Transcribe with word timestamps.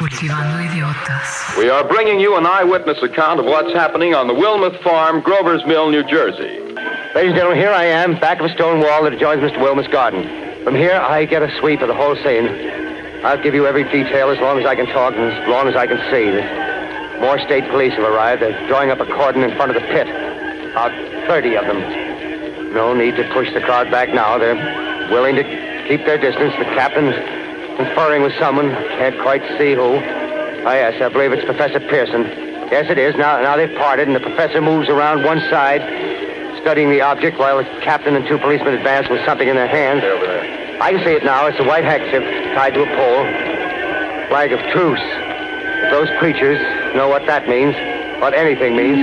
Cultivando 0.00 0.56
idiotas. 0.64 1.58
We 1.58 1.68
are 1.68 1.84
bringing 1.84 2.20
you 2.20 2.34
an 2.34 2.46
eyewitness 2.46 3.02
account 3.02 3.38
of 3.38 3.44
what's 3.44 3.70
happening 3.74 4.14
on 4.14 4.28
the 4.28 4.32
Wilmuth 4.32 4.82
Farm, 4.82 5.20
Grover's 5.20 5.62
Mill, 5.66 5.90
New 5.90 6.02
Jersey. 6.04 6.56
Ladies 7.14 7.32
and 7.32 7.34
gentlemen, 7.34 7.58
here 7.58 7.68
I 7.68 7.84
am, 7.84 8.18
back 8.18 8.40
of 8.40 8.46
a 8.46 8.54
stone 8.54 8.80
wall 8.80 9.04
that 9.04 9.12
adjoins 9.12 9.42
Mr. 9.42 9.58
Wilmuth's 9.58 9.92
garden. 9.92 10.24
From 10.64 10.74
here, 10.74 10.94
I 10.94 11.26
get 11.26 11.42
a 11.42 11.54
sweep 11.60 11.82
of 11.82 11.88
the 11.88 11.94
whole 11.94 12.16
scene. 12.16 12.48
I'll 13.26 13.42
give 13.42 13.52
you 13.52 13.66
every 13.66 13.84
detail 13.92 14.30
as 14.30 14.38
long 14.38 14.58
as 14.58 14.64
I 14.64 14.74
can 14.74 14.86
talk 14.86 15.12
and 15.12 15.20
as 15.20 15.48
long 15.50 15.68
as 15.68 15.76
I 15.76 15.86
can 15.86 16.00
see. 16.08 16.32
More 17.20 17.38
state 17.38 17.68
police 17.68 17.92
have 17.92 18.10
arrived. 18.10 18.40
They're 18.40 18.56
drawing 18.68 18.88
up 18.88 19.00
a 19.00 19.04
cordon 19.04 19.42
in 19.42 19.54
front 19.54 19.76
of 19.76 19.82
the 19.82 19.86
pit. 19.88 20.08
About 20.70 20.92
30 21.28 21.56
of 21.58 21.66
them. 21.66 22.72
No 22.72 22.94
need 22.94 23.16
to 23.16 23.30
push 23.34 23.52
the 23.52 23.60
crowd 23.60 23.90
back 23.90 24.08
now. 24.14 24.38
They're 24.38 24.56
willing 25.12 25.36
to 25.36 25.44
keep 25.86 26.06
their 26.06 26.16
distance. 26.16 26.54
The 26.56 26.64
captain's 26.72 27.39
conferring 27.84 28.22
with 28.22 28.36
someone. 28.38 28.70
Can't 29.00 29.18
quite 29.20 29.42
see 29.56 29.72
who. 29.72 29.96
Oh, 29.96 30.72
yes, 30.76 31.00
I 31.00 31.08
believe 31.08 31.32
it's 31.32 31.44
Professor 31.44 31.80
Pearson. 31.80 32.24
Yes, 32.68 32.90
it 32.90 32.98
is. 32.98 33.16
Now, 33.16 33.40
now 33.40 33.56
they've 33.56 33.74
parted, 33.76 34.06
and 34.06 34.14
the 34.14 34.20
professor 34.20 34.60
moves 34.60 34.88
around 34.88 35.24
one 35.24 35.40
side, 35.48 35.80
studying 36.60 36.90
the 36.90 37.00
object, 37.00 37.38
while 37.38 37.56
the 37.56 37.64
captain 37.80 38.14
and 38.14 38.26
two 38.28 38.38
policemen 38.38 38.74
advance 38.74 39.08
with 39.08 39.24
something 39.24 39.48
in 39.48 39.56
their 39.56 39.66
hands. 39.66 40.04
Over 40.04 40.26
there. 40.26 40.82
I 40.82 40.92
can 40.92 41.04
see 41.04 41.12
it 41.12 41.24
now. 41.24 41.46
It's 41.46 41.58
a 41.58 41.64
white 41.64 41.84
handkerchief 41.84 42.22
tied 42.54 42.74
to 42.74 42.82
a 42.82 42.90
pole. 42.96 43.24
Flag 44.28 44.52
of 44.52 44.60
truce. 44.72 45.00
If 45.00 45.90
those 45.90 46.08
creatures 46.18 46.60
know 46.94 47.08
what 47.08 47.26
that 47.26 47.48
means, 47.48 47.74
what 48.20 48.34
anything 48.34 48.76
means. 48.76 48.98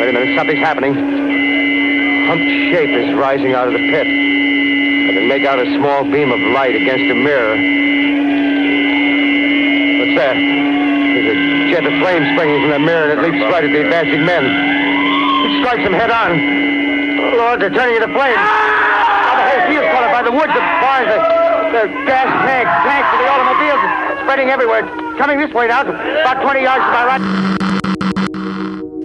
Wait 0.00 0.08
a 0.08 0.12
minute, 0.12 0.36
something's 0.36 0.60
happening. 0.60 0.94
Humped 2.26 2.48
shape 2.72 2.90
is 2.90 3.14
rising 3.14 3.52
out 3.52 3.68
of 3.68 3.74
the 3.74 3.84
pit. 3.90 4.06
Make 5.26 5.42
out 5.42 5.58
a 5.58 5.66
small 5.74 6.04
beam 6.06 6.30
of 6.30 6.38
light 6.54 6.76
against 6.78 7.10
a 7.10 7.18
mirror. 7.18 7.58
What's 9.98 10.14
that? 10.22 10.38
There's 10.38 11.28
a 11.34 11.38
jet 11.66 11.82
of 11.82 11.98
flame 11.98 12.22
springing 12.30 12.62
from 12.62 12.70
the 12.70 12.78
mirror 12.78 13.10
and 13.10 13.18
it 13.18 13.26
leaps 13.26 13.42
right 13.50 13.66
at 13.66 13.72
the 13.74 13.82
advancing 13.82 14.22
men. 14.22 14.46
It 14.46 15.58
strikes 15.58 15.82
them 15.82 15.98
head 15.98 16.14
on. 16.14 16.30
Oh, 16.38 17.42
Lord, 17.42 17.58
they're 17.58 17.74
turning 17.74 17.98
into 17.98 18.06
flames. 18.14 18.38
Now 18.38 19.34
the 19.34 19.50
whole 19.50 19.66
field's 19.66 19.90
caught 19.90 20.14
by 20.14 20.22
the 20.22 20.30
woods, 20.30 20.54
the 20.54 20.62
barns, 20.78 21.10
the, 21.10 21.18
the 21.74 21.82
gas 22.06 22.30
tanks, 22.46 22.70
tanks 22.86 23.10
for 23.10 23.18
the 23.18 23.26
automobiles, 23.26 23.82
spreading 24.22 24.54
everywhere. 24.54 24.86
Coming 25.18 25.42
this 25.42 25.50
way 25.50 25.66
now, 25.66 25.82
about 25.82 26.38
20 26.38 26.62
yards 26.62 26.86
to 26.86 26.90
my 26.94 27.02
right. 27.02 27.22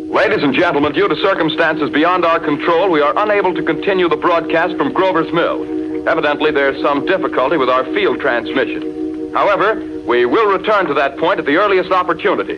Ladies 0.05 0.45
and 0.45 0.53
gentlemen, 0.53 0.93
due 0.93 1.07
to 1.09 1.15
circumstances 1.17 1.89
beyond 1.89 2.25
our 2.29 2.39
control, 2.39 2.93
we 2.93 3.01
are 3.01 3.17
unable 3.17 3.55
to 3.55 3.63
continue 3.63 4.07
the 4.07 4.21
broadcast 4.21 4.77
from 4.77 4.93
Grover's 4.93 5.33
Mill. 5.33 5.80
Evidently, 6.07 6.49
there's 6.51 6.81
some 6.81 7.05
difficulty 7.05 7.57
with 7.57 7.69
our 7.69 7.85
field 7.93 8.19
transmission. 8.19 9.31
However, 9.33 9.75
we 10.07 10.25
will 10.25 10.51
return 10.51 10.87
to 10.87 10.95
that 10.95 11.17
point 11.17 11.39
at 11.39 11.45
the 11.45 11.57
earliest 11.57 11.91
opportunity. 11.91 12.57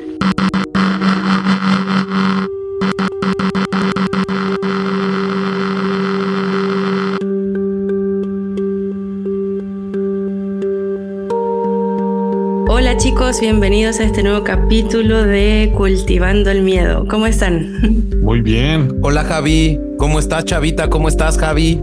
Hola 12.69 12.95
chicos, 12.97 13.41
bienvenidos 13.41 13.99
a 13.99 14.05
este 14.05 14.23
nuevo 14.23 14.45
capítulo 14.45 15.23
de 15.23 15.73
Cultivando 15.75 16.49
el 16.49 16.61
Miedo. 16.61 17.05
¿Cómo 17.09 17.27
están? 17.27 18.21
Muy 18.21 18.39
bien. 18.39 18.99
Hola 19.01 19.25
Javi, 19.25 19.77
¿cómo 19.97 20.19
estás 20.19 20.45
Chavita? 20.45 20.89
¿Cómo 20.89 21.09
estás 21.09 21.37
Javi? 21.37 21.79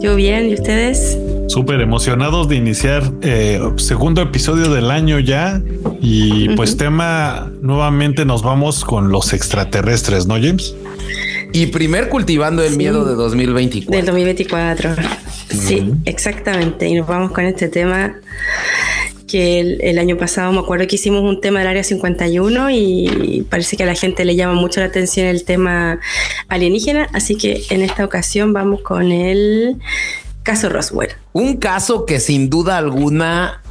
Yo 0.00 0.14
bien, 0.14 0.46
¿y 0.48 0.54
ustedes? 0.54 1.18
Súper 1.48 1.80
emocionados 1.80 2.48
de 2.48 2.56
iniciar 2.56 3.02
eh, 3.22 3.60
segundo 3.76 4.22
episodio 4.22 4.72
del 4.72 4.90
año 4.92 5.18
ya. 5.18 5.60
Y 6.00 6.50
pues 6.50 6.76
tema, 6.76 7.50
nuevamente 7.62 8.24
nos 8.24 8.42
vamos 8.42 8.84
con 8.84 9.10
los 9.10 9.32
extraterrestres, 9.32 10.26
¿no, 10.26 10.34
James? 10.34 10.76
Y 11.52 11.66
primer 11.66 12.08
cultivando 12.10 12.62
el 12.62 12.76
miedo 12.76 13.04
de 13.04 13.14
2024. 13.14 13.90
Del 13.90 14.06
2024. 14.06 14.94
Sí, 15.48 15.92
exactamente. 16.04 16.86
Y 16.86 16.94
nos 16.94 17.08
vamos 17.08 17.32
con 17.32 17.44
este 17.44 17.68
tema 17.68 18.14
que 19.28 19.60
el, 19.60 19.98
año 19.98 20.16
pasado 20.16 20.50
me 20.52 20.58
acuerdo 20.58 20.86
que 20.88 20.96
hicimos 20.96 21.22
un 21.22 21.40
tema 21.40 21.60
del 21.60 21.68
área 21.68 21.84
51 21.84 22.70
y 22.70 23.46
parece 23.48 23.76
que 23.76 23.84
a 23.84 23.86
la 23.86 23.94
gente 23.94 24.24
le 24.24 24.34
llama 24.34 24.54
mucho 24.54 24.80
la 24.80 24.86
atención 24.86 25.26
el 25.26 25.44
tema 25.44 26.00
alienígena, 26.48 27.08
así 27.12 27.36
que 27.36 27.62
en 27.70 27.82
esta 27.82 28.04
ocasión 28.04 28.52
vamos 28.52 28.80
con 28.80 29.12
el 29.12 29.76
caso 30.42 30.70
Roswell. 30.70 31.10
Un 31.34 31.58
caso 31.58 32.06
que 32.06 32.20
sin 32.20 32.48
duda 32.48 32.78
alguna 32.78 33.62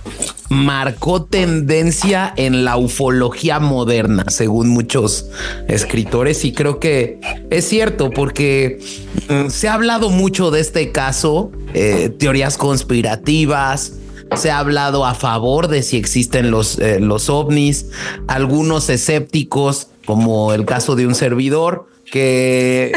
marcó 0.49 1.23
tendencia 1.23 2.33
en 2.37 2.63
la 2.63 2.77
ufología 2.77 3.59
moderna, 3.59 4.25
según 4.29 4.69
muchos 4.69 5.29
escritores, 5.67 6.45
y 6.45 6.53
creo 6.53 6.79
que 6.79 7.19
es 7.49 7.67
cierto 7.67 8.11
porque 8.11 8.79
mm, 9.27 9.49
se 9.49 9.67
ha 9.67 9.73
hablado 9.73 10.09
mucho 10.09 10.51
de 10.51 10.61
este 10.61 10.91
caso, 10.91 11.51
eh, 11.73 12.09
teorías 12.17 12.57
conspirativas, 12.57 13.93
se 14.35 14.51
ha 14.51 14.59
hablado 14.59 15.05
a 15.05 15.13
favor 15.13 15.67
de 15.67 15.83
si 15.83 15.97
existen 15.97 16.51
los, 16.51 16.79
eh, 16.79 16.99
los 16.99 17.29
ovnis, 17.29 17.87
algunos 18.27 18.89
escépticos, 18.89 19.89
como 20.05 20.53
el 20.53 20.65
caso 20.65 20.95
de 20.95 21.07
un 21.07 21.15
servidor, 21.15 21.87
que 22.11 22.91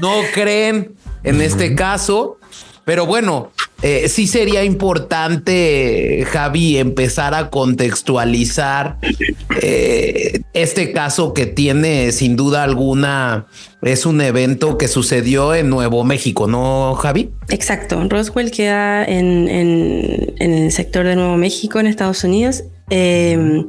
no 0.00 0.12
creen 0.32 0.94
en 1.22 1.40
este 1.40 1.74
caso. 1.74 2.38
Pero 2.84 3.06
bueno, 3.06 3.50
eh, 3.82 4.08
sí 4.08 4.26
sería 4.26 4.64
importante, 4.64 6.24
Javi, 6.30 6.78
empezar 6.78 7.34
a 7.34 7.50
contextualizar 7.50 8.96
eh, 9.60 10.40
este 10.54 10.92
caso 10.92 11.34
que 11.34 11.46
tiene 11.46 12.12
sin 12.12 12.36
duda 12.36 12.62
alguna, 12.62 13.46
es 13.82 14.06
un 14.06 14.20
evento 14.20 14.78
que 14.78 14.88
sucedió 14.88 15.54
en 15.54 15.68
Nuevo 15.68 16.02
México, 16.04 16.46
¿no, 16.46 16.94
Javi? 16.94 17.30
Exacto, 17.50 18.02
Roswell 18.08 18.50
queda 18.50 19.04
en, 19.04 19.48
el 20.38 20.72
sector 20.72 21.04
de 21.04 21.16
Nuevo 21.16 21.36
México, 21.36 21.78
en 21.78 21.86
Estados 21.86 22.24
Unidos. 22.24 22.64
Eh, 22.90 23.64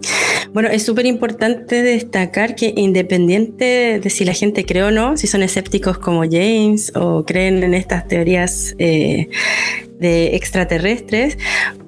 bueno, 0.53 0.69
es 0.69 0.83
súper 0.85 1.05
importante 1.05 1.81
destacar 1.83 2.55
que 2.55 2.73
independiente 2.75 3.99
de 4.01 4.09
si 4.09 4.25
la 4.25 4.33
gente 4.33 4.65
cree 4.65 4.83
o 4.83 4.91
no, 4.91 5.17
si 5.17 5.27
son 5.27 5.41
escépticos 5.43 5.97
como 5.97 6.23
James 6.23 6.91
o 6.95 7.23
creen 7.25 7.63
en 7.63 7.73
estas 7.73 8.07
teorías 8.07 8.75
eh, 8.77 9.29
de 9.99 10.35
extraterrestres, 10.35 11.37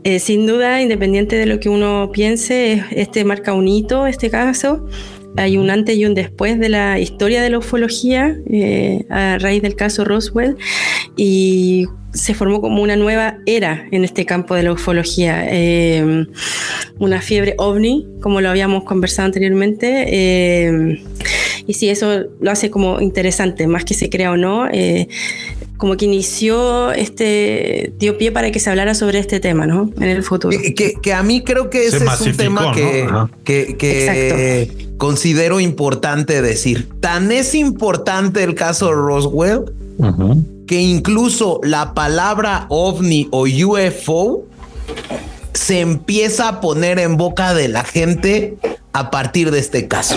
eh, 0.03 0.19
sin 0.19 0.47
duda, 0.47 0.81
independiente 0.81 1.35
de 1.37 1.45
lo 1.45 1.59
que 1.59 1.69
uno 1.69 2.09
piense, 2.13 2.73
es- 2.73 2.83
este 2.91 3.23
marca 3.25 3.53
un 3.53 3.67
hito, 3.67 4.07
este 4.07 4.29
caso. 4.29 4.85
Hay 5.37 5.57
un 5.57 5.69
antes 5.69 5.97
y 5.97 6.05
un 6.05 6.13
después 6.13 6.59
de 6.59 6.69
la 6.69 6.99
historia 6.99 7.41
de 7.41 7.49
la 7.49 7.59
ufología 7.59 8.35
eh, 8.49 9.05
a 9.09 9.37
raíz 9.39 9.61
del 9.61 9.75
caso 9.75 10.03
Roswell 10.03 10.57
y 11.15 11.85
se 12.13 12.33
formó 12.33 12.61
como 12.61 12.81
una 12.81 12.95
nueva 12.95 13.37
era 13.45 13.87
en 13.91 14.03
este 14.03 14.25
campo 14.25 14.55
de 14.55 14.63
la 14.63 14.73
ufología. 14.73 15.45
Eh, 15.49 16.25
una 16.99 17.21
fiebre 17.21 17.53
ovni, 17.57 18.07
como 18.21 18.41
lo 18.41 18.49
habíamos 18.49 18.83
conversado 18.83 19.27
anteriormente. 19.27 20.05
eh, 20.07 21.03
y 21.67 21.73
sí, 21.73 21.89
eso 21.89 22.23
lo 22.39 22.49
hace 22.49 22.71
como 22.71 23.01
interesante, 23.01 23.67
más 23.67 23.83
que 23.83 23.93
se 23.93 24.09
crea 24.09 24.31
o 24.31 24.37
no. 24.37 24.67
Como 25.77 25.95
que 25.97 26.05
inició 26.05 26.91
este, 26.91 27.93
dio 27.97 28.17
pie 28.17 28.31
para 28.31 28.51
que 28.51 28.59
se 28.59 28.69
hablara 28.69 28.95
sobre 28.95 29.19
este 29.19 29.39
tema, 29.39 29.65
¿no? 29.67 29.91
En 29.97 30.03
el 30.09 30.23
futuro. 30.23 30.57
Que, 30.57 30.73
que- 30.73 30.93
que 31.01 31.13
a 31.13 31.21
mí 31.23 31.43
creo 31.43 31.69
que 31.69 31.89
Se 31.89 31.97
ese 31.97 32.05
es 32.05 32.21
un 32.21 32.35
tema 32.37 32.71
que, 32.73 33.07
que, 33.43 33.77
que 33.77 34.87
considero 34.97 35.59
importante 35.59 36.41
decir. 36.41 36.89
Tan 36.99 37.31
es 37.31 37.53
importante 37.55 38.43
el 38.43 38.55
caso 38.55 38.91
Roswell 38.93 39.71
Ujú. 39.99 40.43
que 40.67 40.81
incluso 40.81 41.59
la 41.63 41.93
palabra 41.93 42.65
ovni 42.69 43.27
o 43.31 43.45
UFO 43.47 44.43
se 45.53 45.79
empieza 45.79 46.47
a 46.47 46.61
poner 46.61 46.99
en 46.99 47.17
boca 47.17 47.53
de 47.53 47.67
la 47.67 47.83
gente 47.83 48.57
a 48.93 49.09
partir 49.11 49.51
de 49.51 49.59
este 49.59 49.87
caso. 49.87 50.15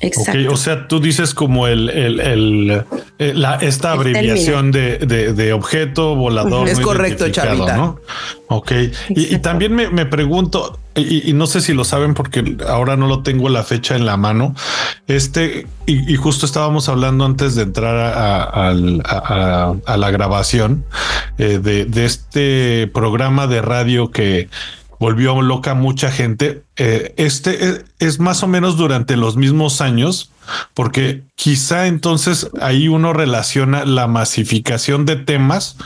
Exacto. 0.00 0.40
Ok, 0.46 0.52
o 0.52 0.56
sea, 0.56 0.88
tú 0.88 0.98
dices 0.98 1.34
como 1.34 1.66
el, 1.66 1.90
el, 1.90 2.20
el, 2.20 2.82
eh, 3.18 3.32
la, 3.34 3.56
esta 3.56 3.92
abreviación 3.92 4.72
de, 4.72 4.96
de, 4.98 5.34
de 5.34 5.52
objeto 5.52 6.14
volador. 6.16 6.68
Es 6.68 6.78
no 6.78 6.86
correcto, 6.86 7.28
Chavita. 7.28 7.76
¿no? 7.76 8.00
Ok. 8.48 8.72
Y, 9.10 9.38
también 9.38 9.74
me, 9.74 9.90
me 9.90 10.06
pregunto, 10.06 10.78
y, 10.94 11.28
y 11.28 11.32
no 11.34 11.46
sé 11.46 11.60
si 11.60 11.74
lo 11.74 11.84
saben 11.84 12.14
porque 12.14 12.56
ahora 12.66 12.96
no 12.96 13.06
lo 13.08 13.22
tengo 13.22 13.48
la 13.50 13.62
fecha 13.62 13.94
en 13.94 14.06
la 14.06 14.16
mano. 14.16 14.54
Este, 15.06 15.66
y, 15.86 16.10
y 16.12 16.16
justo 16.16 16.46
estábamos 16.46 16.88
hablando 16.88 17.24
antes 17.26 17.54
de 17.54 17.62
entrar 17.62 17.94
a, 17.96 18.42
a- 18.42 18.68
al- 18.70 19.02
a- 19.04 19.74
a- 19.86 19.92
a 19.92 19.96
la 19.98 20.10
grabación 20.10 20.84
eh, 21.36 21.58
de, 21.62 21.84
de 21.84 22.04
este 22.06 22.90
programa 22.92 23.46
de 23.46 23.60
radio 23.60 24.10
que 24.10 24.48
volvió 25.00 25.42
loca 25.42 25.74
mucha 25.74 26.12
gente. 26.12 26.62
Eh, 26.76 27.14
este 27.16 27.68
es, 27.68 27.84
es 27.98 28.20
más 28.20 28.44
o 28.44 28.46
menos 28.46 28.76
durante 28.76 29.16
los 29.16 29.36
mismos 29.36 29.80
años, 29.80 30.30
porque 30.74 31.22
quizá 31.34 31.88
entonces 31.88 32.48
ahí 32.60 32.86
uno 32.86 33.12
relaciona 33.12 33.84
la 33.84 34.06
masificación 34.06 35.06
de 35.06 35.16
temas 35.16 35.76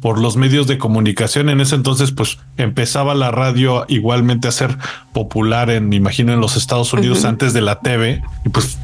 por 0.00 0.18
los 0.18 0.36
medios 0.36 0.66
de 0.66 0.76
comunicación. 0.76 1.48
En 1.48 1.62
ese 1.62 1.76
entonces, 1.76 2.10
pues 2.10 2.38
empezaba 2.58 3.14
la 3.14 3.30
radio 3.30 3.86
igualmente 3.88 4.48
a 4.48 4.52
ser 4.52 4.76
popular 5.14 5.70
en, 5.70 5.88
me 5.88 5.96
imagino, 5.96 6.34
en 6.34 6.40
los 6.40 6.56
Estados 6.56 6.92
Unidos 6.92 7.24
antes 7.24 7.54
de 7.54 7.62
la 7.62 7.80
TV. 7.80 8.22
Y 8.44 8.48
pues 8.50 8.76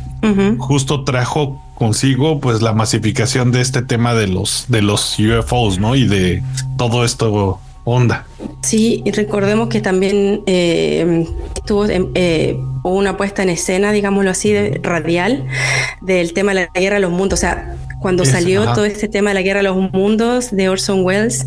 justo 0.59 1.05
trajo 1.05 1.63
consigo 1.75 2.41
pues 2.41 2.63
la 2.63 2.75
masificación 2.75 3.53
de 3.53 3.63
este 3.63 3.83
tema 3.83 4.15
de 4.15 4.29
los 4.29 4.67
de 4.69 4.83
los 4.83 5.19
UFOs, 5.19 5.79
¿no? 5.79 5.97
Y 5.97 6.07
de 6.07 6.43
todo 6.79 7.05
esto 7.05 7.61
onda. 7.85 8.27
Sí, 8.63 9.03
y 9.05 9.11
recordemos 9.13 9.69
que 9.69 9.81
también 9.81 10.43
eh, 10.47 11.27
tuvo 11.67 11.87
eh, 11.89 12.59
una 12.83 13.17
puesta 13.17 13.43
en 13.43 13.51
escena, 13.51 13.93
digámoslo 13.93 14.31
así, 14.31 14.55
radial 14.83 15.47
del 16.01 16.33
tema 16.33 16.55
de 16.55 16.69
la 16.75 16.81
guerra 16.81 16.97
de 16.97 17.03
los 17.03 17.11
mundos. 17.11 17.39
O 17.39 17.41
sea, 17.41 17.77
cuando 18.01 18.25
salió 18.25 18.65
todo 18.73 18.85
este 18.85 19.09
tema 19.09 19.31
de 19.31 19.35
la 19.35 19.43
guerra 19.43 19.59
de 19.59 19.65
los 19.65 19.93
mundos 19.93 20.51
de 20.51 20.69
Orson 20.69 21.05
Welles 21.05 21.47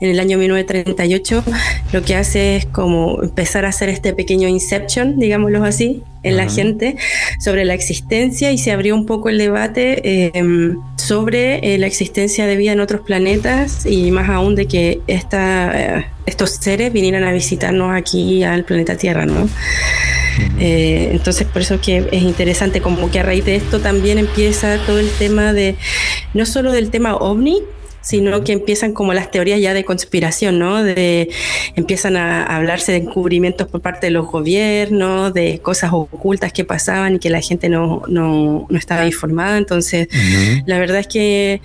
en 0.00 0.10
el 0.10 0.20
año 0.20 0.36
1938, 0.36 1.44
lo 1.92 2.02
que 2.02 2.16
hace 2.16 2.56
es 2.56 2.66
como 2.66 3.22
empezar 3.22 3.64
a 3.64 3.68
hacer 3.68 3.88
este 3.88 4.12
pequeño 4.12 4.48
inception, 4.48 5.18
digámoslo 5.18 5.64
así, 5.64 6.02
en 6.24 6.36
la 6.36 6.48
gente 6.48 6.96
sobre 7.40 7.64
la 7.64 7.74
existencia 7.74 8.52
y 8.52 8.58
se 8.58 8.72
abrió 8.72 8.94
un 8.94 9.06
poco 9.06 9.28
el 9.28 9.38
debate 9.38 10.36
em, 10.36 10.76
sobre 10.96 11.74
eh, 11.74 11.78
la 11.78 11.86
existencia 11.86 12.46
de 12.46 12.56
vida 12.56 12.72
en 12.72 12.80
otros 12.80 13.02
planetas 13.02 13.86
y 13.86 14.10
más 14.10 14.28
aún 14.28 14.54
de 14.54 14.66
que 14.66 15.00
esta, 15.06 15.98
eh, 15.98 16.06
estos 16.26 16.50
seres 16.50 16.92
vinieran 16.92 17.24
a 17.24 17.32
visitarnos 17.32 17.94
aquí 17.94 18.44
al 18.44 18.64
planeta 18.64 18.96
Tierra, 18.96 19.26
¿no? 19.26 19.48
Eh, 20.58 21.10
entonces, 21.12 21.46
por 21.46 21.62
eso 21.62 21.80
que 21.80 22.08
es 22.10 22.22
interesante, 22.22 22.80
como 22.80 23.10
que 23.10 23.20
a 23.20 23.22
raíz 23.22 23.44
de 23.44 23.56
esto 23.56 23.80
también 23.80 24.18
empieza 24.18 24.78
todo 24.86 24.98
el 24.98 25.10
tema 25.10 25.52
de, 25.52 25.76
no 26.34 26.46
solo 26.46 26.72
del 26.72 26.90
tema 26.90 27.16
ovni, 27.16 27.62
sino 28.02 28.42
que 28.42 28.52
empiezan 28.52 28.92
como 28.92 29.14
las 29.14 29.30
teorías 29.30 29.60
ya 29.60 29.74
de 29.74 29.84
conspiración, 29.84 30.58
¿no? 30.58 30.82
De, 30.82 31.30
empiezan 31.76 32.16
a 32.16 32.42
hablarse 32.44 32.92
de 32.92 32.98
encubrimientos 32.98 33.68
por 33.68 33.80
parte 33.80 34.08
de 34.08 34.10
los 34.10 34.26
gobiernos, 34.26 35.32
de 35.32 35.60
cosas 35.60 35.90
ocultas 35.92 36.52
que 36.52 36.64
pasaban 36.64 37.14
y 37.14 37.18
que 37.20 37.30
la 37.30 37.40
gente 37.40 37.68
no, 37.68 38.02
no, 38.08 38.66
no 38.68 38.78
estaba 38.78 39.06
informada. 39.06 39.56
Entonces, 39.56 40.08
la 40.66 40.78
verdad 40.78 40.98
es 40.98 41.06
que 41.06 41.60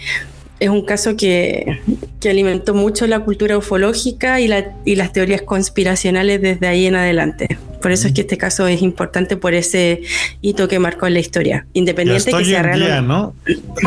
es 0.59 0.69
un 0.69 0.83
caso 0.83 1.15
que, 1.15 1.79
que, 2.19 2.29
alimentó 2.29 2.73
mucho 2.73 3.05
la 3.07 3.19
cultura 3.19 3.57
ufológica 3.57 4.39
y, 4.39 4.47
la, 4.47 4.75
y 4.85 4.95
las 4.95 5.13
teorías 5.13 5.41
conspiracionales 5.41 6.41
desde 6.41 6.67
ahí 6.67 6.85
en 6.85 6.95
adelante. 6.95 7.57
Por 7.81 7.91
eso 7.91 8.07
es 8.07 8.13
que 8.13 8.21
este 8.21 8.37
caso 8.37 8.67
es 8.67 8.81
importante 8.81 9.37
por 9.37 9.53
ese 9.53 10.01
hito 10.41 10.67
que 10.67 10.79
marcó 10.79 11.07
en 11.07 11.13
la 11.13 11.19
historia, 11.19 11.67
independiente 11.73 12.31
que 12.31 12.45
sea 12.45 12.63
real. 12.63 13.07
¿no? 13.07 13.33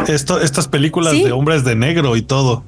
Esto, 0.09 0.41
estas 0.41 0.69
películas 0.69 1.13
de 1.13 1.33
hombres 1.33 1.65
de 1.65 1.75
negro 1.75 2.17
y 2.17 2.23
todo. 2.23 2.65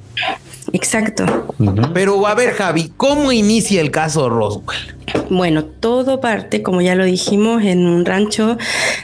Exacto. 0.73 1.55
Pero 1.93 2.27
a 2.27 2.35
ver, 2.35 2.53
Javi, 2.53 2.93
¿cómo 2.97 3.33
inicia 3.33 3.81
el 3.81 3.91
caso 3.91 4.29
Roswell? 4.29 4.95
Bueno, 5.29 5.65
todo 5.65 6.21
parte, 6.21 6.63
como 6.63 6.81
ya 6.81 6.95
lo 6.95 7.05
dijimos, 7.05 7.63
en 7.65 7.87
un 7.87 8.05
rancho 8.05 8.57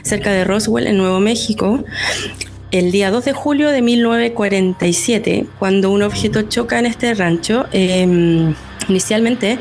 cerca 0.03 0.31
de 0.31 0.45
Roswell, 0.45 0.87
en 0.87 0.97
Nuevo 0.97 1.19
México 1.19 1.83
el 2.71 2.91
día 2.91 3.09
2 3.09 3.25
de 3.25 3.33
julio 3.33 3.69
de 3.69 3.81
1947, 3.81 5.47
cuando 5.57 5.91
un 5.91 6.03
objeto 6.03 6.43
choca 6.43 6.77
en 6.77 6.85
este 6.85 7.13
rancho, 7.15 7.65
em, 7.71 8.53
inicialmente 8.89 9.59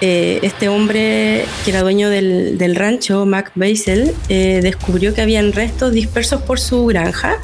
eh, 0.00 0.40
este 0.42 0.68
hombre 0.68 1.44
que 1.64 1.70
era 1.70 1.82
dueño 1.82 2.10
del, 2.10 2.74
rancho, 2.74 3.24
Mac 3.26 3.52
Basel, 3.54 4.12
eh, 4.28 4.60
descubrió 4.62 5.14
que 5.14 5.22
habían 5.22 5.52
restos 5.52 5.92
dispersos 5.92 6.42
por 6.42 6.58
su 6.60 6.86
granja. 6.86 7.36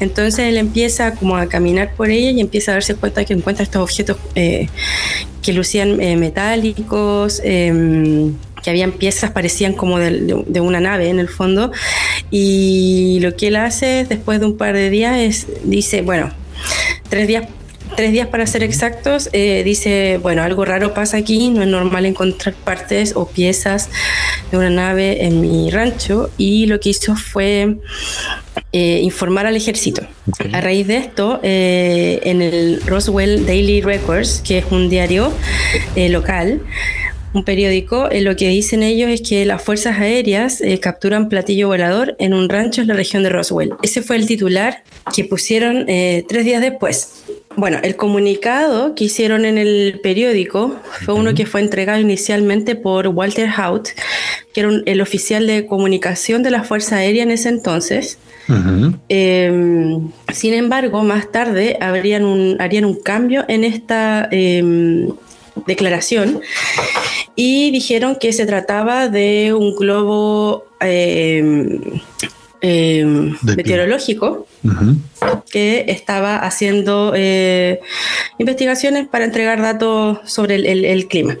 Entonces 0.00 0.46
él 0.46 0.56
empieza 0.56 1.14
como 1.14 1.36
a 1.36 1.46
caminar 1.46 1.94
por 1.94 2.10
ella 2.10 2.30
y 2.30 2.40
empieza 2.40 2.72
a 2.72 2.74
darse 2.74 2.94
cuenta 2.94 3.24
que 3.24 3.32
encuentra 3.32 3.62
estos 3.62 3.82
objetos 3.82 4.16
eh, 4.34 4.68
que 5.40 5.52
lucían 5.52 5.96
metálicos 6.18 7.40
em, 7.44 8.34
que 8.62 8.70
habían 8.70 8.92
piezas, 8.92 9.30
parecían 9.30 9.74
como 9.74 9.98
de, 9.98 10.60
una 10.60 10.80
nave 10.80 11.10
en 11.10 11.20
el 11.20 11.28
fondo. 11.28 11.70
Y 12.30 13.18
lo 13.20 13.36
que 13.36 13.48
él 13.48 13.56
hace 13.56 14.06
después 14.08 14.40
de 14.40 14.46
un 14.46 14.56
par 14.56 14.74
de 14.74 14.90
días 14.90 15.18
es, 15.18 15.46
dice, 15.64 16.02
bueno, 16.02 16.30
tres 17.08 17.28
días 17.28 17.46
tres 17.94 18.12
días 18.12 18.28
para 18.28 18.46
ser 18.46 18.62
exactos, 18.62 19.28
eh, 19.32 19.62
dice, 19.64 20.18
bueno, 20.22 20.42
algo 20.42 20.64
raro 20.64 20.94
pasa 20.94 21.16
aquí, 21.16 21.50
no 21.50 21.62
es 21.62 21.68
normal 21.68 22.06
encontrar 22.06 22.54
partes 22.54 23.12
o 23.16 23.26
piezas 23.26 23.90
de 24.50 24.58
una 24.58 24.70
nave 24.70 25.24
en 25.24 25.40
mi 25.40 25.70
rancho 25.70 26.30
y 26.36 26.66
lo 26.66 26.80
que 26.80 26.90
hizo 26.90 27.16
fue 27.16 27.76
eh, 28.72 29.00
informar 29.02 29.46
al 29.46 29.56
ejército. 29.56 30.02
A 30.52 30.60
raíz 30.60 30.86
de 30.86 30.96
esto, 30.96 31.40
eh, 31.42 32.20
en 32.24 32.42
el 32.42 32.80
Roswell 32.86 33.46
Daily 33.46 33.80
Records, 33.80 34.42
que 34.44 34.58
es 34.58 34.64
un 34.70 34.88
diario 34.88 35.32
local, 35.96 36.60
un 37.34 37.42
periódico, 37.42 38.08
eh, 38.10 38.20
lo 38.20 38.36
que 38.36 38.48
dicen 38.48 38.82
ellos 38.82 39.10
es 39.10 39.20
que 39.20 39.44
las 39.44 39.60
fuerzas 39.60 39.98
aéreas 39.98 40.60
eh, 40.60 40.78
capturan 40.78 41.28
platillo 41.28 41.66
volador 41.66 42.14
en 42.20 42.32
un 42.32 42.48
rancho 42.48 42.80
en 42.80 42.88
la 42.88 42.94
región 42.94 43.24
de 43.24 43.28
Roswell. 43.28 43.74
Ese 43.82 44.02
fue 44.02 44.16
el 44.16 44.26
titular 44.26 44.84
que 45.14 45.24
pusieron 45.24 45.84
eh, 45.88 46.24
tres 46.28 46.44
días 46.44 46.62
después. 46.62 47.24
Bueno, 47.56 47.78
el 47.82 47.96
comunicado 47.96 48.94
que 48.94 49.04
hicieron 49.04 49.44
en 49.44 49.58
el 49.58 50.00
periódico 50.02 50.76
fue 51.04 51.14
uno 51.14 51.34
que 51.34 51.46
fue 51.46 51.60
entregado 51.60 52.00
inicialmente 52.00 52.74
por 52.74 53.08
Walter 53.08 53.48
Haut, 53.56 53.88
que 54.52 54.60
era 54.60 54.70
el 54.84 55.00
oficial 55.00 55.46
de 55.46 55.66
comunicación 55.66 56.42
de 56.42 56.50
la 56.50 56.64
Fuerza 56.64 56.96
Aérea 56.96 57.22
en 57.22 57.30
ese 57.30 57.48
entonces. 57.48 58.18
Em, 59.08 60.10
sin 60.32 60.54
embargo, 60.54 61.02
más 61.02 61.30
tarde 61.30 61.78
habrían 61.80 62.24
un, 62.24 62.60
harían 62.60 62.84
un 62.84 63.00
cambio 63.00 63.44
en 63.48 63.64
esta 63.64 64.28
em, 64.30 65.08
declaración 65.66 66.40
y 67.36 67.70
dijeron 67.70 68.16
que 68.20 68.32
se 68.32 68.46
trataba 68.46 69.08
de 69.08 69.54
un 69.54 69.74
globo 69.76 70.66
em, 70.80 71.80
em, 72.66 73.36
meteorológico 73.42 74.46
que 75.50 75.84
estaba 75.88 76.36
haciendo 76.38 77.12
eh, 77.14 77.80
investigaciones 78.38 79.06
para 79.06 79.26
entregar 79.26 79.60
datos 79.60 80.18
sobre 80.24 80.56
el, 80.56 81.06
clima. 81.08 81.36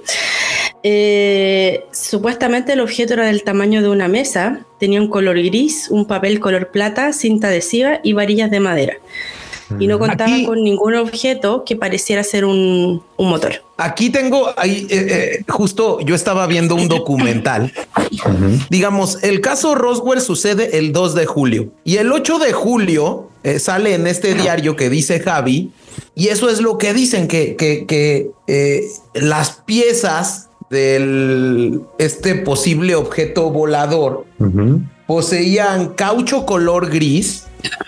Eh, 0.82 1.84
supuestamente 1.92 2.74
el 2.74 2.80
objeto 2.80 3.14
era 3.14 3.24
del 3.26 3.42
tamaño 3.42 3.80
de 3.80 3.88
una 3.88 4.06
mesa, 4.06 4.66
tenía 4.78 5.00
un 5.00 5.08
color 5.08 5.42
gris, 5.42 5.88
un 5.90 6.06
papel 6.06 6.40
color 6.40 6.70
plata, 6.70 7.12
cinta 7.14 7.48
adhesiva 7.48 8.00
y 8.02 8.12
varillas 8.12 8.50
de 8.50 8.60
madera 8.60 8.96
y 9.78 9.86
no 9.86 9.98
contaba 9.98 10.32
con 10.44 10.62
ningún 10.62 10.94
objeto 10.94 11.64
que 11.64 11.76
pareciera 11.76 12.22
ser 12.22 12.44
un, 12.44 13.02
motor. 13.18 13.62
Aquí 13.76 14.10
tengo, 14.10 14.48
ahí, 14.56 14.86
eh, 14.90 15.06
eh, 15.40 15.44
justo 15.48 16.00
yo 16.00 16.14
estaba 16.14 16.46
viendo 16.46 16.74
un 16.74 16.88
documental. 16.88 17.72
Digamos, 18.70 19.22
el 19.22 19.40
caso 19.40 19.74
Roswell 19.74 20.20
sucede 20.20 20.78
el 20.78 20.92
2 20.92 21.14
de 21.14 21.26
julio 21.26 21.68
y 21.84 21.96
el 21.96 22.12
8 22.12 22.38
de 22.38 22.52
julio 22.52 23.28
eh, 23.42 23.58
sale 23.58 23.94
en 23.94 24.06
este 24.06 24.34
diario 24.34 24.76
que 24.76 24.90
dice 24.90 25.20
Javi 25.20 25.72
y 26.14 26.28
eso 26.28 26.48
es 26.48 26.60
lo 26.60 26.78
que 26.78 26.94
dicen 26.94 27.28
que, 27.28 27.56
que, 27.56 28.30
las 29.14 29.50
piezas 29.64 30.48
del 30.70 31.82
este 31.98 32.34
posible 32.34 32.94
objeto 32.94 33.50
volador 33.50 34.26
poseían 35.06 35.88
caucho 35.90 36.46
color 36.46 36.90
gris 36.90 37.46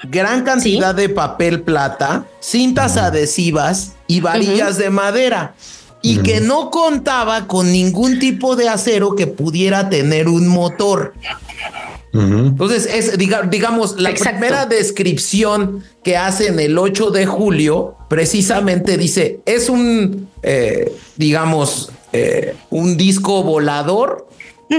gran 0.08 0.44
cantidad 0.44 0.94
de 0.94 1.08
papel 1.08 1.62
plata, 1.62 2.26
cintas 2.40 2.96
adhesivas 2.96 3.92
y 4.06 4.20
varillas 4.20 4.78
de 4.78 4.90
madera. 4.90 5.54
Y 6.02 6.18
que 6.18 6.40
no 6.40 6.70
contaba 6.70 7.48
con 7.48 7.72
ningún 7.72 8.20
tipo 8.20 8.54
de 8.54 8.68
acero 8.68 9.16
que 9.16 9.26
pudiera 9.26 9.88
tener 9.88 10.28
un 10.28 10.46
motor. 10.46 11.14
Entonces, 12.12 12.86
es, 12.86 13.18
digamos, 13.18 14.00
la 14.00 14.14
primera 14.14 14.66
descripción 14.66 15.82
que 16.02 16.16
hacen 16.16 16.58
el 16.60 16.78
8 16.78 17.10
de 17.10 17.26
julio, 17.26 17.96
precisamente 18.08 18.96
dice, 18.96 19.40
es 19.44 19.68
un, 19.68 20.28
eh, 20.42 20.92
digamos, 21.16 21.90
eh, 22.12 22.54
un 22.70 22.96
disco 22.96 23.42
volador, 23.42 24.28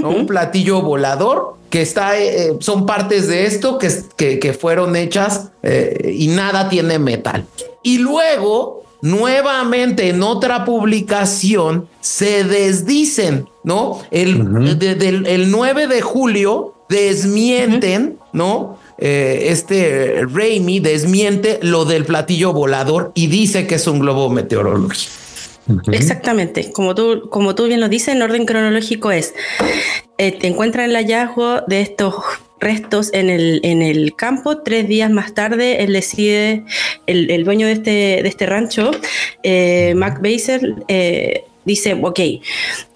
un 0.04 0.28
platillo 0.28 0.82
volador 0.82 1.56
que 1.70 1.82
está, 1.82 2.18
eh, 2.20 2.56
son 2.60 2.86
partes 2.86 3.28
de 3.28 3.46
esto 3.46 3.78
que, 3.78 4.40
que, 4.40 4.54
fueron 4.54 4.96
hechas 4.96 5.50
eh, 5.64 6.14
y 6.18 6.28
nada 6.28 6.70
tiene 6.70 6.98
metal. 7.00 7.46
Y 7.84 7.98
luego, 7.98 8.84
nuevamente 9.02 10.10
en 10.10 10.24
otra 10.24 10.66
publicación, 10.66 11.88
se 12.00 12.44
desdicen, 12.44 13.48
¿no? 13.64 14.00
El, 14.12 14.80
el 15.26 15.52
9 15.52 15.88
de 15.88 16.02
julio 16.02 16.74
desmienten, 16.90 18.18
¿no? 18.32 18.78
Eh, 18.98 19.48
este 19.50 20.26
Raimi 20.26 20.80
desmiente 20.80 21.60
lo 21.62 21.86
del 21.86 22.06
platillo 22.06 22.54
volador 22.54 23.12
y 23.14 23.28
dice 23.28 23.68
que 23.68 23.76
es 23.76 23.88
un 23.88 24.00
globo 24.00 24.30
meteorológico. 24.30 25.27
Exactamente, 25.92 26.72
como 26.72 26.96
tú, 26.96 27.30
como 27.30 27.56
tú 27.56 27.66
bien 27.68 27.80
lo 27.80 27.90
dices, 27.90 28.16
en 28.16 28.22
orden 28.22 28.46
cronológico 28.46 29.12
es, 29.12 29.34
eh, 30.18 30.32
te 30.32 30.48
encuentran 30.48 30.90
el 30.90 30.96
hallazgo 30.96 31.62
de 31.68 31.82
estos 31.82 32.16
restos 32.60 33.14
en 33.14 33.30
el, 33.30 33.60
en 33.64 33.82
el 33.82 34.16
campo. 34.16 34.60
Tres 34.60 34.88
días 34.88 35.12
más 35.12 35.34
tarde, 35.34 35.84
él 35.84 35.94
decide, 35.94 36.64
el, 37.06 37.30
el 37.30 37.44
dueño 37.44 37.68
de 37.68 37.74
este, 37.74 37.92
de 38.24 38.28
este 38.28 38.46
rancho, 38.46 38.92
eh, 39.44 39.94
Mac 39.96 40.22
Baser, 40.22 40.76
eh, 40.88 41.44
dice, 41.66 41.94
ok, 42.02 42.20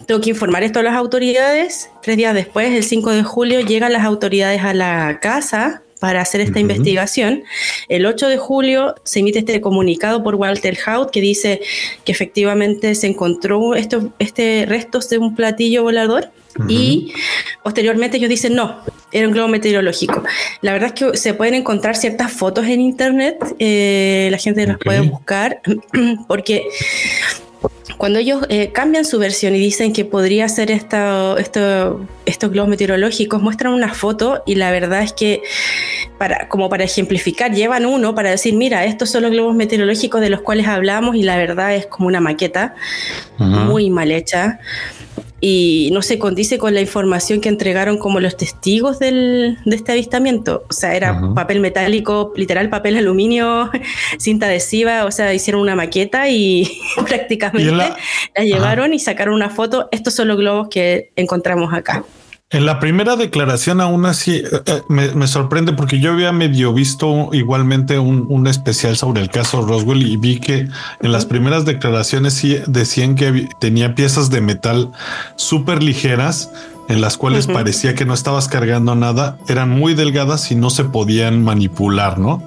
tengo 0.05 0.21
que 0.21 0.29
informar 0.31 0.63
esto 0.63 0.79
a 0.79 0.83
las 0.83 0.95
autoridades. 0.95 1.89
Tres 2.01 2.17
días 2.17 2.33
después, 2.33 2.73
el 2.73 2.83
5 2.83 3.11
de 3.11 3.23
julio, 3.23 3.61
llegan 3.61 3.93
las 3.93 4.03
autoridades 4.03 4.61
a 4.61 4.73
la 4.73 5.19
casa 5.21 5.83
para 6.01 6.19
hacer 6.19 6.41
esta 6.41 6.59
investigación. 6.59 7.43
El 7.87 8.07
8 8.07 8.27
de 8.27 8.37
julio 8.37 8.95
se 9.03 9.19
emite 9.19 9.37
este 9.37 9.61
comunicado 9.61 10.23
por 10.23 10.33
Walter 10.33 10.75
Haut 10.87 11.11
que 11.11 11.21
dice 11.21 11.61
que 12.03 12.11
efectivamente 12.11 12.95
se 12.95 13.05
encontró 13.05 13.75
esto, 13.75 14.11
este 14.17 14.65
restos 14.67 15.09
de 15.09 15.19
un 15.19 15.35
platillo 15.35 15.83
volador 15.83 16.31
y 16.67 17.13
posteriormente 17.63 18.17
ellos 18.17 18.29
dicen 18.29 18.55
no, 18.55 18.79
era 19.11 19.27
un 19.27 19.33
globo 19.33 19.47
meteorológico. 19.47 20.23
La 20.61 20.73
verdad 20.73 20.91
es 20.95 21.11
que 21.11 21.17
se 21.17 21.35
pueden 21.35 21.53
encontrar 21.53 21.95
ciertas 21.95 22.31
fotos 22.31 22.65
en 22.65 22.81
internet, 22.81 23.37
eh, 23.59 24.29
la 24.31 24.39
gente 24.39 24.65
las 24.65 24.79
puede 24.79 25.01
buscar, 25.01 25.61
porque 26.27 26.67
cuando 28.01 28.17
ellos 28.17 28.41
eh, 28.49 28.71
cambian 28.71 29.05
su 29.05 29.19
versión 29.19 29.55
y 29.55 29.59
dicen 29.59 29.93
que 29.93 30.05
podría 30.05 30.49
ser 30.49 30.71
esto, 30.71 31.37
estos 31.37 32.51
globos 32.51 32.67
meteorológicos, 32.67 33.43
muestran 33.43 33.73
una 33.73 33.93
foto 33.93 34.41
y 34.47 34.55
la 34.55 34.71
verdad 34.71 35.03
es 35.03 35.13
que, 35.13 35.43
para, 36.17 36.49
como 36.49 36.67
para 36.67 36.83
ejemplificar, 36.83 37.53
llevan 37.53 37.85
uno 37.85 38.15
para 38.15 38.31
decir, 38.31 38.55
mira, 38.55 38.85
estos 38.85 39.11
son 39.11 39.21
los 39.21 39.29
globos 39.29 39.53
meteorológicos 39.53 40.19
de 40.19 40.31
los 40.31 40.41
cuales 40.41 40.65
hablamos 40.65 41.15
y 41.15 41.21
la 41.21 41.37
verdad 41.37 41.75
es 41.75 41.85
como 41.85 42.07
una 42.07 42.21
maqueta 42.21 42.73
muy 43.37 43.91
mal 43.91 44.09
hecha 44.09 44.59
y 45.39 45.89
no 45.91 46.01
se 46.01 46.19
condice 46.19 46.57
con 46.57 46.73
la 46.73 46.81
información 46.81 47.41
que 47.41 47.49
entregaron 47.49 47.97
como 47.97 48.19
los 48.19 48.37
testigos 48.37 48.99
del, 48.99 49.57
de 49.65 49.75
este 49.75 49.91
avistamiento. 49.91 50.63
O 50.69 50.73
sea, 50.73 50.95
era 50.95 51.33
papel 51.33 51.59
metálico, 51.59 52.33
literal 52.35 52.69
papel 52.69 52.97
aluminio, 52.97 53.69
cinta 54.19 54.47
adhesiva, 54.47 55.05
o 55.05 55.11
sea, 55.11 55.33
hicieron 55.33 55.61
una 55.61 55.75
maqueta 55.75 56.29
y 56.29 56.79
prácticamente 57.07 57.71
la... 57.71 57.97
llevaron 58.43 58.93
y 58.93 58.99
sacaron 58.99 59.35
una 59.35 59.49
foto. 59.49 59.89
Estos 59.91 60.13
son 60.13 60.27
los 60.27 60.37
globos 60.37 60.69
que 60.69 61.11
encontramos 61.15 61.73
acá. 61.73 62.03
En 62.51 62.65
la 62.65 62.79
primera 62.79 63.15
declaración 63.15 63.79
aún 63.79 64.05
así 64.05 64.35
eh, 64.35 64.61
eh, 64.65 64.81
me, 64.89 65.27
sorprende 65.27 65.71
porque 65.71 65.99
yo 66.01 66.11
había 66.11 66.33
medio 66.33 66.73
visto 66.73 67.29
igualmente 67.31 67.97
un, 67.97 68.45
especial 68.47 68.97
sobre 68.97 69.21
el 69.21 69.29
caso 69.29 69.61
Roswell 69.65 70.05
y 70.05 70.17
vi 70.17 70.39
que 70.39 70.67
en 71.01 71.11
las 71.13 71.25
primeras 71.25 71.63
declaraciones 71.63 72.33
sí 72.33 72.57
decían 72.67 73.15
que 73.15 73.47
tenía 73.59 73.95
piezas 73.95 74.29
de 74.29 74.41
metal 74.41 74.91
súper 75.37 75.81
ligeras 75.81 76.51
en 76.89 76.99
las 76.99 77.15
cuales 77.15 77.47
parecía 77.47 77.95
que 77.95 78.03
no 78.03 78.13
estabas 78.13 78.49
cargando 78.49 78.95
nada, 78.95 79.37
eran 79.47 79.69
muy 79.69 79.93
delgadas 79.93 80.51
y 80.51 80.55
no 80.55 80.69
se 80.69 80.83
podían 80.83 81.41
manipular, 81.41 82.19
¿no? 82.19 82.43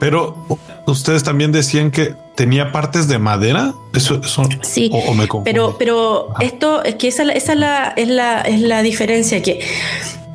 Pero 0.00 0.36
ustedes 0.86 1.22
también 1.22 1.52
decían 1.52 1.90
que 1.90 2.14
tenía 2.34 2.72
partes 2.72 3.08
de 3.08 3.18
madera. 3.18 3.74
Eso, 3.92 4.20
sí, 4.62 4.90
o, 4.92 5.14
me 5.14 5.26
pero, 5.44 5.76
pero 5.78 6.28
esto 6.40 6.84
es 6.84 6.96
que 6.96 7.08
esa, 7.08 7.24
esa 7.24 7.54
la, 7.54 7.92
es, 7.96 8.08
la, 8.08 8.42
es 8.42 8.60
la 8.60 8.82
diferencia 8.82 9.42
que 9.42 9.60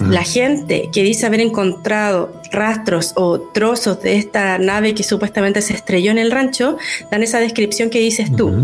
la 0.10 0.24
gente 0.24 0.90
que 0.92 1.04
dice 1.04 1.26
haber 1.26 1.42
encontrado 1.42 2.34
rastros 2.52 3.14
o 3.16 3.40
trozos 3.40 4.02
de 4.02 4.18
esta 4.18 4.58
nave 4.58 4.94
que 4.94 5.04
supuestamente 5.04 5.62
se 5.62 5.74
estrelló 5.74 6.12
en 6.12 6.18
el 6.18 6.32
rancho, 6.32 6.78
dan 7.10 7.24
esa 7.24 7.40
descripción 7.40 7.90
que 7.90 8.00
dices 8.00 8.36
tú. 8.36 8.64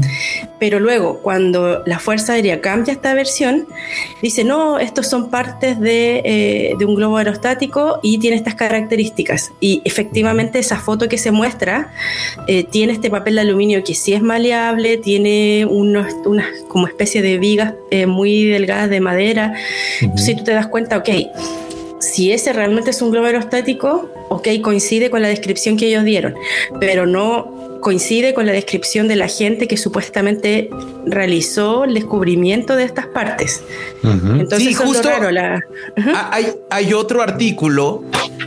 Pero 0.60 0.80
luego, 0.80 1.20
cuando 1.20 1.84
la 1.86 2.00
Fuerza 2.00 2.34
Aérea 2.34 2.62
cambia 2.62 2.94
esta 2.94 3.14
versión, 3.14 3.68
dice, 4.22 4.44
no, 4.44 4.80
estos 4.80 5.08
son 5.08 5.30
partes 5.30 5.80
de, 5.80 6.22
eh, 6.26 6.74
de 6.78 6.86
un 6.86 6.96
globo 6.96 7.18
aerostático 7.18 8.00
y 8.02 8.18
tiene 8.18 8.36
estas 8.36 8.56
características. 8.56 9.52
Y 9.60 9.82
efectivamente 9.86 10.60
esa 10.60 10.78
foto 10.78 11.08
que 11.08 11.18
se 11.18 11.32
muestra 11.32 11.94
eh, 12.48 12.64
tiene 12.64 12.94
este 12.94 13.10
papel 13.10 13.36
de 13.36 13.42
aluminio 13.42 13.84
que 13.84 13.94
sí 13.94 14.14
es 14.14 14.22
maleable, 14.22 14.98
tiene 14.98 15.66
unos, 15.70 16.14
unas 16.26 16.48
como 16.68 16.88
especie 16.88 17.22
de 17.22 17.38
vigas 17.38 17.74
eh, 17.92 18.06
muy 18.06 18.46
delgadas 18.46 18.90
de 18.90 19.00
madera. 19.00 19.54
Si 20.16 20.36
tú 20.36 20.44
te 20.44 20.52
das 20.52 20.68
cuenta, 20.68 20.98
ok, 20.98 21.10
si 22.00 22.32
ese 22.32 22.54
realmente 22.54 22.92
es 22.92 23.02
un 23.02 23.12
globo 23.12 23.26
aerostático, 23.26 24.10
ok, 24.30 24.48
coincide 24.62 25.10
con 25.10 25.22
la 25.22 25.28
descripción 25.28 25.78
que 25.78 25.88
ellos 25.88 26.04
dieron, 26.04 26.36
pero 26.80 27.06
no 27.06 27.80
coincide 27.82 28.34
con 28.34 28.46
la 28.46 28.52
descripción 28.52 29.08
de 29.08 29.16
la 29.16 29.28
gente 29.28 29.68
que 29.68 29.78
supuestamente 29.78 30.70
realizó 31.06 31.84
el 31.86 31.94
descubrimiento 31.94 32.76
de 32.76 32.84
estas 32.84 33.08
partes. 33.08 33.62
Entonces, 34.04 34.78
justo 34.78 35.10
hay, 36.32 36.48
hay, 36.70 36.94
otro 36.94 37.22
artículo 37.22 38.04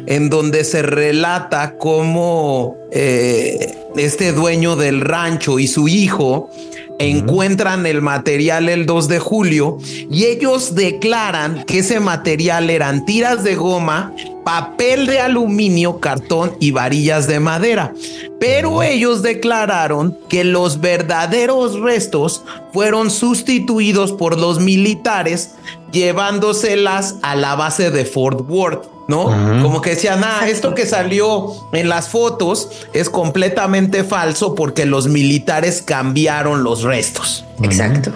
en 0.07 0.31
donde 0.31 0.65
se 0.65 0.83
relata 0.83 1.77
cómo 1.79 2.77
eh, 2.91 3.75
este 3.97 4.33
dueño 4.33 4.77
del 4.77 5.01
rancho 5.01 5.59
y 5.59 5.69
su 5.69 5.89
hijo 5.89 6.51
encuentran 7.01 7.87
el 7.87 8.03
material 8.03 8.69
el 8.69 8.85
2 8.85 9.09
de 9.09 9.19
julio 9.19 9.79
y 10.11 10.27
ellos 10.27 10.75
declaran 10.75 11.65
que 11.65 11.79
ese 11.79 11.99
material 11.99 12.69
eran 12.69 13.07
tiras 13.07 13.43
de 13.43 13.55
goma, 13.57 14.13
papel 14.45 15.07
de 15.07 15.19
aluminio, 15.19 15.99
cartón 15.99 16.53
y 16.61 16.73
varillas 16.73 17.27
de 17.27 17.41
madera. 17.41 17.95
Pero 18.39 18.83
ellos 18.83 19.23
declararon 19.23 20.17
que 20.29 20.45
los 20.45 20.81
verdaderos 20.81 21.81
restos 21.81 22.45
fueron 22.73 23.11
sustituidos 23.11 24.13
por 24.13 24.39
los 24.39 24.61
militares 24.61 25.55
llevándoselas 25.93 27.17
a 27.23 27.35
la 27.35 27.55
base 27.55 27.91
de 27.91 28.05
Fort 28.05 28.43
Worth. 28.49 29.00
¿No? 29.11 29.25
Como 29.61 29.83
que 29.83 29.91
decían, 29.91 30.23
ah, 30.25 30.49
esto 30.49 30.75
que 30.75 30.87
salió 30.87 31.53
en 31.73 31.89
las 31.89 32.09
fotos 32.09 32.71
es 32.93 33.11
completamente 33.11 34.05
falso 34.05 34.55
porque 34.55 34.87
los 34.87 35.09
militares 35.09 35.83
cambiaron 35.83 36.63
los 36.63 36.83
restos. 36.83 37.45
Exacto. 37.63 38.13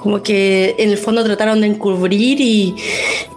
Como 0.00 0.22
que 0.22 0.76
en 0.78 0.90
el 0.90 0.98
fondo 0.98 1.24
trataron 1.24 1.62
de 1.62 1.66
encubrir 1.66 2.40
y, 2.40 2.76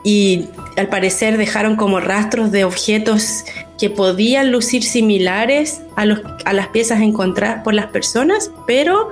y 0.04 0.50
al 0.76 0.88
parecer 0.88 1.38
dejaron 1.38 1.78
como 1.78 2.00
rastros 2.00 2.52
de 2.52 2.64
objetos 2.64 3.44
que 3.80 3.90
podían 3.90 4.52
lucir 4.52 4.84
similares 4.84 5.82
a, 5.96 6.06
los, 6.06 6.20
a 6.46 6.54
las 6.54 6.68
piezas 6.68 7.02
encontradas 7.02 7.64
por 7.64 7.74
las 7.74 7.88
personas, 7.88 8.52
pero 8.68 9.10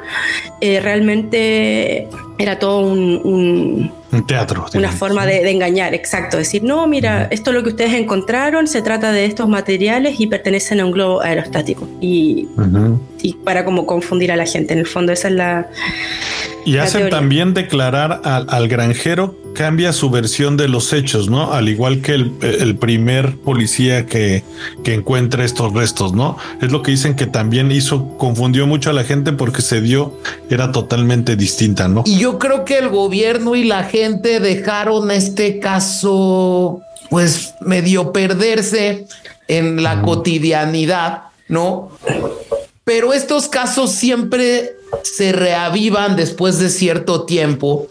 eh, 0.62 0.79
realmente 0.81 2.10
era 2.38 2.60
todo 2.60 2.79
un, 2.79 3.22
un 3.24 3.91
teatro. 4.24 4.65
Una 4.74 4.91
forma 4.91 5.25
de, 5.25 5.50
engañar, 5.50 5.93
exacto. 5.93 6.38
Decir, 6.38 6.63
no, 6.63 6.88
mira, 6.88 7.27
esto 7.31 7.51
es 7.51 7.55
lo 7.55 7.63
que 7.63 7.69
ustedes 7.69 7.93
encontraron, 7.93 8.67
se 8.67 8.81
trata 8.81 9.12
de 9.12 9.25
estos 9.25 9.48
materiales 9.48 10.19
y 10.19 10.27
pertenecen 10.27 10.79
a 10.79 10.86
un 10.86 10.91
globo 10.91 11.22
aerostático. 11.22 11.88
Y, 12.01 12.48
y 13.22 13.34
para 13.34 13.65
como 13.65 13.86
confundir 13.86 14.31
a 14.31 14.36
la 14.36 14.45
gente, 14.45 14.74
en 14.74 14.79
el 14.79 14.88
fondo 14.88 15.12
esa 15.12 15.27
es 15.27 15.34
la... 15.34 15.69
Y 16.65 16.77
hacen 16.77 17.10
también 17.12 17.53
declarar 17.53 18.22
al, 18.24 18.67
granjero, 18.67 19.36
cambia 19.53 19.93
su 19.93 20.10
versión 20.10 20.57
de 20.57 20.67
los 20.67 20.93
hechos, 20.93 21.29
¿no? 21.29 21.53
Al 21.53 21.69
igual 21.69 22.01
que 22.01 22.13
el, 22.13 22.75
primer 22.77 23.38
policía 23.38 24.07
que, 24.07 24.43
que, 24.84 24.95
encuentra 24.95 25.45
estos 25.45 25.74
restos, 25.74 26.13
¿no? 26.13 26.38
Es 26.62 26.72
lo 26.72 26.81
que 26.81 26.91
dicen 26.91 27.15
que 27.15 27.27
también 27.27 27.72
hizo, 27.72 28.17
confundió 28.17 28.65
mucho 28.65 28.89
a 28.89 28.93
la 28.93 29.03
gente 29.03 29.31
porque 29.31 29.62
se 29.62 29.79
dio, 29.79 30.19
era 30.50 30.72
totalmente 30.72 31.36
distinta, 31.36 31.88
¿no? 31.88 32.03
Y 32.05 32.17
yo 32.17 32.39
creo 32.39 32.65
que 32.65 32.79
el 32.79 32.89
gobierno 32.89 33.55
y 33.55 33.63
la 33.63 33.84
gente 33.84 34.39
dejaron 34.39 35.12
este 35.12 35.60
caso, 35.60 36.81
pues 37.12 37.53
medio 37.62 38.12
perderse 38.12 39.05
en 39.48 39.84
la 39.84 40.01
cotidianidad, 40.01 41.25
¿no? 41.48 41.91
Pero 42.86 43.13
estos 43.13 43.50
casos 43.50 43.92
siempre 43.92 44.77
se 45.01 45.32
reavivan 45.32 46.15
después 46.15 46.60
de 46.60 46.70
cierto 46.70 47.25
tiempo. 47.25 47.88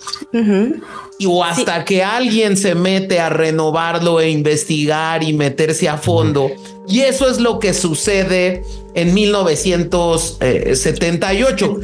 Y 1.18 1.26
o 1.26 1.42
hasta 1.44 1.84
que 1.84 2.04
alguien 2.04 2.56
se 2.56 2.76
mete 2.76 3.18
a 3.18 3.28
renovarlo 3.28 4.20
e 4.20 4.30
investigar 4.30 5.24
y 5.24 5.32
meterse 5.32 5.88
a 5.88 5.98
fondo. 5.98 6.48
Y 6.88 7.00
eso 7.00 7.28
es 7.28 7.40
lo 7.40 7.58
que 7.58 7.74
sucede 7.74 8.62
en 8.94 9.12
1978. 9.14 10.76
78. 10.76 11.80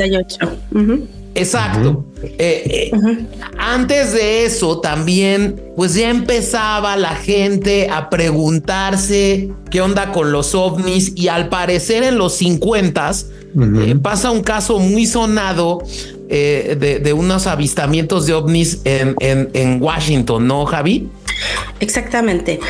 Exacto. 1.35 2.05
Eh, 2.23 2.91
eh, 2.93 3.27
antes 3.59 4.13
de 4.13 4.45
eso 4.45 4.81
también, 4.81 5.61
pues 5.77 5.95
ya 5.95 6.11
empezaba 6.11 6.97
la 6.97 7.15
gente 7.15 7.89
a 7.91 8.11
preguntarse 8.11 9.51
qué 9.71 9.81
onda 9.81 10.13
con 10.13 10.33
los 10.33 10.55
ovnis 10.55 11.13
y 11.15 11.29
al 11.29 11.49
parecer 11.49 12.03
en 12.03 12.19
los 12.19 12.35
50 12.35 13.11
eh, 13.11 13.97
pasa 14.01 14.31
un 14.31 14.43
caso 14.43 14.79
muy 14.79 15.07
sonado 15.07 15.83
de, 16.29 17.15
unos 17.17 17.47
avistamientos 17.47 18.27
de 18.27 18.35
ovnis 18.35 18.81
en, 18.85 19.17
en 19.21 19.83
Washington, 19.83 20.47
¿no, 20.47 20.65
Javi? 20.67 21.09
Exactamente. 21.81 22.61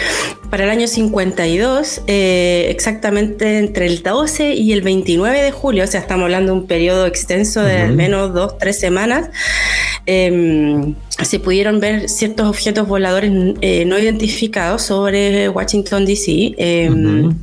Para 0.50 0.64
el 0.64 0.70
año 0.70 0.88
52, 0.88 2.02
eh, 2.06 2.66
exactamente 2.70 3.58
entre 3.58 3.86
el 3.86 4.02
12 4.02 4.54
y 4.54 4.72
el 4.72 4.82
29 4.82 5.42
de 5.42 5.52
julio, 5.52 5.84
o 5.84 5.86
sea, 5.86 6.00
estamos 6.00 6.24
hablando 6.24 6.52
de 6.52 6.58
un 6.60 6.66
periodo 6.66 7.06
extenso 7.06 7.62
de 7.62 7.78
al 7.78 7.94
menos 7.94 8.34
dos, 8.34 8.58
tres 8.58 8.78
semanas, 8.78 9.30
em, 10.06 10.94
se 11.22 11.38
pudieron 11.38 11.78
ver 11.78 12.08
ciertos 12.08 12.48
objetos 12.48 12.88
voladores 12.88 13.30
eh, 13.60 13.84
no 13.84 13.98
identificados 13.98 14.82
sobre 14.82 15.48
Washington, 15.48 16.04
D.C. 16.04 16.54
Em, 16.56 17.34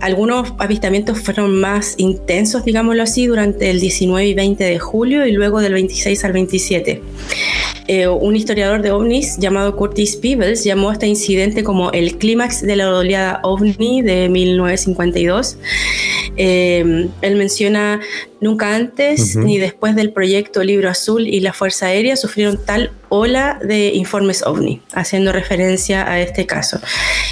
algunos 0.00 0.52
avistamientos 0.58 1.20
fueron 1.20 1.60
más 1.60 1.94
intensos, 1.98 2.64
digámoslo 2.64 3.02
así, 3.02 3.26
durante 3.26 3.70
el 3.70 3.80
19 3.80 4.28
y 4.28 4.34
20 4.34 4.64
de 4.64 4.78
julio 4.78 5.26
y 5.26 5.32
luego 5.32 5.60
del 5.60 5.74
26 5.74 6.24
al 6.24 6.32
27. 6.32 7.02
Eh, 7.86 8.08
un 8.08 8.36
historiador 8.36 8.82
de 8.82 8.92
ovnis 8.92 9.36
llamado 9.38 9.74
Curtis 9.76 10.16
Peebles 10.16 10.64
llamó 10.64 10.90
a 10.90 10.92
este 10.92 11.06
incidente 11.06 11.64
como 11.64 11.90
el 11.92 12.18
clímax 12.18 12.62
de 12.62 12.76
la 12.76 12.94
oleada 12.94 13.40
ovni 13.42 14.00
de 14.02 14.28
1952. 14.28 15.56
Eh, 16.36 17.08
él 17.20 17.36
menciona 17.36 18.00
Nunca 18.40 18.74
antes 18.74 19.36
ni 19.36 19.58
después 19.58 19.94
del 19.94 20.12
proyecto 20.12 20.62
Libro 20.62 20.88
Azul 20.88 21.26
y 21.26 21.40
la 21.40 21.52
Fuerza 21.52 21.86
Aérea 21.86 22.16
sufrieron 22.16 22.58
tal 22.64 22.92
ola 23.10 23.58
de 23.62 23.88
informes 23.94 24.42
ovni, 24.46 24.80
haciendo 24.94 25.32
referencia 25.32 26.10
a 26.10 26.20
este 26.20 26.46
caso. 26.46 26.80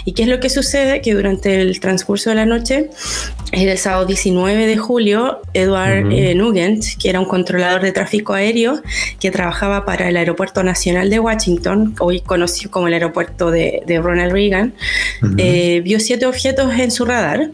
¿Y 0.05 0.13
qué 0.13 0.25
es 0.25 0.29
lo 0.29 0.41
que 0.41 0.51
sucede? 0.51 1.01
Que 1.01 1.15
durante 1.15 1.63
el 1.63 1.81
transcurso 1.81 2.31
de 2.31 2.37
la 2.37 2.47
noche, 2.47 2.91
el 3.53 3.79
sábado 3.79 4.05
19 4.05 4.67
de 4.67 4.77
julio, 4.77 5.41
Edward 5.55 6.13
eh, 6.13 6.35
Nugent, 6.35 6.85
que 7.01 7.09
era 7.09 7.21
un 7.21 7.27
controlador 7.27 7.81
de 7.81 7.93
tráfico 7.93 8.35
aéreo 8.35 8.83
que 9.21 9.31
trabajaba 9.31 9.85
para 9.87 10.09
el 10.09 10.17
Aeropuerto 10.17 10.63
Nacional 10.63 11.09
de 11.11 11.21
Washington, 11.21 11.95
hoy 12.01 12.21
conocido 12.21 12.71
como 12.71 12.89
el 12.89 12.95
aeropuerto 12.95 13.51
de, 13.51 13.83
Ronald 14.03 14.33
Reagan, 14.33 14.75
eh, 15.39 15.81
vio 15.85 16.01
siete 16.01 16.27
objetos 16.27 16.73
en 16.79 16.91
su 16.91 17.05
radar 17.05 17.51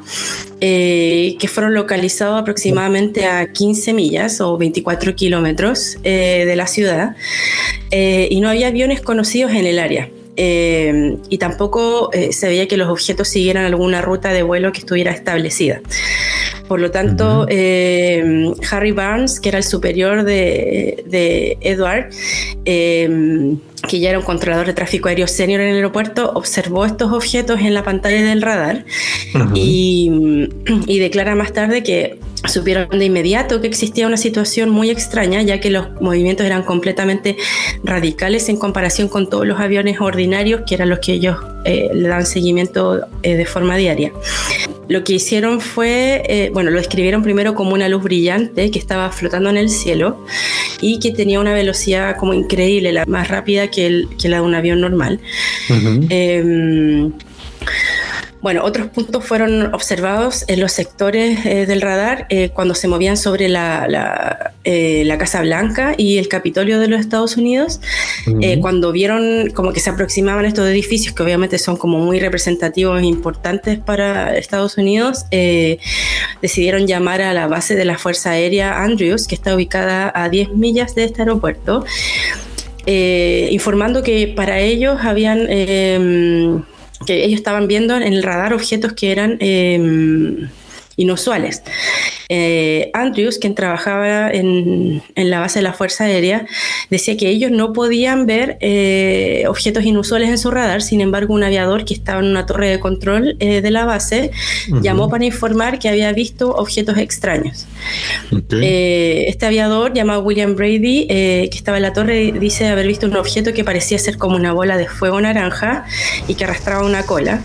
eh, 0.61 1.37
que 1.38 1.46
fueron 1.46 1.75
localizados 1.75 2.40
aproximadamente 2.40 3.26
a 3.26 3.43
15 3.52 3.92
millas 3.92 4.40
o 4.40 4.56
24 4.56 5.14
kilómetros 5.14 5.98
eh, 6.04 6.44
de 6.46 6.56
la 6.56 6.66
ciudad 6.66 7.16
eh, 7.90 8.28
y 8.30 8.40
no 8.40 8.48
había 8.48 8.68
aviones 8.68 9.00
conocidos 9.00 9.52
en 9.52 9.66
el 9.66 9.78
área. 9.78 10.08
Eh, 10.36 11.16
y 11.28 11.38
tampoco 11.38 12.10
se 12.30 12.48
veía 12.48 12.66
que 12.66 12.76
los 12.76 12.88
objetos 12.88 13.28
siguieran 13.28 13.66
alguna 13.66 14.02
ruta 14.02 14.32
de 14.32 14.42
vuelo 14.42 14.72
que 14.72 14.80
estuviera 14.80 15.12
establecida. 15.12 15.80
Por 16.66 16.80
lo 16.80 16.90
tanto, 16.90 17.46
Harry 17.48 18.90
Barnes, 18.90 19.38
que 19.38 19.50
era 19.50 19.58
el 19.58 19.64
superior 19.64 20.24
de, 20.24 21.04
de 21.06 21.58
Edward, 21.60 22.10
que 22.64 24.00
ya 24.00 24.10
era 24.10 24.18
un 24.18 24.24
controlador 24.24 24.66
de 24.66 24.74
tráfico 24.74 25.08
aéreo 25.08 25.26
senior 25.26 25.60
en 25.60 25.68
el 25.68 25.76
aeropuerto, 25.76 26.32
observó 26.34 26.84
estos 26.84 27.12
objetos 27.12 27.60
en 27.60 27.74
la 27.74 27.84
pantalla 27.84 28.22
del 28.22 28.42
radar 28.42 28.84
y, 29.54 30.48
y, 30.86 30.98
declara 30.98 31.34
más 31.34 31.52
tarde 31.52 31.82
que 31.82 32.18
supieron 32.46 32.88
de 32.98 33.04
inmediato 33.04 33.60
que 33.60 33.66
existía 33.66 34.06
una 34.06 34.16
situación 34.16 34.70
muy 34.70 34.90
extraña, 34.90 35.42
ya 35.42 35.60
que 35.60 35.70
los 35.70 36.00
movimientos 36.00 36.46
eran 36.46 36.62
completamente 36.62 37.36
radicales 37.82 38.48
en 38.48 38.56
comparación 38.56 39.08
con 39.08 39.28
todos 39.28 39.46
los 39.46 39.60
aviones 39.60 40.00
ordinarios, 40.00 40.62
que 40.66 40.74
eran 40.74 40.88
los 40.90 40.98
que 40.98 41.12
ellos 41.12 41.36
eh, 41.64 41.90
le 41.92 42.08
dan 42.08 42.26
seguimiento 42.26 43.06
eh, 43.22 43.36
de 43.36 43.46
forma 43.46 43.76
diaria. 43.76 44.12
Lo 44.88 45.02
que 45.02 45.14
hicieron 45.14 45.60
fue, 45.60 46.22
eh, 46.28 46.50
bueno, 46.52 46.70
lo 46.70 46.78
describieron 46.78 47.22
primero 47.22 47.54
como 47.54 47.72
una 47.72 47.88
luz 47.88 48.02
brillante 48.02 48.70
que 48.70 48.78
estaba 48.78 49.10
flotando 49.10 49.48
en 49.48 49.56
el 49.56 49.70
cielo 49.70 50.24
y 50.82 50.98
que 50.98 51.10
tenía 51.10 51.40
una 51.40 51.54
velocidad 51.54 52.16
como 52.16 52.34
increíble, 52.34 52.92
la 52.92 53.06
más 53.06 53.28
rápida 53.28 53.68
que, 53.68 54.06
la 54.24 54.36
de 54.36 54.42
un 54.42 54.54
avión 54.54 54.80
normal. 54.82 55.20
Bueno, 58.44 58.62
otros 58.62 58.88
puntos 58.88 59.24
fueron 59.24 59.72
observados 59.72 60.44
en 60.48 60.60
los 60.60 60.70
sectores 60.70 61.46
eh, 61.46 61.64
del 61.64 61.80
radar 61.80 62.26
eh, 62.28 62.50
cuando 62.50 62.74
se 62.74 62.88
movían 62.88 63.16
sobre 63.16 63.48
la, 63.48 64.52
eh, 64.64 65.02
la, 65.06 65.16
Casa 65.16 65.40
Blanca 65.40 65.94
y 65.96 66.18
el 66.18 66.28
Capitolio 66.28 66.78
de 66.78 66.88
los 66.88 67.00
Estados 67.00 67.38
Unidos, 67.38 67.80
cuando 68.60 68.92
vieron 68.92 69.48
como 69.54 69.72
que 69.72 69.80
se 69.80 69.88
aproximaban 69.88 70.44
estos 70.44 70.68
edificios, 70.68 71.14
que 71.14 71.22
obviamente 71.22 71.56
son 71.56 71.78
como 71.78 72.00
muy 72.00 72.20
representativos 72.20 73.00
e 73.00 73.06
importantes 73.06 73.78
para 73.78 74.36
Estados 74.36 74.76
Unidos, 74.76 75.24
decidieron 76.42 76.86
llamar 76.86 77.22
a 77.22 77.32
la 77.32 77.46
base 77.46 77.74
de 77.74 77.86
la 77.86 77.96
Fuerza 77.96 78.32
Aérea 78.32 78.82
Andrews, 78.82 79.26
que 79.26 79.36
está 79.36 79.54
ubicada 79.54 80.12
a 80.14 80.28
10 80.28 80.50
millas 80.50 80.94
de 80.94 81.04
este 81.04 81.22
aeropuerto. 81.22 81.86
informando 82.86 84.02
que 84.02 84.34
para 84.36 84.60
ellos 84.60 84.98
habían 85.02 85.46
em, 85.48 86.62
que 87.06 87.24
ellos 87.24 87.38
estaban 87.38 87.68
viendo 87.68 87.96
en 87.96 88.02
el 88.02 88.23
radar 88.23 88.54
objetos 88.54 88.92
que 88.92 89.12
eran 89.12 89.36
em, 89.40 90.49
inusuales. 90.97 91.63
Eh, 92.28 92.91
Andrews, 92.95 93.39
quien 93.39 93.54
trabajaba 93.54 94.30
en, 94.30 95.02
la 95.15 95.41
base 95.41 95.59
de 95.59 95.63
la 95.63 95.73
Fuerza 95.73 96.04
Aérea, 96.04 96.47
decía 96.91 97.17
que 97.17 97.28
ellos 97.28 97.50
no 97.50 97.73
podían 97.73 98.26
ver 98.26 98.57
eh, 98.61 99.45
objetos 99.49 99.85
inusuales 99.85 100.30
en 100.30 100.39
su 100.39 100.50
radar, 100.50 100.83
sin 100.83 101.00
embargo 101.00 101.35
un 101.35 101.43
aviador 101.43 101.85
que 101.85 101.95
estaba 101.95 102.21
en 102.21 102.26
una 102.26 102.47
torre 102.47 102.69
de 102.69 102.80
control 102.80 103.37
eh, 103.41 103.61
de 103.61 103.71
la 103.71 103.85
base 103.85 104.30
llamó 104.83 105.09
para 105.09 105.25
informar 105.25 105.78
que 105.78 105.89
había 105.89 106.13
visto 106.13 106.50
objetos 106.50 106.99
extraños. 106.99 107.67
este 108.50 109.47
aviador, 109.47 109.93
llamado 109.93 110.23
William 110.23 110.54
Brady, 110.54 111.07
que 111.07 111.50
estaba 111.52 111.76
en 111.78 111.83
la 111.83 111.93
torre, 111.93 112.33
dice 112.33 112.69
haber 112.69 112.87
visto 112.87 113.07
un 113.07 113.17
objeto 113.17 113.52
que 113.52 113.65
parecía 113.65 113.99
ser 113.99 114.17
como 114.17 114.37
una 114.37 114.52
bola 114.52 114.76
de 114.76 114.87
fuego 114.87 115.21
naranja 115.21 115.85
y 116.28 116.35
que 116.35 116.45
arrastraba 116.45 116.85
una 116.85 117.04
cola 117.04 117.43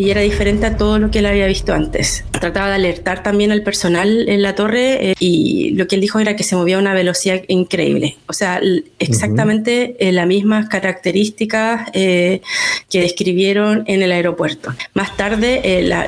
y 0.00 0.10
era 0.10 0.22
diferente 0.22 0.64
a 0.64 0.78
todo 0.78 0.98
lo 0.98 1.10
que 1.10 1.18
él 1.18 1.26
había 1.26 1.46
visto 1.46 1.74
antes. 1.74 2.24
Trataba 2.30 2.70
de 2.70 2.76
alertar 2.76 3.22
también 3.22 3.52
al 3.52 3.62
personal 3.62 4.30
en 4.30 4.40
la 4.40 4.54
torre 4.54 5.10
eh, 5.10 5.14
y 5.20 5.72
lo 5.74 5.86
que 5.88 5.96
él 5.96 6.00
dijo 6.00 6.18
era 6.18 6.36
que 6.36 6.42
se 6.42 6.56
movía 6.56 6.76
a 6.76 6.78
una 6.78 6.94
velocidad 6.94 7.42
increíble. 7.48 8.16
O 8.26 8.32
sea, 8.32 8.62
exactamente 8.98 9.96
eh, 9.98 10.10
las 10.12 10.26
mismas 10.26 10.70
características 10.70 11.90
eh, 11.92 12.40
que 12.88 13.02
describieron 13.02 13.84
en 13.88 14.00
el 14.00 14.12
aeropuerto. 14.12 14.74
Más 14.94 15.18
tarde, 15.18 15.82
la, 15.82 16.06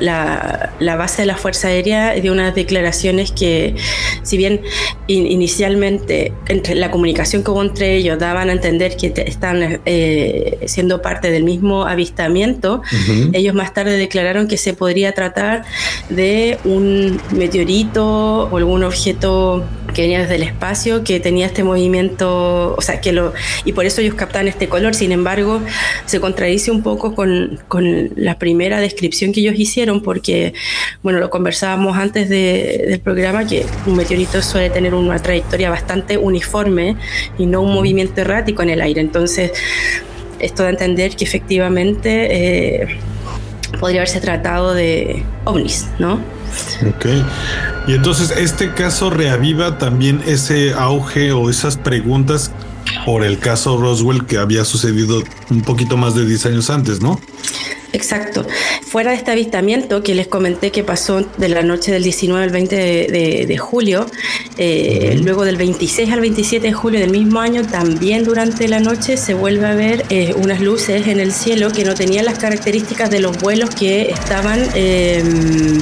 la, 0.79 0.95
base 0.95 1.21
de 1.21 1.27
la 1.27 1.37
Fuerza 1.37 1.67
Aérea 1.67 2.15
dio 2.15 2.31
unas 2.31 2.55
declaraciones 2.55 3.31
que, 3.31 3.75
si 4.23 4.37
bien 4.37 4.61
inicialmente 5.05 6.33
entre 6.47 6.73
la 6.73 6.89
comunicación 6.89 7.43
que 7.43 7.51
hubo 7.51 7.61
entre 7.61 7.95
ellos 7.95 8.17
daban 8.17 8.49
a 8.49 8.53
entender 8.53 8.97
que 8.97 9.13
están 9.27 9.81
siendo 10.65 11.03
parte 11.03 11.29
del 11.29 11.43
mismo 11.43 11.85
avistamiento, 11.85 12.81
ellos 13.33 13.53
más 13.53 13.71
tarde 13.71 13.82
declararon 13.91 14.47
que 14.47 14.57
se 14.57 14.73
podría 14.73 15.11
tratar 15.13 15.63
de 16.09 16.57
un 16.63 17.19
meteorito 17.31 18.49
o 18.49 18.57
algún 18.57 18.83
objeto 18.83 19.63
que 19.93 20.03
venía 20.03 20.21
desde 20.21 20.35
el 20.35 20.43
espacio, 20.43 21.03
que 21.03 21.19
tenía 21.19 21.45
este 21.45 21.63
movimiento, 21.63 22.75
o 22.75 22.81
sea, 22.81 22.99
que 22.99 23.11
lo, 23.11 23.33
y 23.63 23.73
por 23.73 23.85
eso 23.85 24.01
ellos 24.01 24.15
captaban 24.15 24.47
este 24.47 24.67
color. 24.67 24.95
Sin 24.95 25.11
embargo, 25.11 25.61
se 26.05 26.19
contradice 26.19 26.71
un 26.71 26.81
poco 26.81 27.15
con, 27.15 27.59
con 27.67 28.11
la 28.15 28.39
primera 28.39 28.79
descripción 28.79 29.31
que 29.31 29.41
ellos 29.41 29.55
hicieron, 29.57 30.01
porque, 30.01 30.53
bueno, 31.03 31.19
lo 31.19 31.29
conversábamos 31.29 31.97
antes 31.97 32.29
del 32.29 32.99
programa, 33.01 33.45
que 33.45 33.65
un 33.85 33.95
meteorito 33.95 34.41
suele 34.41 34.69
tener 34.69 34.93
una 34.93 35.19
trayectoria 35.19 35.69
bastante 35.69 36.17
uniforme 36.17 36.95
y 37.37 37.45
no 37.45 37.61
un 37.61 37.73
movimiento 37.73 38.21
errático 38.21 38.63
en 38.63 38.69
el 38.71 38.81
aire. 38.81 39.01
Entonces, 39.01 39.51
esto 40.39 40.63
da 40.63 40.69
a 40.69 40.71
entender 40.71 41.15
que 41.15 41.23
efectivamente 41.23 42.81
eh, 42.83 42.97
podría 43.79 44.01
haberse 44.01 44.21
tratado 44.21 44.73
de 44.73 45.23
ovnis, 45.45 45.87
¿no? 45.99 46.19
Ok. 46.87 47.05
Y 47.87 47.95
entonces 47.95 48.31
este 48.31 48.73
caso 48.73 49.09
reaviva 49.09 49.77
también 49.77 50.21
ese 50.25 50.73
auge 50.73 51.31
o 51.31 51.49
esas 51.49 51.77
preguntas 51.77 52.51
por 53.05 53.23
el 53.23 53.39
caso 53.39 53.77
Roswell 53.77 54.25
que 54.25 54.37
había 54.37 54.65
sucedido 54.65 55.23
un 55.49 55.61
poquito 55.61 55.97
más 55.97 56.15
de 56.15 56.25
10 56.25 56.45
años 56.47 56.69
antes, 56.69 57.01
¿no? 57.01 57.19
Exacto. 57.93 58.45
Fuera 58.81 59.11
de 59.11 59.17
este 59.17 59.31
avistamiento 59.31 60.01
que 60.01 60.15
les 60.15 60.27
comenté 60.27 60.71
que 60.71 60.83
pasó 60.83 61.21
de 61.37 61.47
la 61.47 61.61
noche 61.61 61.91
del 61.91 62.03
19 62.03 62.43
al 62.43 62.49
20 62.49 62.75
de, 62.75 63.57
julio, 63.59 64.07
eh, 64.57 65.19
luego 65.23 65.45
del 65.45 65.57
26 65.57 66.11
al 66.11 66.21
27 66.21 66.67
de 66.67 66.73
julio 66.73 66.99
del 66.99 67.11
mismo 67.11 67.39
año, 67.39 67.61
también 67.65 68.23
durante 68.23 68.67
la 68.67 68.79
noche 68.79 69.15
se 69.15 69.35
vuelve 69.35 69.67
a 69.67 69.75
ver 69.75 70.05
eh, 70.09 70.33
unas 70.35 70.59
luces 70.59 71.07
en 71.07 71.19
el 71.19 71.31
cielo 71.31 71.69
que 71.69 71.85
no 71.85 71.93
tenían 71.93 72.25
las 72.25 72.39
características 72.39 73.11
de 73.11 73.19
los 73.19 73.37
vuelos 73.37 73.69
que 73.69 74.09
estaban... 74.09 74.67
Em, 74.73 75.81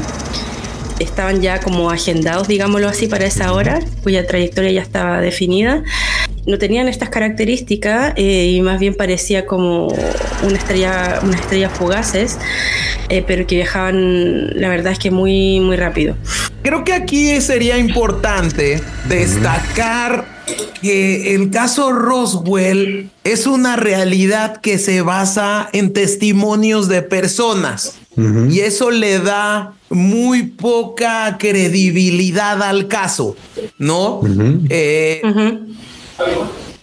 estaban 1.01 1.41
ya 1.41 1.59
como 1.59 1.89
agendados, 1.89 2.47
digámoslo 2.47 2.87
así, 2.87 3.07
para 3.07 3.25
esa 3.25 3.53
hora, 3.53 3.79
cuya 4.03 4.25
trayectoria 4.25 4.71
ya 4.71 4.81
estaba 4.81 5.21
definida 5.21 5.83
no 6.45 6.57
tenían 6.57 6.87
estas 6.87 7.09
características 7.09 8.13
eh, 8.15 8.53
y 8.55 8.61
más 8.61 8.79
bien 8.79 8.95
parecía 8.95 9.45
como 9.45 9.87
una 10.43 10.57
estrella, 10.57 11.19
una 11.23 11.35
estrella 11.35 11.69
fugaces, 11.69 12.37
eh, 13.09 13.23
pero 13.25 13.45
que 13.45 13.55
viajaban, 13.55 14.59
la 14.59 14.69
verdad 14.69 14.93
es 14.93 14.99
que 14.99 15.11
muy, 15.11 15.59
muy 15.59 15.75
rápido. 15.75 16.15
Creo 16.63 16.83
que 16.83 16.93
aquí 16.93 17.39
sería 17.41 17.77
importante 17.77 18.81
destacar 19.07 20.25
que 20.81 21.35
el 21.35 21.51
caso 21.51 21.91
Roswell 21.91 23.09
es 23.23 23.45
una 23.45 23.75
realidad 23.75 24.57
que 24.61 24.77
se 24.79 25.01
basa 25.01 25.69
en 25.73 25.93
testimonios 25.93 26.87
de 26.87 27.03
personas 27.03 27.99
y 28.17 28.59
eso 28.59 28.91
le 28.91 29.19
da 29.19 29.73
muy 29.89 30.43
poca 30.43 31.37
credibilidad 31.39 32.61
al 32.61 32.87
caso, 32.87 33.35
¿no? 33.77 34.21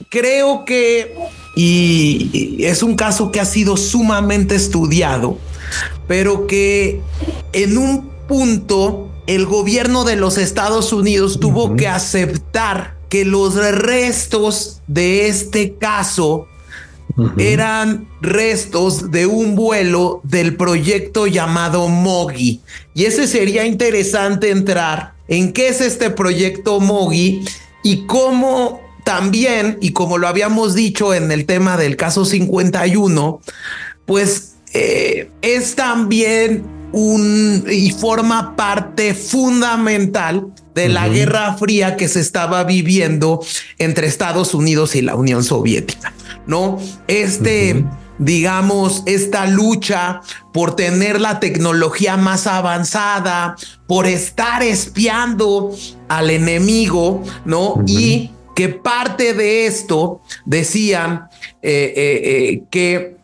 creo 0.09 0.65
que, 0.65 1.15
y 1.55 2.65
es 2.65 2.83
un 2.83 2.97
caso 2.97 3.31
que 3.31 3.41
ha 3.41 3.45
sido 3.45 3.77
sumamente 3.77 4.55
estudiado, 4.55 5.39
pero 6.07 6.47
que 6.47 7.01
en 7.53 7.77
un 7.77 8.09
punto 8.27 9.11
el 9.27 9.45
gobierno 9.45 10.05
de 10.05 10.17
los 10.17 10.39
Estados 10.39 10.93
Unidos 10.93 11.39
tuvo 11.41 11.77
que 11.77 11.89
aceptar 11.89 12.97
que 13.11 13.25
los 13.25 13.55
restos 13.55 14.81
de 14.87 15.29
este 15.29 15.75
caso 15.75 16.47
eran 17.37 18.09
restos 18.21 19.11
de 19.11 19.27
un 19.27 19.55
vuelo 19.55 20.21
del 20.25 20.57
proyecto 20.57 21.27
llamado 21.27 21.89
Mogi. 21.89 22.61
Y 22.95 23.05
ese 23.05 23.27
sería 23.27 23.67
interesante 23.67 24.51
entrar 24.51 25.15
en 25.27 25.53
qué 25.53 25.69
es 25.69 25.81
este 25.81 26.11
proyecto 26.11 26.81
Mogi 26.81 27.45
y 27.83 28.07
cómo 28.07 28.81
también, 29.05 29.79
y 29.81 29.93
como 29.93 30.19
lo 30.19 30.29
habíamos 30.29 30.75
dicho 30.75 31.15
en 31.15 31.33
el 31.33 31.47
tema 31.47 31.77
del 31.77 31.97
caso 31.97 32.25
51, 32.25 33.41
pues 34.05 34.57
eh, 34.75 35.31
es 35.41 35.75
también 35.75 36.63
un 36.93 37.65
y 37.71 37.91
forma 37.91 38.57
parte 38.57 39.15
fundamental 39.15 40.47
de 40.75 40.89
la 40.89 41.09
Guerra 41.09 41.55
Fría 41.55 41.97
que 41.97 42.09
se 42.09 42.21
estaba 42.21 42.65
viviendo 42.65 43.45
entre 43.79 44.07
Estados 44.07 44.55
Unidos 44.55 44.95
y 44.95 45.03
la 45.03 45.17
Unión 45.17 45.43
Soviética, 45.43 46.13
¿no? 46.49 46.79
Este, 47.07 47.85
digamos, 48.19 49.05
esta 49.07 49.47
lucha 49.47 50.21
por 50.53 50.75
tener 50.75 51.21
la 51.21 51.39
tecnología 51.39 52.17
más 52.17 52.49
avanzada, 52.49 53.55
por 53.87 54.07
estar 54.07 54.65
espiando 54.65 55.73
al 56.09 56.31
enemigo, 56.31 57.23
¿no? 57.45 57.85
Y 57.87 58.33
que 58.57 58.71
parte 58.71 59.35
de 59.35 59.67
esto 59.67 60.21
decían 60.45 61.29
eh, 61.63 61.93
eh, 61.95 62.63
que 62.71 63.17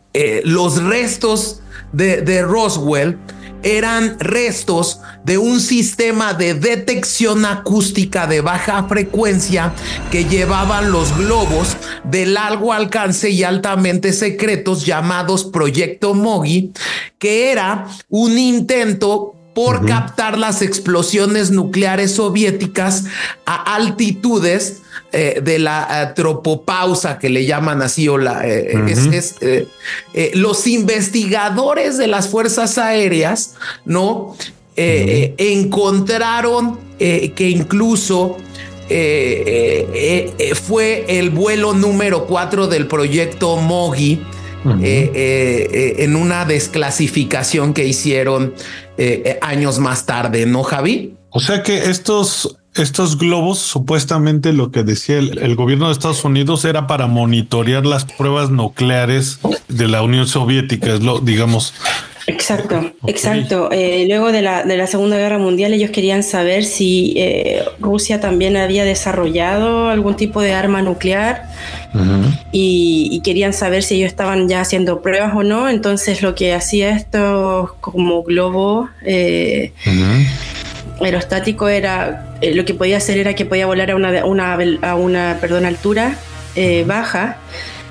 los 0.45 0.81
restos 0.81 1.61
de, 1.91 2.21
de 2.21 2.41
Roswell 2.41 3.17
eran 3.65 4.19
restos 4.19 5.01
de 5.23 5.39
un 5.39 5.59
sistema 5.59 6.35
de 6.35 6.53
detección 6.53 7.45
acústica 7.45 8.27
de 8.27 8.41
baja 8.41 8.83
frecuencia 8.83 9.73
que 10.11 10.25
llevaban 10.25 10.91
los 10.91 11.17
globos 11.17 11.75
de 12.03 12.27
largo 12.27 12.73
alcance 12.73 13.31
y 13.31 13.43
altamente 13.43 14.13
secretos 14.13 14.85
llamados 14.85 15.45
Proyecto 15.45 16.13
Mogi, 16.13 16.73
que 17.17 17.51
era 17.51 17.87
un 18.07 18.37
intento 18.37 19.33
por 19.55 19.85
captar 19.87 20.37
las 20.37 20.61
explosiones 20.61 21.49
nucleares 21.49 22.11
soviéticas 22.15 23.05
a 23.47 23.75
altitudes 23.75 24.83
eh, 25.11 25.39
de 25.41 25.59
la 25.59 26.13
tropopausa 26.13 27.19
que 27.19 27.29
le 27.29 27.45
llaman 27.45 27.81
así 27.81 28.09
o 28.09 28.17
la 28.17 28.45
eh, 28.45 28.75
es, 29.13 29.35
eh, 29.39 29.65
los 30.33 30.67
investigadores 30.67 31.97
de 31.97 32.07
las 32.07 32.27
fuerzas 32.27 32.77
aéreas 32.77 33.55
no 33.85 34.35
encontraron 34.75 36.77
que 36.99 37.49
incluso 37.49 38.35
fue 40.67 41.05
el 41.07 41.29
vuelo 41.29 41.73
número 41.73 42.25
cuatro 42.25 42.67
del 42.67 42.87
proyecto 42.87 43.55
Mogi 43.55 44.21
en 44.65 46.15
una 46.17 46.43
desclasificación 46.43 47.73
que 47.73 47.85
hicieron 47.85 48.53
años 49.39 49.79
más 49.79 50.05
tarde, 50.05 50.45
¿no, 50.45 50.63
Javi? 50.63 51.15
O 51.29 51.39
sea 51.39 51.63
que 51.63 51.89
estos 51.89 52.57
estos 52.75 53.17
globos, 53.17 53.59
supuestamente 53.59 54.53
lo 54.53 54.71
que 54.71 54.83
decía 54.83 55.17
el, 55.17 55.55
gobierno 55.55 55.87
de 55.87 55.93
Estados 55.93 56.23
Unidos 56.25 56.65
era 56.65 56.87
para 56.87 57.07
monitorear 57.07 57.85
las 57.85 58.05
pruebas 58.05 58.49
nucleares 58.49 59.39
de 59.67 59.87
la 59.87 60.01
Unión 60.01 60.27
Soviética, 60.27 60.93
es 60.93 61.01
lo, 61.01 61.19
digamos. 61.19 61.73
Exacto, 62.27 62.91
exacto. 63.05 63.69
Eh, 63.71 64.05
luego 64.09 64.31
de 64.31 64.41
la, 64.41 64.63
de 64.63 64.77
la, 64.77 64.87
Segunda 64.87 65.15
Guerra 65.15 65.37
Mundial 65.37 65.73
ellos 65.73 65.91
querían 65.91 66.23
saber 66.23 66.63
si 66.63 67.13
eh, 67.17 67.63
Rusia 67.79 68.19
también 68.19 68.57
había 68.57 68.83
desarrollado 68.83 69.89
algún 69.89 70.15
tipo 70.15 70.41
de 70.41 70.53
arma 70.53 70.81
nuclear 70.81 71.43
y, 72.51 73.21
querían 73.23 73.53
saber 73.53 73.83
si 73.83 73.95
ellos 73.95 74.07
estaban 74.07 74.49
ya 74.49 74.61
haciendo 74.61 75.01
pruebas 75.01 75.33
o 75.35 75.43
no. 75.43 75.69
Entonces 75.69 76.21
lo 76.21 76.35
que 76.35 76.53
hacía 76.53 76.89
esto 76.89 77.75
como 77.79 78.23
globo... 78.23 78.89
Eh, 79.03 79.71
aerostático 81.01 81.67
era 81.67 82.34
eh, 82.45 82.53
lo 82.53 82.65
que 82.65 82.73
podía 82.73 82.97
hacer 82.97 83.17
era 83.17 83.33
que 83.33 83.45
podía 83.45 83.65
volar 83.65 83.91
a 83.91 83.95
una, 83.95 84.19
a 84.81 84.95
una 84.95 85.37
perdón, 85.41 85.65
altura 85.65 86.15
eh, 86.55 86.83
baja 86.85 87.37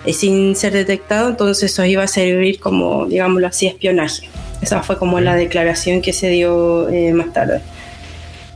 eh, 0.07 0.13
sin 0.13 0.55
ser 0.55 0.73
detectado, 0.73 1.29
entonces 1.29 1.73
eso 1.73 1.85
iba 1.85 2.03
a 2.03 2.07
servir 2.07 2.61
como, 2.61 3.07
digámoslo 3.07 3.47
así, 3.49 3.67
espionaje. 3.67 4.29
Esa 4.63 4.83
fue 4.83 4.99
como 4.99 5.21
la 5.21 5.35
declaración 5.35 6.01
que 6.01 6.13
se 6.13 6.29
dio 6.29 6.89
más 7.13 7.33
tarde. 7.33 7.61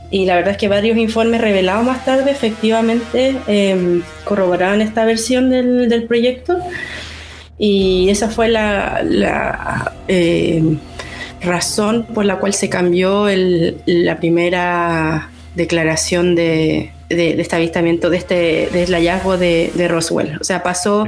Y 0.09 0.25
la 0.25 0.35
verdad 0.35 0.51
es 0.51 0.57
que 0.57 0.67
varios 0.67 0.97
informes 0.97 1.39
revelados 1.39 1.85
más 1.85 2.03
tarde 2.03 2.31
efectivamente 2.31 3.35
em, 3.45 4.01
corroboraban 4.23 4.81
esta 4.81 5.05
versión 5.05 5.51
del, 5.51 5.87
del, 5.87 6.05
proyecto 6.05 6.57
y 7.59 8.09
esa 8.09 8.29
fue 8.29 8.47
la, 8.47 9.01
la 9.03 9.93
em, 10.07 10.79
razón 11.41 12.07
por 12.11 12.25
la 12.25 12.37
cual 12.37 12.53
se 12.55 12.69
cambió 12.69 13.27
la 13.85 14.19
primera 14.19 15.29
declaración 15.59 16.35
de, 16.35 16.91
de, 17.09 17.41
este 17.41 17.55
avistamiento, 17.55 18.09
de 18.09 18.17
este 18.17 18.69
del 18.71 18.93
hallazgo 18.93 19.37
de, 19.37 19.87
Roswell. 19.89 20.37
O 20.39 20.43
sea, 20.43 20.63
pasó, 20.63 21.07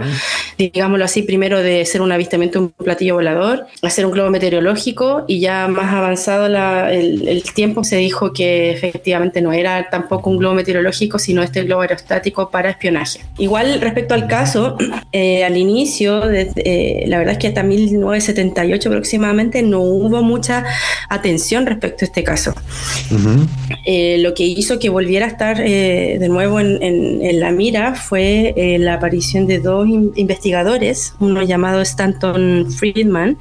digámoslo 0.57 1.05
así, 1.05 1.21
primero 1.21 1.61
de 1.61 1.85
ser 1.85 2.01
un 2.01 2.11
avistamiento 2.11 2.59
de 2.59 2.65
un 2.65 2.71
platillo 2.71 3.15
volador 3.15 3.67
a 3.81 3.89
ser 3.89 4.05
un 4.05 4.11
globo 4.11 4.29
meteorológico 4.29 5.25
y 5.27 5.39
ya 5.39 5.67
más 5.67 5.93
avanzado 5.93 6.47
el, 6.87 7.43
tiempo 7.53 7.83
se 7.83 7.97
dijo 7.97 8.33
que 8.33 8.71
efectivamente 8.71 9.41
no 9.41 9.51
era 9.51 9.89
tampoco 9.89 10.29
un 10.29 10.37
globo 10.37 10.55
meteorológico, 10.55 11.19
sino 11.19 11.43
este 11.43 11.63
globo 11.63 11.81
aerostático 11.81 12.49
para 12.49 12.69
espionaje. 12.69 13.19
Igual 13.37 13.81
respecto 13.81 14.13
al 14.13 14.27
caso, 14.27 14.77
eh, 15.11 15.43
al 15.43 15.57
inicio, 15.57 16.29
eh, 16.31 17.03
la 17.07 17.17
verdad 17.17 17.33
es 17.33 17.39
que 17.39 17.47
hasta 17.47 17.63
1978 17.63 18.89
aproximadamente 18.89 19.61
no 19.61 19.81
hubo 19.81 20.23
mucha 20.23 20.65
atención 21.09 21.65
respecto 21.65 22.05
a 22.05 22.07
este 22.07 22.23
caso. 22.23 22.53
Eh, 23.85 24.17
lo 24.19 24.33
que 24.33 24.43
hizo 24.43 24.79
que 24.79 24.89
volviera 24.89 25.25
a 25.25 25.29
estar 25.29 25.61
de 26.19 26.29
nuevo 26.29 26.59
en, 26.59 27.39
la 27.39 27.51
mira 27.51 27.95
fue 27.95 28.53
eh, 28.55 28.77
la 28.79 28.95
aparición 28.95 29.47
de 29.47 29.59
dos 29.59 29.87
investigadores, 29.87 31.15
uno 31.19 31.41
llamado 31.43 31.81
Stanton 31.81 32.71
Friedman 32.71 33.37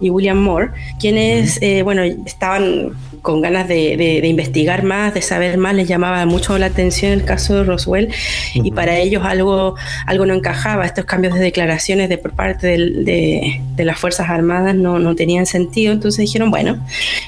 y 0.00 0.10
William 0.10 0.38
Moore, 0.38 0.70
quienes, 1.00 1.60
eh, 1.62 1.82
bueno, 1.82 2.02
estaban 2.02 2.92
con 3.22 3.40
ganas 3.40 3.68
de, 3.68 4.20
investigar 4.24 4.82
más, 4.82 5.14
de 5.14 5.22
saber 5.22 5.56
más, 5.56 5.74
les 5.74 5.88
llamaba 5.88 6.26
mucho 6.26 6.58
la 6.58 6.66
atención 6.66 7.12
el 7.12 7.24
caso 7.24 7.54
de 7.54 7.64
Roswell 7.64 8.12
y 8.54 8.72
para 8.72 8.98
ellos 8.98 9.24
algo, 9.24 9.76
algo 10.06 10.26
no 10.26 10.34
encajaba, 10.34 10.84
estos 10.84 11.04
cambios 11.04 11.34
de 11.34 11.40
declaraciones 11.40 12.08
de 12.08 12.18
por 12.18 12.32
parte 12.32 12.66
de, 12.66 13.60
las 13.78 13.98
Fuerzas 13.98 14.28
Armadas 14.30 14.74
no, 14.74 14.98
no 14.98 15.14
tenían 15.14 15.46
sentido, 15.46 15.92
entonces 15.92 16.20
dijeron, 16.20 16.50
bueno, 16.50 16.84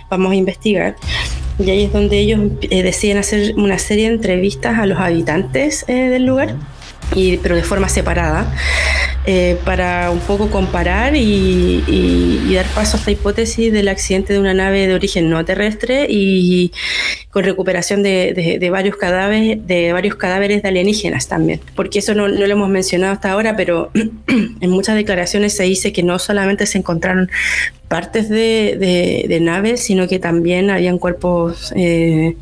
vamos 0.08 0.32
a 0.32 0.34
investigar. 0.34 0.96
Y 1.58 1.70
ahí 1.70 1.84
es 1.84 1.92
donde 1.92 2.18
ellos 2.18 2.40
eh, 2.62 2.82
deciden 2.82 3.18
hacer 3.18 3.54
una 3.56 3.78
serie 3.78 4.08
de 4.08 4.14
entrevistas 4.16 4.78
a 4.78 4.86
los 4.86 4.98
habitantes 4.98 5.84
eh, 5.88 5.94
del 5.94 6.26
lugar, 6.26 6.56
y, 7.14 7.36
pero 7.38 7.56
de 7.56 7.62
forma 7.62 7.88
separada, 7.88 8.52
eh, 9.26 9.58
para 9.64 10.10
un 10.10 10.20
poco 10.20 10.50
comparar 10.50 11.16
y, 11.16 12.52
dar 12.54 12.66
paso 12.66 12.96
a 12.96 13.00
esta 13.00 13.10
hipótesis 13.10 13.72
del 13.72 13.88
accidente 13.88 14.32
de 14.32 14.38
una 14.38 14.54
nave 14.54 14.86
de 14.86 14.94
origen 14.94 15.28
no 15.28 15.44
terrestre 15.44 16.06
y 16.08 16.72
con 17.30 17.42
recuperación 17.42 18.02
de, 18.02 18.68
varios 18.70 18.96
cadáveres 18.96 19.66
de 19.66 19.92
varios 19.92 20.14
cadáveres 20.16 20.62
de 20.62 20.68
alienígenas 20.68 21.26
también. 21.26 21.60
Porque 21.74 22.00
eso 22.00 22.14
no, 22.14 22.28
lo 22.28 22.44
hemos 22.44 22.68
mencionado 22.68 23.14
hasta 23.14 23.32
ahora, 23.32 23.56
pero 23.56 23.90
en 24.26 24.70
muchas 24.70 24.94
declaraciones 24.94 25.56
se 25.56 25.64
dice 25.64 25.92
que 25.92 26.02
no 26.02 26.18
solamente 26.18 26.66
se 26.66 26.78
encontraron 26.78 27.30
partes 27.88 28.28
de, 28.28 29.38
naves, 29.40 29.80
sino 29.82 30.06
que 30.06 30.18
también 30.18 30.70
habían 30.70 30.98
cuerpos 30.98 31.72
eh, 31.76 32.36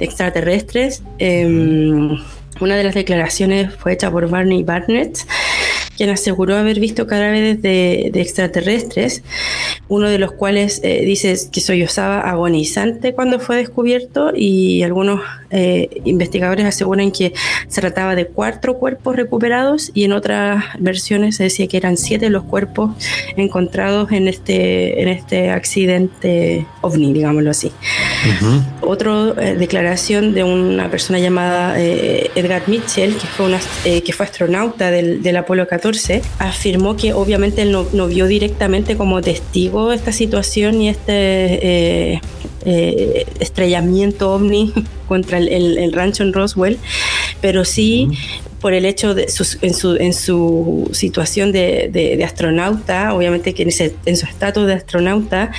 extraterrestres. 0.00 1.02
Em, 1.18 2.18
una 2.60 2.76
de 2.76 2.84
las 2.84 2.94
declaraciones 2.94 3.74
fue 3.74 3.92
hecha 3.94 4.10
por 4.10 4.28
Barney 4.28 4.62
Barnett, 4.62 5.18
quien 5.96 6.10
aseguró 6.10 6.56
haber 6.56 6.80
visto 6.80 7.06
cadáveres 7.06 7.60
de, 7.62 8.10
de 8.12 8.20
extraterrestres, 8.20 9.22
uno 9.88 10.08
de 10.08 10.18
los 10.18 10.32
cuales 10.32 10.80
eh, 10.82 11.04
dice 11.04 11.36
que 11.50 11.60
sollozaba 11.60 12.20
agonizante 12.20 13.14
cuando 13.14 13.40
fue 13.40 13.56
descubierto 13.56 14.32
y 14.34 14.82
algunos 14.82 15.20
eh, 15.50 16.00
investigadores 16.04 16.64
aseguran 16.64 17.10
que 17.10 17.32
se 17.68 17.80
trataba 17.80 18.14
de 18.14 18.26
cuatro 18.26 18.74
cuerpos 18.74 19.16
recuperados 19.16 19.90
y 19.94 20.04
en 20.04 20.12
otras 20.12 20.64
versiones 20.78 21.36
se 21.36 21.44
decía 21.44 21.66
que 21.66 21.76
eran 21.76 21.96
siete 21.96 22.30
los 22.30 22.44
cuerpos 22.44 22.90
encontrados 23.36 24.12
en 24.12 24.28
este, 24.28 25.02
en 25.02 25.08
este 25.08 25.50
accidente 25.50 26.66
ovni, 26.80 27.12
digámoslo 27.12 27.50
así. 27.50 27.72
Otra 28.80 29.34
eh, 29.38 29.56
declaración 29.58 30.34
de 30.34 30.44
una 30.44 30.90
persona 30.90 31.18
llamada 31.18 31.80
eh, 31.80 32.30
Edgar 32.34 32.62
Mitchell, 32.68 33.16
que 33.16 33.26
fue, 33.26 33.46
una, 33.46 33.58
que 33.82 34.12
fue 34.12 34.26
astronauta 34.26 34.90
del, 34.90 35.22
del, 35.22 35.36
Apolo 35.36 35.66
14, 35.66 36.22
afirmó 36.38 36.96
que 36.96 37.12
obviamente 37.12 37.62
él 37.62 37.72
no, 37.72 37.86
no, 37.92 38.06
vio 38.06 38.26
directamente 38.26 38.96
como 38.96 39.20
testigo 39.20 39.92
esta 39.92 40.12
situación 40.12 40.80
y 40.82 40.88
este 40.90 42.20
eh, 42.64 43.26
estrellamiento 43.40 44.32
ovni 44.32 44.72
contra 45.08 45.38
el, 45.38 45.92
rancho 45.92 46.22
en 46.22 46.32
Roswell, 46.32 46.78
pero 47.40 47.64
sí 47.64 48.08
por 48.60 48.74
el 48.74 48.84
hecho 48.84 49.14
de 49.14 49.22
en, 49.62 49.74
su, 49.74 49.96
en 49.96 50.12
su 50.12 50.90
situación 50.92 51.50
de, 51.50 52.22
astronauta, 52.24 53.14
obviamente 53.14 53.54
que 53.54 53.62
en, 53.62 53.70
en 54.04 54.16
su 54.16 54.26
estatus 54.26 54.66
de 54.66 54.74
astronauta 54.74 55.50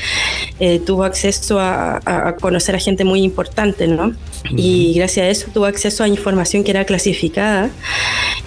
eh, 0.59 0.79
tuvo 0.79 1.03
acceso 1.03 1.59
a, 1.59 2.35
conocer 2.39 2.75
a 2.75 2.79
gente 2.79 3.03
muy 3.03 3.23
importante, 3.23 3.87
¿no? 3.87 4.13
Y 4.49 4.93
gracias 4.95 5.25
a 5.25 5.30
eso 5.30 5.47
tuvo 5.54 5.65
acceso 5.65 6.04
a 6.04 6.08
información 6.08 6.63
que 6.63 6.71
era 6.71 6.86
clasificada 6.86 7.69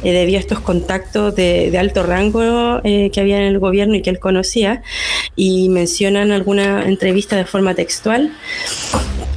eh, 0.02 0.12
debido 0.12 0.38
a 0.38 0.40
estos 0.40 0.61
contactos 0.61 1.35
de, 1.35 1.76
alto 1.78 2.02
rango 2.02 2.80
eh, 2.85 3.11
que 3.12 3.20
había 3.20 3.38
en 3.38 3.44
el 3.44 3.59
gobierno 3.59 3.94
y 3.94 4.02
que 4.02 4.11
él 4.11 4.18
conocía. 4.18 4.83
Y 5.37 5.68
mencionan 5.68 6.33
alguna 6.33 6.87
entrevista 6.87 7.37
de 7.37 7.44
forma 7.44 7.74
textual 7.74 8.33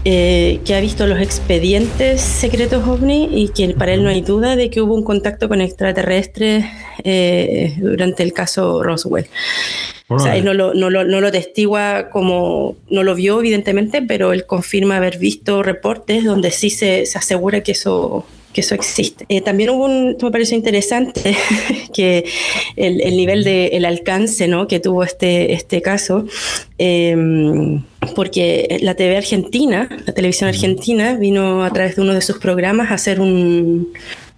eh, 0.10 0.62
que 0.64 0.74
ha 0.74 0.80
visto 0.80 1.06
los 1.06 1.20
expedientes 1.20 2.22
secretos 2.22 2.88
OVNI 2.88 3.28
y 3.30 3.50
que 3.50 3.68
para 3.74 3.94
él 3.94 4.06
no 4.06 4.10
hay 4.10 4.22
duda 4.22 4.56
de 4.56 4.70
que 4.70 4.80
hubo 4.80 4.96
un 4.96 5.04
contacto 5.04 5.50
con 5.50 5.60
extraterrestres 5.60 6.64
eh, 7.04 7.76
durante 7.78 8.24
el 8.24 8.32
caso 8.32 8.84
Roswell. 8.84 9.28
O 10.08 10.18
sea, 10.18 10.38
él 10.38 10.46
no 10.46 10.54
lo, 10.54 10.74
no, 10.74 10.90
lo, 10.90 11.04
no 11.04 11.20
lo 11.20 11.30
testigua 11.30 12.08
como, 12.10 12.78
no 12.90 13.04
lo 13.04 13.16
vio 13.16 13.38
evidentemente, 13.42 14.02
pero 14.02 14.32
él 14.32 14.46
confirma 14.46 14.96
haber 14.96 15.18
visto 15.18 15.62
reportes 15.62 16.24
donde 16.24 16.52
sí 16.52 16.70
se, 16.70 17.06
se 17.06 17.18
asegura 17.18 17.62
que 17.62 17.74
eso 17.74 18.26
que 18.58 18.62
eso 18.62 18.74
existe. 18.74 19.24
Eh, 19.30 19.42
también 19.42 19.70
hubo 19.70 19.86
un, 19.86 20.18
me 20.20 20.32
pareció 20.32 20.58
interesante 20.58 21.38
que 21.94 22.26
el, 22.76 23.02
el, 23.02 23.16
nivel 23.16 23.44
de 23.44 23.68
el 23.68 23.86
alcance 23.86 24.48
¿no? 24.48 24.68
que 24.68 24.80
tuvo 24.80 25.04
este, 25.04 25.54
este 25.54 25.84
caso, 25.84 26.26
eh, 26.80 27.16
porque 28.16 28.80
la 28.82 28.96
TV 28.96 29.16
argentina, 29.16 29.88
la 30.08 30.12
televisión 30.12 30.48
argentina, 30.48 31.14
vino 31.18 31.64
a 31.64 31.72
través 31.72 31.98
de 31.98 32.02
uno 32.02 32.16
de 32.16 32.22
sus 32.22 32.40
programas 32.40 32.90
a 32.90 32.96
hacer 32.96 33.22
un, 33.22 33.90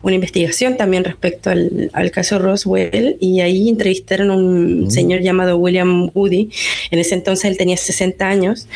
una 0.01 0.15
investigación 0.15 0.75
también 0.75 1.05
respecto 1.05 1.49
al, 1.49 1.89
al, 1.93 2.11
caso 2.11 2.39
Roswell 2.39 3.15
y 3.21 3.39
ahí 3.39 3.69
entrevistaron 3.69 4.31
a 4.31 4.35
un 4.35 4.81
mm. 4.81 4.89
señor 4.91 5.21
llamado 5.21 5.55
William 5.55 6.11
Woody. 6.13 6.49
En 6.91 6.99
ese 6.99 7.15
entonces 7.15 7.45
él 7.45 7.55
tenía 7.55 7.77
60 7.77 8.27
años 8.27 8.67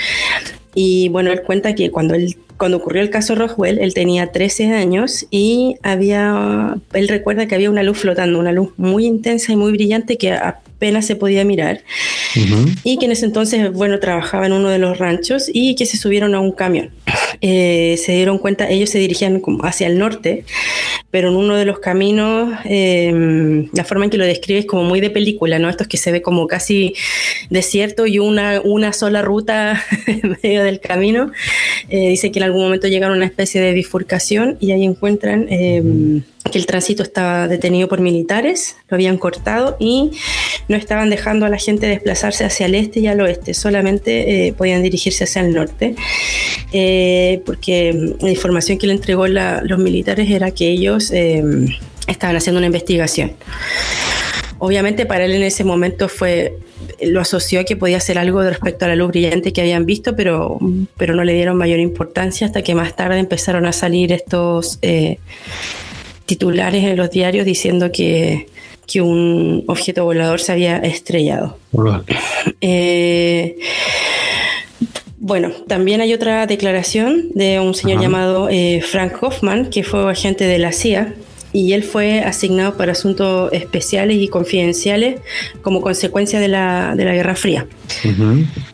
y 0.73 1.09
bueno, 1.09 1.33
él 1.33 1.41
cuenta 1.41 1.75
que 1.75 1.91
cuando 1.91 2.15
él 2.15 2.37
cuando 2.57 2.77
ocurrió 2.77 3.01
el 3.01 3.09
caso 3.09 3.35
Roswell, 3.35 3.79
él 3.79 3.93
tenía 3.93 4.31
13 4.31 4.73
años 4.73 5.25
y 5.31 5.75
había, 5.83 6.75
él 6.93 7.07
recuerda 7.07 7.47
que 7.47 7.55
había 7.55 7.69
una 7.69 7.83
luz 7.83 7.99
flotando, 7.99 8.39
una 8.39 8.51
luz 8.51 8.71
muy 8.77 9.05
intensa 9.05 9.51
y 9.51 9.55
muy 9.55 9.71
brillante 9.71 10.17
que 10.17 10.37
apenas 10.83 11.05
se 11.05 11.15
podía 11.15 11.45
mirar. 11.45 11.81
Y 12.83 12.97
que 12.97 13.05
en 13.05 13.13
ese 13.13 13.25
entonces, 13.25 13.71
bueno, 13.71 13.99
trabajaba 13.99 14.47
en 14.47 14.51
uno 14.51 14.67
de 14.67 14.79
los 14.79 14.97
ranchos 14.97 15.49
y 15.53 15.75
que 15.75 15.85
se 15.85 15.95
subieron 15.95 16.35
a 16.35 16.41
un 16.41 16.51
camión. 16.51 16.89
Eh, 17.39 17.95
se 17.97 18.11
dieron 18.11 18.37
cuenta, 18.37 18.69
ellos 18.69 18.89
se 18.89 18.99
dirigían 18.99 19.41
hacia 19.61 19.87
el 19.87 19.97
norte, 19.97 20.43
pero 21.09 21.29
en 21.29 21.37
uno 21.37 21.55
de 21.55 21.63
los 21.63 21.79
caminos, 21.79 22.53
em, 22.65 23.69
la 23.71 23.85
forma 23.85 24.03
en 24.03 24.11
que 24.11 24.17
lo 24.17 24.25
describe 24.25 24.59
es 24.59 24.65
como 24.65 24.83
muy 24.83 24.99
de 24.99 25.09
película, 25.09 25.57
¿no? 25.57 25.69
Esto 25.69 25.83
es 25.83 25.89
que 25.89 25.97
se 25.97 26.11
ve 26.11 26.21
como 26.21 26.47
casi 26.47 26.95
desierto 27.49 28.05
y 28.05 28.19
una, 28.19 28.59
una 28.61 28.91
sola 28.91 29.21
ruta 29.21 29.81
en 30.07 30.37
medio 30.43 30.63
del 30.65 30.81
camino. 30.81 31.31
Eh, 31.87 32.09
dice 32.09 32.29
que 32.29 32.39
en 32.39 32.43
algún 32.43 32.63
momento 32.63 32.89
llegaron 32.89 33.15
a 33.15 33.17
una 33.19 33.25
especie 33.25 33.61
de 33.61 33.71
bifurcación 33.71 34.57
y 34.59 34.71
ahí 34.71 34.83
encuentran 34.83 35.47
em, 35.49 36.23
que 36.51 36.57
el 36.57 36.65
tránsito 36.65 37.03
estaba 37.03 37.47
detenido 37.47 37.87
por 37.87 38.01
militares, 38.01 38.75
lo 38.89 38.95
habían 38.95 39.17
cortado 39.17 39.77
y 39.79 40.11
no 40.67 40.75
estaban 40.75 41.09
dejando 41.09 41.45
a 41.45 41.49
la 41.49 41.57
gente 41.57 41.87
desplazarse 41.87 42.43
hacia 42.43 42.65
el 42.65 42.75
este 42.75 42.99
y 42.99 43.07
al 43.07 43.21
oeste, 43.21 43.53
solamente 43.53 44.47
eh, 44.47 44.53
podían 44.53 44.83
dirigirse 44.83 45.23
hacia 45.23 45.41
el 45.41 45.53
norte, 45.53 45.95
eh, 46.71 47.41
porque 47.45 48.13
la 48.19 48.29
información 48.29 48.77
que 48.77 48.87
le 48.87 48.93
entregó 48.93 49.27
los 49.27 49.79
militares 49.79 50.29
era 50.29 50.51
que 50.51 50.69
ellos 50.69 51.11
em, 51.11 51.67
estaban 52.07 52.35
haciendo 52.35 52.59
una 52.59 52.67
investigación. 52.67 53.33
Obviamente 54.59 55.05
para 55.05 55.25
él 55.25 55.33
en 55.33 55.43
ese 55.43 55.63
momento 55.63 56.07
fue 56.07 56.57
lo 57.01 57.21
asoció 57.21 57.61
a 57.61 57.63
que 57.63 57.75
podía 57.75 57.99
ser 57.99 58.17
algo 58.17 58.41
respecto 58.43 58.85
a 58.85 58.87
la 58.87 58.95
luz 58.95 59.09
brillante 59.09 59.53
que 59.53 59.61
habían 59.61 59.85
visto, 59.85 60.15
pero, 60.15 60.57
pero 60.97 61.15
no 61.15 61.23
le 61.23 61.33
dieron 61.33 61.57
mayor 61.57 61.79
importancia 61.79 62.47
hasta 62.47 62.61
que 62.61 62.75
más 62.75 62.95
tarde 62.95 63.19
empezaron 63.19 63.65
a 63.65 63.73
salir 63.73 64.11
estos 64.11 64.79
eh, 64.81 65.17
titulares 66.25 66.83
en 66.83 66.97
los 66.97 67.09
diarios 67.11 67.45
diciendo 67.45 67.91
que, 67.91 68.47
que, 68.87 69.01
un 69.01 69.63
objeto 69.67 70.03
volador 70.03 70.39
se 70.39 70.51
había 70.51 70.77
estrellado. 70.77 71.57
Eh, 72.61 73.57
bueno, 75.17 75.51
también 75.67 76.01
hay 76.01 76.13
otra 76.13 76.45
declaración 76.47 77.29
de 77.33 77.59
un 77.59 77.73
señor 77.73 78.01
llamado 78.01 78.49
eh, 78.49 78.81
Frank 78.81 79.21
Hoffman, 79.21 79.69
que 79.69 79.83
fue 79.83 80.09
agente 80.11 80.45
de 80.45 80.59
la 80.59 80.71
CIA, 80.71 81.13
y 81.53 81.73
él 81.73 81.83
fue 81.83 82.19
asignado 82.19 82.75
para 82.75 82.91
asuntos 82.91 83.53
especiales 83.53 84.17
y 84.17 84.27
confidenciales 84.27 85.21
como 85.61 85.81
consecuencia 85.81 86.39
de 86.39 86.47
la, 86.47 86.95
de 86.97 87.05
la 87.05 87.13
Guerra 87.13 87.35
Fría. 87.35 87.67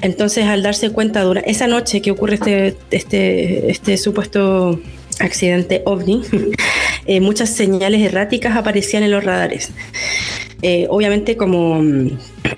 Entonces, 0.01 0.45
al 0.45 0.63
darse 0.63 0.89
cuenta, 0.89 1.21
dura, 1.21 1.41
esa 1.41 1.67
noche 1.67 2.01
que 2.01 2.09
ocurre 2.09 2.35
este, 2.35 2.77
este, 2.89 3.69
este 3.69 3.97
supuesto 3.97 4.79
accidente 5.19 5.83
ovni, 5.85 6.23
eh, 7.09 7.21
muchas 7.21 7.49
señales 7.49 8.01
erráticas 8.01 8.55
aparecían 8.55 9.01
en 9.01 9.09
los 9.09 9.23
radares. 9.23 9.71
Eh, 10.61 10.85
obviamente 10.91 11.37
como 11.37 11.81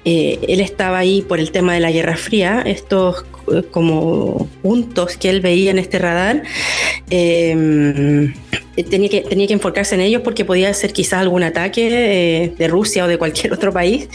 eh, 0.03 0.39
él 0.45 0.59
estaba 0.59 0.97
ahí 0.97 1.21
por 1.21 1.39
el 1.39 1.53
tema 1.53 1.73
de 1.73 1.79
la 1.79 1.89
Guerra 1.89 2.17
Fría, 2.17 2.61
estos 2.65 3.23
como 3.71 4.49
puntos 4.61 5.15
que 5.15 5.29
él 5.29 5.39
veía 5.39 5.71
en 5.71 5.79
este 5.79 5.99
radar, 5.99 6.43
tenía, 8.75 9.09
que, 9.09 9.21
tenía 9.21 9.47
que 9.47 9.53
enfocarse 9.53 9.95
en 9.95 10.01
ellos 10.01 10.21
porque 10.23 10.45
podía 10.45 10.73
ser 10.73 10.93
quizás 10.93 11.19
algún 11.19 11.43
ataque 11.43 12.53
de 12.57 12.67
Rusia 12.67 13.05
o 13.05 13.07
de 13.07 13.17
cualquier 13.17 13.53
otro 13.53 13.71
país. 13.71 14.07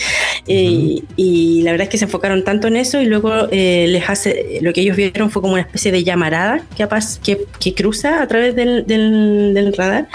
y 0.46 1.62
la 1.62 1.72
verdad 1.72 1.84
es 1.84 1.90
que 1.90 1.98
se 1.98 2.04
enfocaron 2.04 2.44
tanto 2.44 2.68
en 2.68 2.76
eso 2.76 3.00
y 3.00 3.06
luego 3.06 3.48
les 3.50 4.08
hace, 4.08 4.58
lo 4.62 4.72
que 4.72 4.80
ellos 4.80 4.96
vieron 4.96 5.30
fue 5.30 5.42
como 5.42 5.54
una 5.54 5.62
especie 5.62 5.92
de 5.92 6.04
llamarada 6.04 6.64
que, 6.76 6.86
que, 7.22 7.44
que 7.58 7.74
cruza 7.74 8.22
a 8.22 8.28
través 8.28 8.54
del, 8.54 8.86
del, 8.86 9.52
del 9.54 9.72
radar 9.72 10.08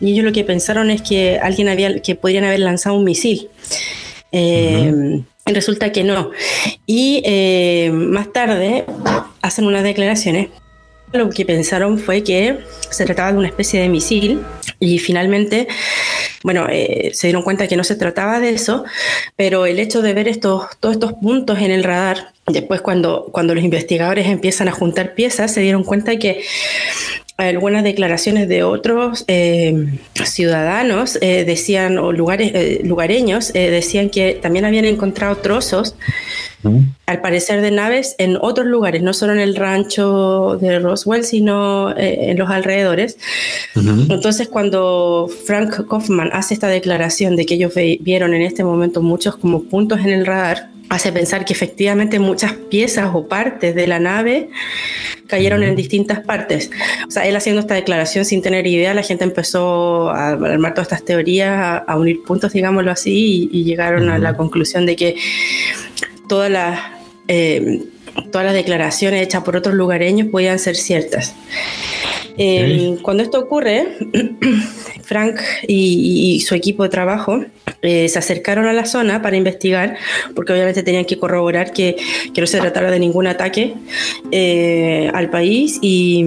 y 0.00 0.12
ellos 0.12 0.24
lo 0.24 0.32
que 0.32 0.44
pensaron 0.44 0.90
es 0.90 1.02
que 1.02 1.38
alguien 1.38 1.68
había, 1.68 2.00
que 2.00 2.14
podrían 2.14 2.44
haber 2.44 2.60
lanzado 2.60 2.96
un 2.96 3.04
misil. 3.04 3.48
Eh, 4.32 5.22
resulta 5.46 5.92
que 5.92 6.04
no. 6.04 6.30
Y 6.86 7.22
eh, 7.24 7.90
más 7.92 8.32
tarde 8.32 8.84
hacen 9.42 9.66
unas 9.66 9.82
declaraciones. 9.82 10.48
Lo 11.12 11.30
que 11.30 11.44
pensaron 11.44 11.98
fue 11.98 12.22
que 12.22 12.58
se 12.90 13.04
trataba 13.04 13.32
de 13.32 13.38
una 13.38 13.48
especie 13.48 13.80
de 13.80 13.88
misil 13.88 14.42
y 14.80 14.98
finalmente, 14.98 15.68
bueno, 16.42 16.66
eh, 16.68 17.10
se 17.14 17.28
dieron 17.28 17.42
cuenta 17.42 17.68
que 17.68 17.76
no 17.76 17.84
se 17.84 17.96
trataba 17.96 18.40
de 18.40 18.50
eso, 18.50 18.84
pero 19.36 19.66
el 19.66 19.78
hecho 19.78 20.02
de 20.02 20.14
ver 20.14 20.28
estos, 20.28 20.66
todos 20.80 20.96
estos 20.96 21.14
puntos 21.14 21.60
en 21.60 21.70
el 21.70 21.84
radar, 21.84 22.32
después 22.46 22.80
cuando, 22.80 23.28
cuando 23.32 23.54
los 23.54 23.64
investigadores 23.64 24.26
empiezan 24.26 24.68
a 24.68 24.72
juntar 24.72 25.14
piezas, 25.14 25.54
se 25.54 25.60
dieron 25.60 25.84
cuenta 25.84 26.16
que 26.18 26.44
algunas 27.36 27.84
declaraciones 27.84 28.48
de 28.48 28.62
otros 28.62 29.24
eh, 29.28 29.98
ciudadanos 30.24 31.18
eh, 31.20 31.44
decían, 31.44 31.98
o 31.98 32.12
lugares, 32.12 32.52
eh, 32.54 32.80
lugareños, 32.82 33.52
decían 33.52 34.08
que 34.08 34.38
también 34.40 34.64
habían 34.64 34.86
encontrado 34.86 35.36
trozos, 35.36 35.96
al 37.06 37.20
parecer, 37.20 37.60
de 37.60 37.70
naves 37.70 38.16
en 38.18 38.38
otros 38.40 38.66
lugares, 38.66 39.00
no 39.02 39.12
solo 39.12 39.34
en 39.34 39.38
el 39.38 39.54
rancho 39.54 40.58
de 40.60 40.80
Roswell, 40.80 41.24
sino 41.24 41.96
en 41.96 42.36
los 42.36 42.50
alrededores. 42.50 43.18
Entonces, 43.76 44.48
cuando 44.48 45.30
Frank 45.46 45.86
Kaufman 45.88 46.30
hace 46.32 46.54
esta 46.54 46.66
declaración 46.66 47.36
de 47.36 47.46
que 47.46 47.54
ellos 47.54 47.72
vieron 48.00 48.34
en 48.34 48.42
este 48.42 48.64
momento 48.64 49.00
muchos 49.00 49.36
como 49.36 49.62
puntos 49.62 50.00
en 50.00 50.08
el 50.08 50.26
radar, 50.26 50.70
hace 50.88 51.12
pensar 51.12 51.44
que 51.44 51.52
efectivamente 51.52 52.18
muchas 52.18 52.52
piezas 52.52 53.10
o 53.12 53.26
partes 53.28 53.74
de 53.74 53.86
la 53.86 53.98
nave 53.98 54.50
cayeron 55.26 55.62
en 55.62 55.74
distintas 55.74 56.20
partes. 56.20 56.70
O 57.06 57.10
sea, 57.10 57.26
él 57.26 57.34
haciendo 57.36 57.60
esta 57.60 57.74
declaración 57.74 58.24
sin 58.24 58.42
tener 58.42 58.66
idea, 58.66 58.94
la 58.94 59.02
gente 59.02 59.24
empezó 59.24 60.10
a 60.10 60.30
armar 60.30 60.74
todas 60.74 60.86
estas 60.86 61.04
teorías, 61.04 61.82
a, 61.86 61.96
unir 61.96 62.22
puntos, 62.24 62.52
digámoslo 62.52 62.90
así, 62.90 63.48
y, 63.50 63.64
llegaron 63.64 64.08
a 64.08 64.18
la 64.18 64.36
conclusión 64.36 64.86
de 64.86 64.96
que 64.96 65.16
todas 66.28 66.50
las, 66.50 66.80
eh, 67.26 67.82
todas 68.30 68.44
las 68.44 68.54
declaraciones 68.54 69.22
hechas 69.22 69.42
por 69.42 69.56
otros 69.56 69.74
lugareños 69.74 70.28
podían 70.28 70.58
ser 70.58 70.76
ciertas. 70.76 71.34
Eh, 72.38 72.96
Cuando 73.02 73.22
esto 73.22 73.38
ocurre, 73.38 73.86
Frank 75.02 75.36
y, 75.66 76.34
y 76.34 76.40
su 76.40 76.54
equipo 76.54 76.82
de 76.82 76.88
trabajo 76.90 77.44
eh, 77.82 78.08
se 78.08 78.18
acercaron 78.18 78.66
a 78.66 78.72
la 78.72 78.84
zona 78.84 79.22
para 79.22 79.36
investigar, 79.36 79.96
porque 80.34 80.52
obviamente 80.52 80.82
tenían 80.82 81.04
que 81.04 81.18
corroborar 81.18 81.72
que, 81.72 81.96
que 82.34 82.40
no 82.40 82.46
se 82.46 82.58
tratara 82.58 82.90
de 82.90 82.98
ningún 82.98 83.26
ataque 83.26 83.74
eh, 84.32 85.10
al 85.14 85.30
país 85.30 85.78
y, 85.80 86.24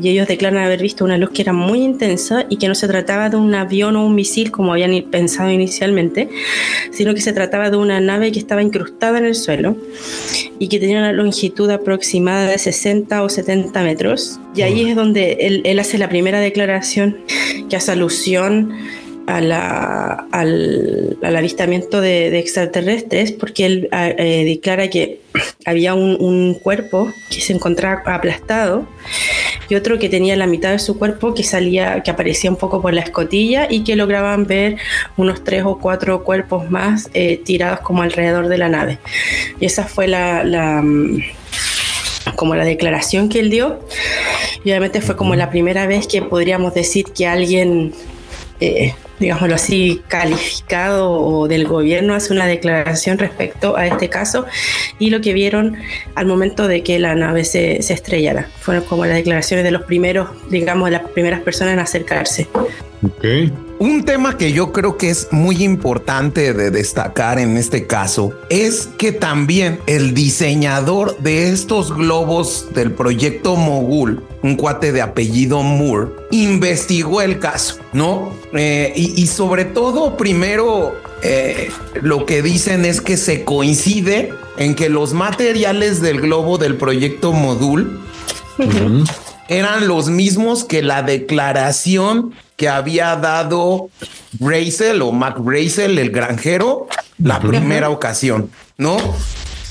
y 0.00 0.08
ellos 0.08 0.28
declaran 0.28 0.62
haber 0.62 0.82
visto 0.82 1.04
una 1.04 1.16
luz 1.16 1.30
que 1.30 1.42
era 1.42 1.52
muy 1.52 1.82
intensa 1.82 2.44
y 2.48 2.56
que 2.56 2.68
no 2.68 2.74
se 2.74 2.88
trataba 2.88 3.30
de 3.30 3.36
un 3.36 3.54
avión 3.54 3.96
o 3.96 4.04
un 4.06 4.14
misil 4.14 4.50
como 4.50 4.72
habían 4.72 5.02
pensado 5.10 5.50
inicialmente, 5.50 6.28
sino 6.90 7.14
que 7.14 7.20
se 7.20 7.32
trataba 7.32 7.70
de 7.70 7.76
una 7.76 8.00
nave 8.00 8.32
que 8.32 8.38
estaba 8.38 8.62
incrustada 8.62 9.18
en 9.18 9.24
el 9.24 9.34
suelo 9.34 9.76
y 10.58 10.68
que 10.68 10.78
tenía 10.78 10.98
una 10.98 11.11
longitud 11.12 11.70
aproximada 11.70 12.50
de 12.50 12.58
60 12.58 13.22
o 13.22 13.28
70 13.28 13.82
metros. 13.82 14.40
Y 14.54 14.62
ahí 14.62 14.88
es 14.88 14.96
donde 14.96 15.38
él, 15.40 15.62
él 15.64 15.78
hace 15.78 15.98
la 15.98 16.08
primera 16.08 16.40
declaración 16.40 17.18
que 17.68 17.76
hace 17.76 17.92
alusión 17.92 18.72
a 19.26 19.40
la, 19.40 20.26
al, 20.32 21.16
al, 21.22 21.36
avistamiento 21.36 22.00
de, 22.00 22.30
de, 22.30 22.38
extraterrestres 22.38 23.32
porque 23.32 23.66
él 23.66 23.88
eh, 23.92 24.44
declara 24.44 24.88
que 24.88 25.20
había 25.64 25.94
un, 25.94 26.16
un, 26.20 26.54
cuerpo 26.54 27.12
que 27.30 27.40
se 27.40 27.52
encontraba 27.52 28.02
aplastado 28.06 28.86
y 29.72 29.74
otro 29.74 29.98
que 29.98 30.10
tenía 30.10 30.36
la 30.36 30.46
mitad 30.46 30.70
de 30.70 30.78
su 30.78 30.98
cuerpo 30.98 31.32
que 31.32 31.42
salía, 31.42 32.02
que 32.02 32.10
aparecía 32.10 32.50
un 32.50 32.58
poco 32.58 32.82
por 32.82 32.92
la 32.92 33.00
escotilla 33.00 33.68
y 33.70 33.84
que 33.84 33.96
lograban 33.96 34.46
ver 34.46 34.76
unos 35.16 35.44
tres 35.44 35.62
o 35.64 35.78
cuatro 35.78 36.24
cuerpos 36.24 36.70
más 36.70 37.08
eh, 37.14 37.38
tirados 37.38 37.80
como 37.80 38.02
alrededor 38.02 38.48
de 38.48 38.58
la 38.58 38.68
nave. 38.68 38.98
Y 39.60 39.64
esa 39.64 39.84
fue 39.84 40.08
la, 40.08 40.44
la 40.44 40.84
como 42.36 42.54
la 42.54 42.66
declaración 42.66 43.30
que 43.30 43.40
él 43.40 43.48
dio. 43.48 43.80
Y 44.62 44.68
obviamente 44.68 45.00
fue 45.00 45.16
como 45.16 45.36
la 45.36 45.48
primera 45.48 45.86
vez 45.86 46.06
que 46.06 46.20
podríamos 46.20 46.74
decir 46.74 47.06
que 47.06 47.26
alguien 47.26 47.94
eh, 48.62 48.94
digámoslo 49.18 49.54
así, 49.54 50.02
calificado 50.08 51.12
o 51.12 51.48
del 51.48 51.66
gobierno 51.66 52.14
hace 52.14 52.32
una 52.32 52.46
declaración 52.46 53.18
respecto 53.18 53.76
a 53.76 53.86
este 53.86 54.08
caso 54.08 54.46
y 54.98 55.10
lo 55.10 55.20
que 55.20 55.32
vieron 55.32 55.76
al 56.14 56.26
momento 56.26 56.68
de 56.68 56.82
que 56.82 56.98
la 56.98 57.14
nave 57.14 57.44
se, 57.44 57.82
se 57.82 57.94
estrellara. 57.94 58.48
Fueron 58.60 58.84
como 58.84 59.04
las 59.04 59.16
declaraciones 59.16 59.64
de 59.64 59.70
los 59.70 59.82
primeros, 59.82 60.28
digamos, 60.50 60.86
de 60.86 60.92
las 60.92 61.08
primeras 61.10 61.40
personas 61.40 61.74
en 61.74 61.80
acercarse. 61.80 62.48
Okay. 63.18 63.52
Un 63.82 64.04
tema 64.04 64.38
que 64.38 64.52
yo 64.52 64.70
creo 64.70 64.96
que 64.96 65.10
es 65.10 65.26
muy 65.32 65.64
importante 65.64 66.54
de 66.54 66.70
destacar 66.70 67.40
en 67.40 67.56
este 67.56 67.88
caso 67.88 68.32
es 68.48 68.88
que 68.96 69.10
también 69.10 69.80
el 69.88 70.14
diseñador 70.14 71.18
de 71.18 71.48
estos 71.48 71.92
globos 71.92 72.68
del 72.74 72.92
proyecto 72.92 73.56
Mogul, 73.56 74.22
un 74.44 74.54
cuate 74.54 74.92
de 74.92 75.02
apellido 75.02 75.64
Moore, 75.64 76.12
investigó 76.30 77.22
el 77.22 77.40
caso, 77.40 77.80
¿no? 77.92 78.32
Eh, 78.52 78.92
y, 78.94 79.20
y, 79.20 79.26
sobre 79.26 79.64
todo, 79.64 80.16
primero, 80.16 80.94
eh, 81.24 81.72
lo 82.00 82.24
que 82.24 82.40
dicen 82.40 82.84
es 82.84 83.00
que 83.00 83.16
se 83.16 83.42
coincide 83.42 84.32
en 84.58 84.76
que 84.76 84.90
los 84.90 85.12
materiales 85.12 86.00
del 86.00 86.20
globo 86.20 86.56
del 86.56 86.76
proyecto 86.76 87.32
Modul 87.32 88.00
uh 88.58 88.62
-huh. 88.62 89.10
eran 89.48 89.88
los 89.88 90.08
mismos 90.08 90.62
que 90.62 90.82
la 90.82 91.02
declaración 91.02 92.32
que 92.56 92.68
había 92.68 93.16
dado 93.16 93.88
Brazel 94.38 95.02
o 95.02 95.12
Mac 95.12 95.38
Brazel, 95.38 95.98
el 95.98 96.10
granjero, 96.10 96.88
la 97.18 97.40
primera 97.40 97.90
ocasión, 97.90 98.50
¿no? 98.78 98.96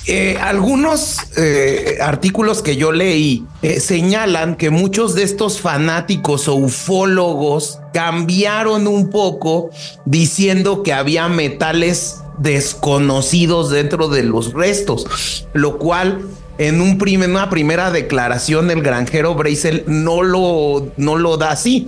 Eh, 0.08 0.38
algunos 0.42 1.18
eh, 1.38 2.00
artículos 2.02 2.64
que 2.64 2.76
yo 2.76 2.92
leí 2.92 3.46
eh, 3.62 3.80
señalan 3.80 4.56
que 4.56 4.72
muchos 4.72 5.14
de 5.14 5.22
estos 5.22 5.62
fanáticos 5.62 6.48
o 6.48 6.56
ufólogos 6.56 7.80
cambiaron 7.94 8.88
un 8.88 9.12
poco 9.12 9.70
diciendo 10.06 10.82
que 10.82 10.92
había 10.92 11.30
metales 11.30 12.18
desconocidos 12.40 13.70
dentro 13.70 14.08
de 14.08 14.24
los 14.24 14.54
restos, 14.54 15.46
lo 15.54 15.78
cual 15.78 16.22
en 16.58 16.82
un 16.82 16.98
prim 16.98 17.22
una 17.22 17.52
primera 17.52 17.92
declaración 17.92 18.72
el 18.72 18.82
granjero 18.82 19.36
Brazel 19.36 19.84
no 19.86 20.24
lo, 20.24 20.92
no 20.98 21.16
lo 21.16 21.38
da 21.38 21.52
así. 21.52 21.88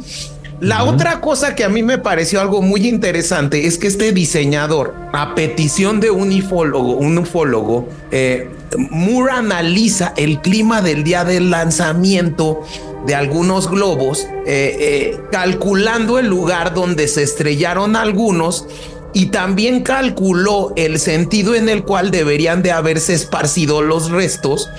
La 0.60 0.84
uh 0.84 0.88
-huh. 0.88 0.94
otra 0.94 1.20
cosa 1.20 1.56
que 1.56 1.64
a 1.64 1.70
mí 1.70 1.84
me 1.84 1.98
pareció 1.98 2.40
algo 2.40 2.62
muy 2.62 2.88
interesante 2.88 3.68
es 3.68 3.78
que 3.78 3.88
este 3.88 4.12
diseñador, 4.12 4.94
a 5.12 5.36
petición 5.36 6.00
de 6.00 6.12
un 6.12 6.32
ufólogo, 6.32 6.94
un 6.94 7.18
ufólogo, 7.18 7.90
eh, 8.12 8.50
Moore 8.90 9.34
analiza 9.34 10.14
el 10.18 10.42
clima 10.42 10.82
del 10.82 11.04
día 11.04 11.24
del 11.26 11.50
lanzamiento 11.50 12.62
de 13.06 13.16
algunos 13.16 13.70
globos, 13.70 14.26
eh, 14.46 14.78
eh, 14.80 15.20
calculando 15.32 16.20
el 16.20 16.28
lugar 16.28 16.74
donde 16.74 17.08
se 17.08 17.24
estrellaron 17.24 17.96
algunos 17.96 18.66
y 19.14 19.28
también 19.28 19.84
calculó 19.84 20.74
el 20.76 21.00
sentido 21.00 21.54
en 21.54 21.70
el 21.70 21.84
cual 21.84 22.10
deberían 22.10 22.64
de 22.64 22.72
haberse 22.72 23.14
esparcido 23.14 23.82
los 23.82 24.10
restos, 24.10 24.70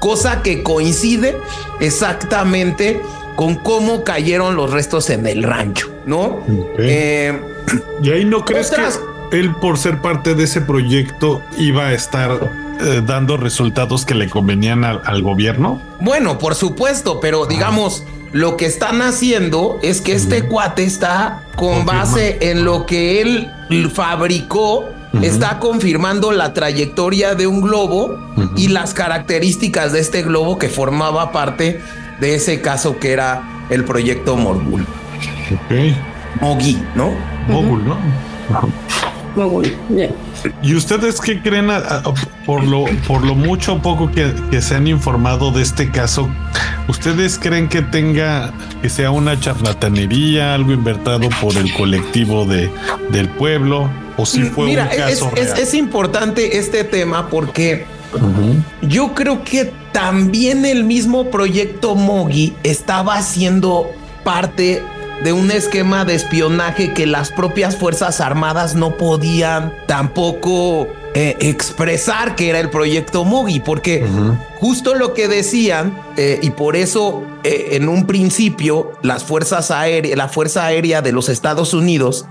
cosa 0.00 0.42
que 0.42 0.62
coincide 0.62 1.36
exactamente 1.80 3.00
con 3.38 3.54
cómo 3.54 4.02
cayeron 4.02 4.56
los 4.56 4.72
restos 4.72 5.10
en 5.10 5.24
el 5.24 5.44
rancho, 5.44 5.88
¿no? 6.06 6.42
Okay. 6.72 6.88
Eh, 6.90 7.40
y 8.02 8.10
ahí 8.10 8.24
no 8.24 8.44
crees 8.44 8.72
otras... 8.72 8.98
que 9.30 9.38
él, 9.38 9.54
por 9.54 9.78
ser 9.78 10.00
parte 10.00 10.34
de 10.34 10.42
ese 10.42 10.60
proyecto, 10.60 11.40
iba 11.56 11.86
a 11.86 11.92
estar 11.92 12.50
eh, 12.80 13.00
dando 13.06 13.36
resultados 13.36 14.04
que 14.04 14.16
le 14.16 14.28
convenían 14.28 14.82
al, 14.82 15.02
al, 15.04 15.22
gobierno? 15.22 15.80
Bueno, 16.00 16.36
por 16.38 16.56
supuesto, 16.56 17.20
pero 17.20 17.46
digamos, 17.46 18.02
ah. 18.04 18.28
lo 18.32 18.56
que 18.56 18.66
están 18.66 19.02
haciendo 19.02 19.78
es 19.82 20.00
que 20.00 20.14
este 20.14 20.42
cuate 20.48 20.82
está 20.82 21.44
con 21.54 21.84
Confirma. 21.84 21.92
base 21.92 22.38
en 22.40 22.64
lo 22.64 22.86
que 22.86 23.20
él 23.20 23.52
fabricó 23.94 24.84
está 25.22 25.60
confirmando 25.60 26.32
la 26.32 26.54
trayectoria 26.54 27.36
de 27.36 27.46
un 27.46 27.60
globo 27.60 28.18
y 28.56 28.68
las 28.68 28.94
características 28.94 29.92
de 29.92 30.00
este 30.00 30.22
globo 30.22 30.58
que 30.58 30.68
formaba 30.68 31.30
parte 31.30 31.80
de 32.20 32.34
ese 32.34 32.60
caso 32.60 32.98
que 32.98 33.12
era 33.12 33.42
el 33.70 33.84
proyecto 33.84 34.36
Mogul. 34.36 34.82
Ok. 35.52 36.40
Mogi, 36.40 36.78
¿no? 36.94 37.12
Mogul, 37.48 37.84
¿no? 37.84 37.98
Mogul, 39.34 39.64
yeah. 39.88 40.10
¿Y 40.62 40.74
ustedes 40.74 41.20
qué 41.20 41.40
creen 41.40 41.70
a, 41.70 41.76
a, 41.76 42.02
por 42.46 42.64
lo 42.64 42.84
por 43.06 43.24
lo 43.24 43.34
mucho 43.34 43.74
o 43.74 43.82
poco 43.82 44.10
que, 44.10 44.32
que, 44.50 44.60
se 44.60 44.74
han 44.74 44.86
informado 44.86 45.50
de 45.50 45.62
este 45.62 45.90
caso? 45.90 46.28
¿Ustedes 46.88 47.38
creen 47.38 47.68
que 47.68 47.82
tenga 47.82 48.52
que 48.82 48.88
sea 48.88 49.10
una 49.10 49.38
charlatanería, 49.38 50.54
algo 50.54 50.72
inventado 50.72 51.28
por 51.40 51.56
el 51.56 51.72
colectivo 51.74 52.46
de, 52.46 52.70
del 53.10 53.28
pueblo? 53.28 53.90
¿O 54.16 54.26
si 54.26 54.42
fue 54.42 54.66
Mira, 54.66 54.88
un 54.90 54.96
caso 54.96 55.30
es, 55.36 55.52
es, 55.52 55.58
es, 55.58 55.74
importante 55.74 56.58
este 56.58 56.82
tema 56.84 57.28
porque 57.28 57.86
uh 58.14 58.18
-huh. 58.18 58.88
yo 58.88 59.14
creo 59.14 59.44
que 59.44 59.72
también 59.98 60.64
el 60.64 60.84
mismo 60.84 61.28
proyecto 61.28 61.96
Mogi 61.96 62.54
estaba 62.62 63.16
haciendo 63.16 63.90
parte 64.22 64.80
de 65.24 65.32
un 65.32 65.50
esquema 65.50 66.04
de 66.04 66.14
espionaje 66.14 66.94
que 66.94 67.04
las 67.04 67.32
propias 67.32 67.76
Fuerzas 67.76 68.20
Armadas 68.20 68.76
no 68.76 68.96
podían 68.96 69.74
tampoco 69.88 70.86
eh, 71.14 71.36
expresar 71.40 72.36
que 72.36 72.48
era 72.48 72.60
el 72.60 72.70
proyecto 72.70 73.24
Mogi, 73.24 73.58
porque 73.58 74.04
uh 74.04 74.06
-huh. 74.06 74.38
justo 74.60 74.94
lo 74.94 75.14
que 75.14 75.26
decían, 75.26 75.98
eh, 76.20 76.40
y 76.42 76.50
por 76.50 76.74
eso 76.74 77.22
eh, 77.44 77.68
en 77.76 77.88
un 77.88 78.04
principio 78.04 78.90
las 79.02 79.22
fuerzas 79.22 79.70
aéreas, 79.70 80.18
la 80.18 80.26
Fuerza 80.26 80.66
Aérea 80.66 81.00
de 81.00 81.12
los 81.12 81.28
Estados 81.28 81.74
Unidos 81.74 82.26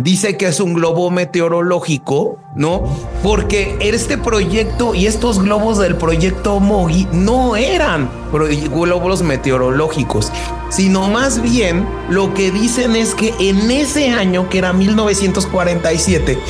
dice 0.00 0.36
que 0.36 0.46
es 0.46 0.58
un 0.58 0.74
globo 0.74 1.12
meteorológico, 1.12 2.40
¿no? 2.56 2.82
Porque 3.22 3.76
este 3.78 4.18
proyecto 4.18 4.92
y 4.92 5.06
estos 5.06 5.40
globos 5.40 5.78
del 5.78 5.94
proyecto 5.94 6.58
Mogi 6.58 7.06
no 7.12 7.54
eran 7.54 8.10
globos 8.32 9.22
meteorológicos, 9.22 10.32
sino 10.68 11.06
más 11.06 11.40
bien 11.40 11.86
lo 12.10 12.34
que 12.34 12.50
dicen 12.50 12.96
es 12.96 13.14
que 13.14 13.32
en 13.38 13.70
ese 13.70 14.10
año, 14.10 14.48
que 14.48 14.58
era 14.58 14.72
1947, 14.72 16.40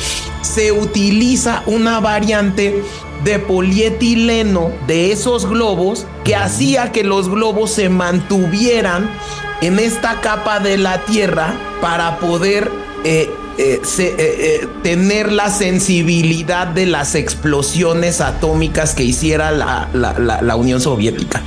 se 0.41 0.71
utiliza 0.71 1.61
una 1.67 1.99
variante 1.99 2.83
de 3.23 3.39
polietileno 3.39 4.71
de 4.87 5.11
esos 5.11 5.47
globos 5.47 6.05
que 6.23 6.35
hacía 6.35 6.91
que 6.91 7.03
los 7.03 7.29
globos 7.29 7.71
se 7.71 7.89
mantuvieran 7.89 9.09
en 9.61 9.79
esta 9.79 10.21
capa 10.21 10.59
de 10.59 10.77
la 10.77 11.01
Tierra 11.05 11.53
para 11.81 12.19
poder 12.19 12.71
eh, 13.03 13.29
eh, 13.57 13.81
se, 13.83 14.15
eh, 14.17 14.67
tener 14.83 15.33
la 15.33 15.49
sensibilidad 15.49 16.67
de 16.67 16.85
las 16.85 17.15
explosiones 17.15 18.21
atómicas 18.21 18.93
que 18.93 19.03
hiciera 19.03 19.51
la, 19.51 19.89
la, 19.93 20.17
la, 20.17 20.41
la 20.41 20.55
Unión 20.55 20.79
Soviética. 20.79 21.41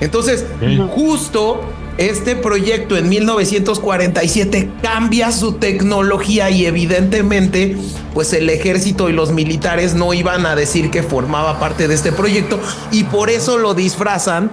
Entonces, 0.00 0.44
okay. 0.56 0.76
justo 0.94 1.62
este 1.98 2.34
proyecto 2.36 2.96
en 2.96 3.08
1947 3.08 4.70
cambia 4.82 5.30
su 5.30 5.54
tecnología 5.54 6.50
y 6.50 6.66
evidentemente 6.66 7.76
pues 8.12 8.32
el 8.32 8.50
ejército 8.50 9.08
y 9.08 9.12
los 9.12 9.32
militares 9.32 9.94
no 9.94 10.12
iban 10.12 10.46
a 10.46 10.56
decir 10.56 10.90
que 10.90 11.02
formaba 11.02 11.60
parte 11.60 11.88
de 11.88 11.94
este 11.94 12.12
proyecto 12.12 12.60
y 12.90 13.04
por 13.04 13.30
eso 13.30 13.58
lo 13.58 13.74
disfrazan 13.74 14.50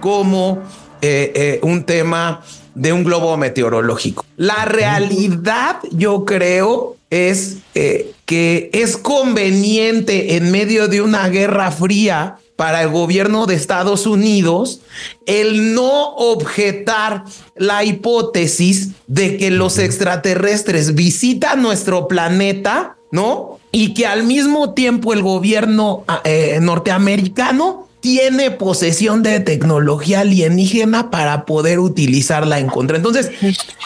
como 0.00 0.62
eh, 1.02 1.32
eh, 1.34 1.60
un 1.62 1.84
tema 1.84 2.42
de 2.74 2.92
un 2.92 3.04
globo 3.04 3.36
meteorológico. 3.36 4.24
La 4.36 4.64
realidad, 4.64 5.80
yo 5.90 6.24
creo, 6.24 6.96
es 7.10 7.58
eh, 7.74 8.12
que 8.24 8.70
es 8.72 8.96
conveniente 8.96 10.36
en 10.36 10.50
medio 10.50 10.88
de 10.88 11.02
una 11.02 11.28
guerra 11.28 11.70
fría 11.72 12.36
para 12.60 12.82
el 12.82 12.90
gobierno 12.90 13.46
de 13.46 13.54
Estados 13.54 14.06
Unidos 14.06 14.82
el 15.24 15.72
no 15.72 16.10
objetar 16.10 17.24
la 17.56 17.84
hipótesis 17.84 18.90
de 19.06 19.38
que 19.38 19.50
los 19.50 19.78
extraterrestres 19.78 20.94
visitan 20.94 21.62
nuestro 21.62 22.06
planeta, 22.06 22.98
¿no? 23.12 23.58
Y 23.72 23.94
que 23.94 24.06
al 24.06 24.24
mismo 24.24 24.74
tiempo 24.74 25.14
el 25.14 25.22
gobierno 25.22 26.04
eh, 26.24 26.58
norteamericano 26.60 27.88
tiene 28.00 28.50
posesión 28.50 29.22
de 29.22 29.40
tecnología 29.40 30.20
alienígena 30.20 31.10
para 31.10 31.46
poder 31.46 31.78
utilizarla 31.78 32.58
en 32.58 32.66
contra. 32.66 32.98
Entonces, 32.98 33.30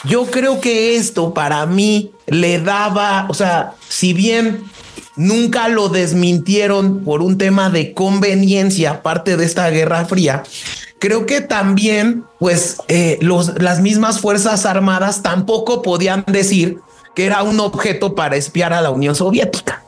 yo 0.02 0.26
creo 0.26 0.60
que 0.60 0.96
esto 0.96 1.32
para 1.32 1.64
mí 1.66 2.10
le 2.26 2.58
daba, 2.58 3.26
o 3.28 3.34
sea, 3.34 3.74
si 3.88 4.14
bien 4.14 4.64
nunca 5.16 5.68
lo 5.68 5.88
desmintieron 5.88 7.04
por 7.04 7.22
un 7.22 7.38
tema 7.38 7.70
de 7.70 7.94
conveniencia, 7.94 9.02
parte 9.02 9.36
de 9.36 9.44
esta 9.44 9.70
Guerra 9.70 10.04
Fría, 10.04 10.42
creo 10.98 11.26
que 11.26 11.40
también, 11.40 12.24
pues, 12.38 12.78
eh, 12.88 13.18
los, 13.20 13.60
las 13.60 13.80
mismas 13.80 14.20
Fuerzas 14.20 14.66
Armadas 14.66 15.22
tampoco 15.22 15.82
podían 15.82 16.24
decir 16.26 16.78
que 17.14 17.26
era 17.26 17.42
un 17.42 17.60
objeto 17.60 18.14
para 18.14 18.36
espiar 18.36 18.72
a 18.72 18.80
la 18.80 18.90
Unión 18.90 19.14
Soviética. 19.14 19.84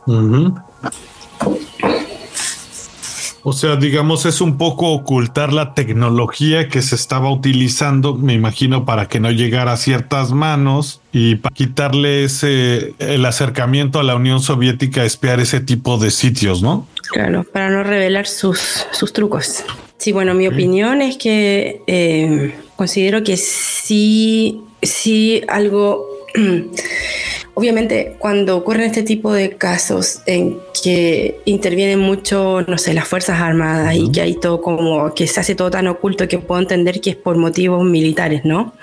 O 3.48 3.52
sea, 3.52 3.76
digamos, 3.76 4.26
es 4.26 4.40
un 4.40 4.58
poco 4.58 4.90
ocultar 4.90 5.52
la 5.52 5.72
tecnología 5.72 6.68
que 6.68 6.82
se 6.82 6.96
estaba 6.96 7.30
utilizando, 7.30 8.16
me 8.16 8.34
imagino, 8.34 8.84
para 8.84 9.06
que 9.06 9.20
no 9.20 9.30
llegara 9.30 9.70
a 9.70 9.76
ciertas 9.76 10.32
manos 10.32 11.00
y 11.12 11.36
para 11.36 11.54
quitarle 11.54 12.24
ese 12.24 12.94
el 12.98 13.24
acercamiento 13.24 14.00
a 14.00 14.02
la 14.02 14.16
Unión 14.16 14.40
Soviética 14.40 15.02
a 15.02 15.04
espiar 15.04 15.38
ese 15.38 15.60
tipo 15.60 15.96
de 15.96 16.10
sitios, 16.10 16.60
¿no? 16.60 16.88
Claro, 17.12 17.44
para 17.44 17.70
no 17.70 17.84
revelar 17.84 18.26
sus, 18.26 18.84
sus 18.90 19.12
trucos. 19.12 19.62
Sí, 19.96 20.10
bueno, 20.10 20.34
mi 20.34 20.48
opinión 20.48 21.00
es 21.00 21.16
que 21.16 21.82
eh, 21.86 22.52
considero 22.74 23.22
que 23.22 23.36
sí, 23.36 24.60
sí 24.82 25.42
algo 25.46 26.15
Obviamente, 27.54 28.16
cuando 28.18 28.58
ocurren 28.58 28.82
este 28.82 29.02
tipo 29.02 29.32
de 29.32 29.56
casos 29.56 30.20
en 30.26 30.58
que 30.82 31.40
intervienen 31.46 31.98
mucho, 31.98 32.60
no 32.68 32.76
sé, 32.76 32.92
las 32.92 33.08
Fuerzas 33.08 33.40
Armadas 33.40 33.94
y 33.96 34.12
que 34.12 34.20
hay 34.20 34.34
todo 34.34 34.60
como 34.60 35.14
que 35.14 35.26
se 35.26 35.40
hace 35.40 35.54
todo 35.54 35.70
tan 35.70 35.86
oculto 35.86 36.28
que 36.28 36.38
puedo 36.38 36.60
entender 36.60 37.00
que 37.00 37.10
es 37.10 37.16
por 37.16 37.38
motivos 37.38 37.82
militares, 37.82 38.44
¿no? 38.44 38.74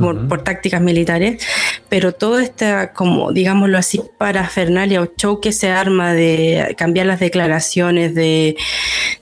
Por, 0.00 0.42
tácticas 0.42 0.80
militares, 0.80 1.46
pero 1.88 2.12
todo 2.12 2.40
esta, 2.40 2.92
como 2.92 3.32
digámoslo 3.32 3.76
así, 3.76 4.00
parafernalia 4.18 5.02
o 5.02 5.08
show 5.14 5.40
que 5.40 5.52
se 5.52 5.68
arma 5.68 6.14
de 6.14 6.74
cambiar 6.78 7.06
las 7.06 7.20
declaraciones, 7.20 8.14
de, 8.14 8.56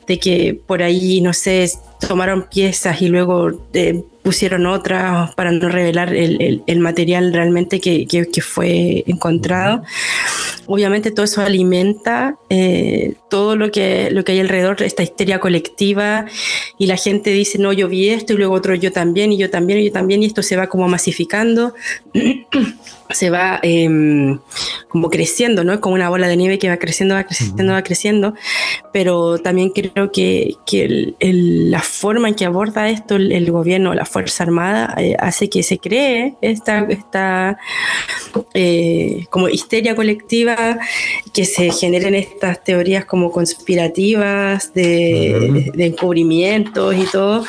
de 0.07 0.18
que 0.18 0.59
por 0.66 0.83
ahí, 0.83 1.20
no 1.20 1.33
sé, 1.33 1.68
tomaron 2.01 2.49
piezas 2.49 3.03
y 3.03 3.09
luego 3.09 3.68
eh, 3.72 4.03
pusieron 4.22 4.66
otras 4.66 5.35
para 5.35 5.51
no 5.51 5.68
revelar 5.68 6.14
el, 6.14 6.62
el, 6.66 6.81
material 6.81 7.33
realmente 7.33 7.81
que, 7.81 8.07
que, 8.07 8.43
fue 8.43 9.05
encontrado. 9.07 9.83
Obviamente 10.71 11.11
todo 11.11 11.25
eso 11.25 11.41
alimenta 11.41 12.37
eh, 12.51 13.14
todo 13.31 13.57
lo 13.57 13.71
que, 13.71 14.11
lo 14.11 14.23
que 14.23 14.33
hay 14.33 14.41
alrededor, 14.41 14.77
de 14.77 14.85
esta 14.85 15.03
histeria 15.03 15.41
colectiva 15.41 16.27
y 16.77 16.87
la 16.87 16.99
gente 16.99 17.31
dice, 17.31 17.59
no, 17.59 17.73
yo 17.73 17.89
vi 17.89 18.11
esto 18.11 18.35
y 18.35 18.37
luego 18.37 18.55
otro 18.55 18.75
yo 18.75 18.93
también 18.93 19.33
y 19.33 19.39
yo 19.39 19.49
también 19.49 19.79
y 19.79 19.87
yo 19.87 19.93
también 19.93 20.23
y 20.23 20.27
esto 20.27 20.43
se 20.43 20.57
va 20.57 20.69
como 20.69 20.87
masificando. 20.87 21.75
se 23.11 23.31
va 23.31 23.59
em, 23.63 24.39
como 24.89 25.11
creciendo, 25.11 25.65
¿no? 25.65 25.73
Es 25.73 25.81
como 25.81 25.95
una 25.95 26.09
bola 26.09 26.29
de 26.29 26.37
nieve 26.37 26.59
que 26.59 26.69
va 26.69 26.77
creciendo, 26.77 27.15
va 27.15 27.25
creciendo, 27.25 27.73
va 27.73 27.83
creciendo, 27.83 28.35
pero 28.93 29.39
también 29.39 29.71
creo 29.71 30.13
que, 30.13 30.55
que 30.67 31.15
la 31.21 31.81
forma 31.81 32.29
en 32.29 32.35
que 32.35 32.45
aborda 32.45 32.89
esto 32.89 33.17
el, 33.17 33.51
gobierno, 33.51 33.95
la 33.95 34.05
Fuerza 34.05 34.45
Armada, 34.45 34.95
eh, 34.99 35.17
hace 35.19 35.49
que 35.49 35.63
se 35.63 35.79
cree 35.79 36.35
esta, 36.43 36.87
esta 36.89 37.59
eh, 38.55 39.25
como 39.31 39.49
histeria 39.49 39.95
colectiva, 39.95 40.79
que 41.33 41.45
se 41.45 41.71
generen 41.71 42.15
estas 42.15 42.63
teorías 42.63 43.05
como 43.05 43.31
conspirativas 43.31 44.75
de, 44.75 45.73
de 45.75 45.87
encubrimientos 45.87 46.95
y 46.95 47.05
todo, 47.07 47.45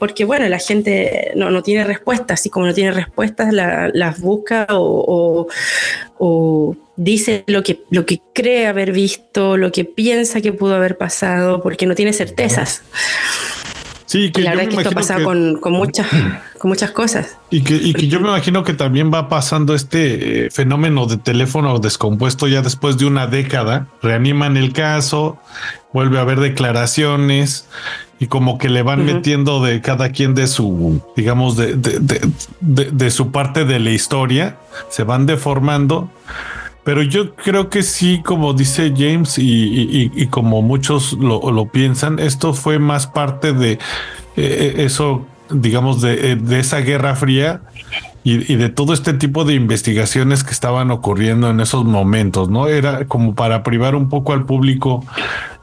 porque 0.00 0.24
bueno, 0.24 0.48
la 0.48 0.58
gente 0.58 1.30
no, 1.36 1.50
no 1.50 1.62
tiene 1.62 1.84
respuestas, 1.84 2.40
así 2.40 2.48
como 2.48 2.66
no 2.66 2.74
tiene 2.74 2.90
respuestas, 2.90 3.52
las 3.52 4.18
busca 4.18 4.66
o, 4.70 4.89
dice 6.96 7.44
lo 7.46 7.62
que, 7.62 7.82
lo 7.90 8.04
que 8.06 8.20
cree 8.34 8.66
haber 8.66 8.92
visto, 8.92 9.56
lo 9.56 9.72
que 9.72 9.84
piensa 9.84 10.40
que 10.40 10.52
pudo 10.52 10.74
haber 10.74 10.98
pasado, 10.98 11.62
porque 11.62 11.86
no 11.86 11.94
tiene 11.94 12.12
certezas. 12.12 12.82
Sí, 14.10 14.32
que 14.32 14.42
la 14.42 14.50
verdad 14.50 14.66
es 14.68 14.74
que 14.74 14.82
esto 14.82 14.90
pasa 14.90 15.22
con, 15.22 15.60
muchas, 15.66 16.08
con 16.58 16.68
muchas 16.68 16.90
cosas. 16.90 17.38
Y 17.48 17.62
que, 17.62 17.76
y 17.76 17.94
que 17.94 18.08
yo 18.08 18.18
me 18.18 18.26
imagino 18.26 18.64
que 18.64 18.74
también 18.74 19.12
va 19.14 19.28
pasando 19.28 19.72
este 19.72 20.46
eh, 20.46 20.50
fenómeno 20.50 21.06
de 21.06 21.16
teléfono 21.16 21.78
descompuesto 21.78 22.48
ya 22.48 22.60
después 22.60 22.98
de 22.98 23.06
una 23.06 23.28
década. 23.28 23.86
Reaniman 24.02 24.56
el 24.56 24.72
caso, 24.72 25.38
vuelve 25.92 26.18
a 26.18 26.22
haber 26.22 26.40
declaraciones 26.40 27.68
y 28.20 28.26
como 28.26 28.58
que 28.58 28.68
le 28.68 28.82
van 28.82 29.06
metiendo 29.06 29.62
de 29.62 29.80
cada 29.80 30.10
quien 30.10 30.34
de 30.34 30.46
su, 30.46 31.00
digamos, 31.16 31.56
de, 31.56 31.74
de, 32.60 33.10
su 33.10 33.32
parte 33.32 33.64
de 33.64 33.80
la 33.80 33.90
historia, 33.90 34.58
se 34.90 35.04
van 35.04 35.24
deformando. 35.24 36.10
Pero 36.84 37.02
yo 37.02 37.34
creo 37.34 37.70
que 37.70 37.82
sí, 37.82 38.20
como 38.22 38.52
dice 38.52 38.92
James 38.94 39.36
y, 39.38 40.26
como 40.26 40.60
muchos 40.60 41.14
lo, 41.14 41.66
piensan, 41.72 42.18
esto 42.18 42.52
fue 42.52 42.78
más 42.78 43.06
parte 43.06 43.54
de 43.54 43.78
eh, 44.36 44.74
eso, 44.76 45.24
digamos, 45.48 46.02
de, 46.02 46.36
de, 46.36 46.60
esa 46.60 46.80
guerra 46.80 47.16
fría 47.16 47.62
y, 48.22 48.54
de 48.54 48.68
todo 48.68 48.92
este 48.92 49.14
tipo 49.14 49.46
de 49.46 49.54
investigaciones 49.54 50.44
que 50.44 50.50
estaban 50.50 50.90
ocurriendo 50.90 51.48
en 51.48 51.60
esos 51.60 51.86
momentos, 51.86 52.50
¿no? 52.50 52.68
Era 52.68 53.06
como 53.06 53.34
para 53.34 53.62
privar 53.62 53.94
un 53.94 54.10
poco 54.10 54.34
al 54.34 54.44
público 54.44 55.06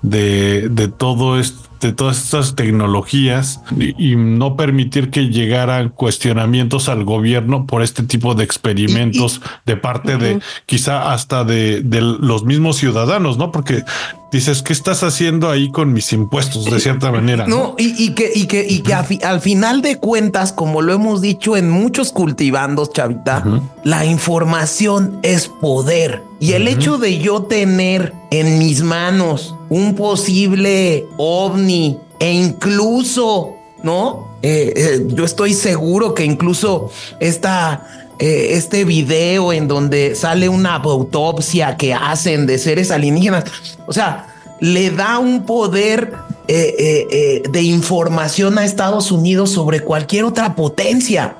de, 0.02 0.70
de 0.70 0.88
todo 0.88 1.40
esto 1.40 1.67
de 1.80 1.94
todas 1.94 2.18
estas 2.24 2.56
tecnologías 2.56 3.62
y, 3.78 4.16
no 4.16 4.56
permitir 4.56 5.10
que 5.10 5.30
llegaran 5.30 5.90
cuestionamientos 5.90 6.90
al 6.90 7.04
gobierno 7.04 7.66
por 7.66 7.82
este 7.82 8.04
tipo 8.04 8.36
de 8.36 8.44
experimentos 8.44 9.42
de 9.66 9.78
parte 9.78 10.18
de 10.18 10.40
quizá 10.66 11.14
hasta 11.14 11.44
de, 11.44 11.82
de, 11.82 12.02
los 12.02 12.44
mismos 12.44 12.78
ciudadanos, 12.78 13.38
¿no? 13.38 13.52
Porque 13.52 13.84
dices, 14.32 14.62
¿qué 14.62 14.74
estás 14.74 15.04
haciendo 15.04 15.50
ahí 15.50 15.72
con 15.72 15.94
mis 15.94 16.12
impuestos 16.14 16.66
de 16.66 16.80
cierta 16.80 17.12
manera? 17.12 17.48
No, 17.48 17.76
Y, 17.78 18.14
que, 18.14 18.32
y 18.34 18.48
que, 18.48 18.66
y 18.68 18.82
que 18.82 18.94
al 18.94 19.42
final 19.42 19.82
de 19.82 20.00
cuentas, 20.00 20.54
como 20.54 20.82
lo 20.82 20.94
hemos 20.94 21.22
dicho 21.22 21.58
en 21.58 21.70
muchos 21.70 22.12
cultivandos, 22.12 22.92
Chavita, 22.92 23.44
la 23.84 24.06
información 24.06 25.20
es 25.24 25.48
poder. 25.48 26.27
Y 26.40 26.54
el 26.54 26.68
hecho 26.68 26.98
de 26.98 27.18
yo 27.18 27.44
tener 27.44 28.14
en 28.30 28.60
mis 28.60 28.84
manos 28.84 29.56
un 29.70 29.96
posible 29.96 31.06
ovni 31.18 31.98
e 32.20 32.32
incluso, 32.32 33.56
¿no? 33.82 34.38
Eh, 34.44 34.74
eh, 34.76 35.08
yo 35.08 35.26
estoy 35.26 35.54
seguro 35.54 36.14
que 36.14 36.24
incluso 36.24 36.92
esta 37.20 38.14
eh, 38.20 38.50
este 38.52 38.86
video 38.86 39.52
en 39.52 39.68
donde 39.68 40.16
sale 40.16 40.48
una 40.48 40.76
autopsia 40.76 41.76
que 41.76 41.94
hacen 41.94 42.46
de 42.46 42.60
seres 42.60 42.92
alienígenas. 42.92 43.46
O 43.88 43.94
sea, 43.94 44.28
le 44.60 44.92
da 44.92 45.20
un 45.20 45.46
poder 45.46 46.14
de 46.48 47.62
información 47.62 48.58
a 48.58 48.64
Estados 48.64 49.12
Unidos 49.12 49.50
sobre 49.50 49.82
cualquier 49.82 50.24
otra 50.24 50.56
potencia. 50.56 51.36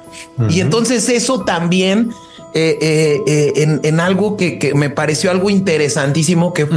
Y 0.50 0.60
entonces 0.60 1.08
eso 1.08 1.46
también 1.46 2.12
en, 2.54 4.00
algo 4.00 4.38
que, 4.38 4.72
me 4.76 4.90
pareció 4.90 5.32
algo 5.32 5.50
interesantísimo, 5.50 6.54
que 6.54 6.68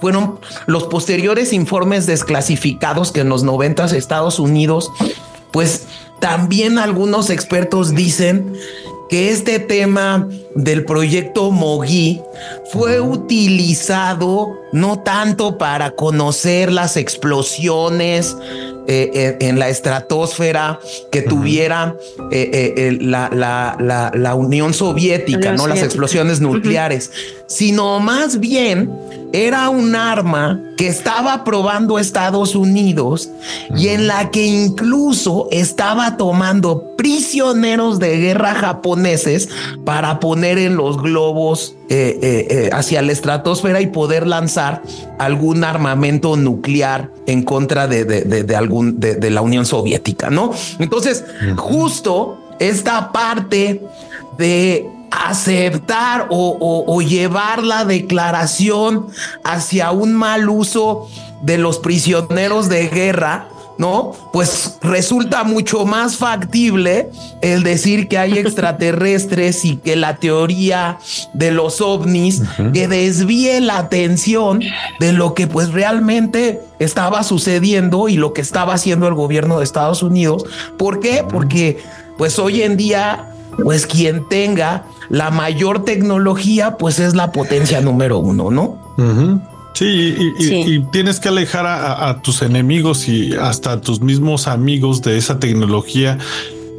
fueron 0.00 0.38
los 0.66 0.84
posteriores 0.84 1.52
informes 1.52 2.06
desclasificados 2.06 3.12
que 3.12 3.20
en 3.20 3.28
los 3.28 3.42
noventas 3.42 3.92
Estados 3.92 4.38
Unidos, 4.38 4.90
pues 5.50 5.86
también 6.20 6.78
algunos 6.78 7.30
expertos 7.30 7.94
dicen 7.94 8.54
que 9.08 9.30
este 9.30 9.58
tema 9.58 10.28
del 10.56 10.84
proyecto 10.84 11.50
Mogi 11.50 12.20
fue 12.72 13.00
utilizado 13.00 14.58
no 14.72 14.98
tanto 15.00 15.58
para 15.58 15.90
conocer 15.92 16.72
las 16.72 16.96
explosiones 16.96 18.36
eh, 18.88 19.36
en, 19.40 19.58
la 19.58 19.68
estratosfera 19.68 20.78
que 21.10 21.22
tuviera 21.22 21.96
eh, 22.30 22.74
eh, 22.76 22.98
la, 23.00 24.34
Unión 24.36 24.74
Soviética, 24.74 25.52
no 25.52 25.66
las 25.66 25.82
explosiones 25.82 26.40
nucleares, 26.40 27.10
sino 27.48 27.98
más 27.98 28.38
bien 28.38 28.88
era 29.32 29.70
un 29.70 29.96
arma 29.96 30.60
que 30.76 30.86
estaba 30.86 31.42
probando 31.42 31.98
Estados 31.98 32.54
Unidos 32.54 33.28
y 33.76 33.88
en 33.88 34.06
la 34.06 34.30
que 34.30 34.46
incluso 34.46 35.48
estaba 35.50 36.16
tomando 36.16 36.94
prisioneros 36.96 37.98
de 37.98 38.18
guerra 38.18 38.54
japoneses 38.54 39.48
para 39.84 40.20
poner 40.20 40.45
en 40.52 40.76
los 40.76 41.00
globos 41.00 41.76
eh, 41.88 42.18
eh, 42.22 42.46
eh, 42.50 42.70
hacia 42.72 43.02
la 43.02 43.12
estratosfera 43.12 43.80
y 43.80 43.88
poder 43.88 44.26
lanzar 44.26 44.82
algún 45.18 45.64
armamento 45.64 46.36
nuclear 46.36 47.10
en 47.26 47.42
contra 47.42 47.86
de, 47.86 48.04
de, 48.04 48.56
algún 48.56 48.98
de, 49.00 49.30
la 49.30 49.42
Unión 49.42 49.66
Soviética, 49.66 50.30
¿no? 50.30 50.52
Entonces, 50.78 51.24
justo 51.56 52.38
esta 52.58 53.12
parte 53.12 53.82
de 54.38 54.88
aceptar 55.10 56.26
o, 56.30 57.00
llevar 57.00 57.62
la 57.62 57.84
declaración 57.84 59.06
hacia 59.44 59.90
un 59.92 60.14
mal 60.14 60.48
uso 60.48 61.08
de 61.42 61.58
los 61.58 61.78
prisioneros 61.78 62.68
de 62.68 62.88
guerra, 62.88 63.48
¿no? 63.78 64.12
Pues 64.32 64.78
resulta 64.82 65.44
mucho 65.44 65.84
más 65.84 66.16
factible 66.16 67.10
el 67.42 67.62
decir 67.62 68.08
que 68.08 68.18
hay 68.18 68.38
extraterrestres 68.38 69.64
y 69.64 69.76
que 69.76 69.96
la 69.96 70.16
teoría 70.16 70.98
de 71.32 71.50
los 71.50 71.80
ovnis 71.80 72.42
que 72.72 72.88
desvíe 72.88 73.60
la 73.60 73.78
atención 73.78 74.62
de 75.00 75.12
lo 75.12 75.34
que 75.34 75.46
pues 75.46 75.72
realmente 75.72 76.60
estaba 76.78 77.22
sucediendo 77.22 78.08
y 78.08 78.16
lo 78.16 78.32
que 78.32 78.40
estaba 78.40 78.74
haciendo 78.74 79.08
el 79.08 79.14
gobierno 79.14 79.58
de 79.58 79.64
Estados 79.64 80.02
Unidos. 80.02 80.44
¿Por 80.76 81.00
qué? 81.00 81.24
Porque 81.28 81.78
pues 82.18 82.38
hoy 82.38 82.62
en 82.62 82.76
día 82.76 83.32
pues 83.62 83.86
quien 83.86 84.28
tenga 84.28 84.84
la 85.08 85.30
mayor 85.30 85.84
tecnología, 85.84 86.76
pues 86.76 86.98
es 86.98 87.14
la 87.14 87.32
potencia 87.32 87.80
número 87.80 88.18
uno, 88.18 88.50
¿no? 88.50 88.78
Sí, 89.76 90.32
y, 90.38 90.80
tienes 90.90 91.20
que 91.20 91.28
alejar 91.28 91.66
a, 91.66 92.22
tus 92.22 92.40
enemigos 92.40 93.08
y 93.08 93.34
hasta 93.34 93.72
a 93.72 93.80
tus 93.82 94.00
mismos 94.00 94.48
amigos 94.48 95.02
de 95.02 95.18
esa 95.18 95.38
tecnología 95.38 96.16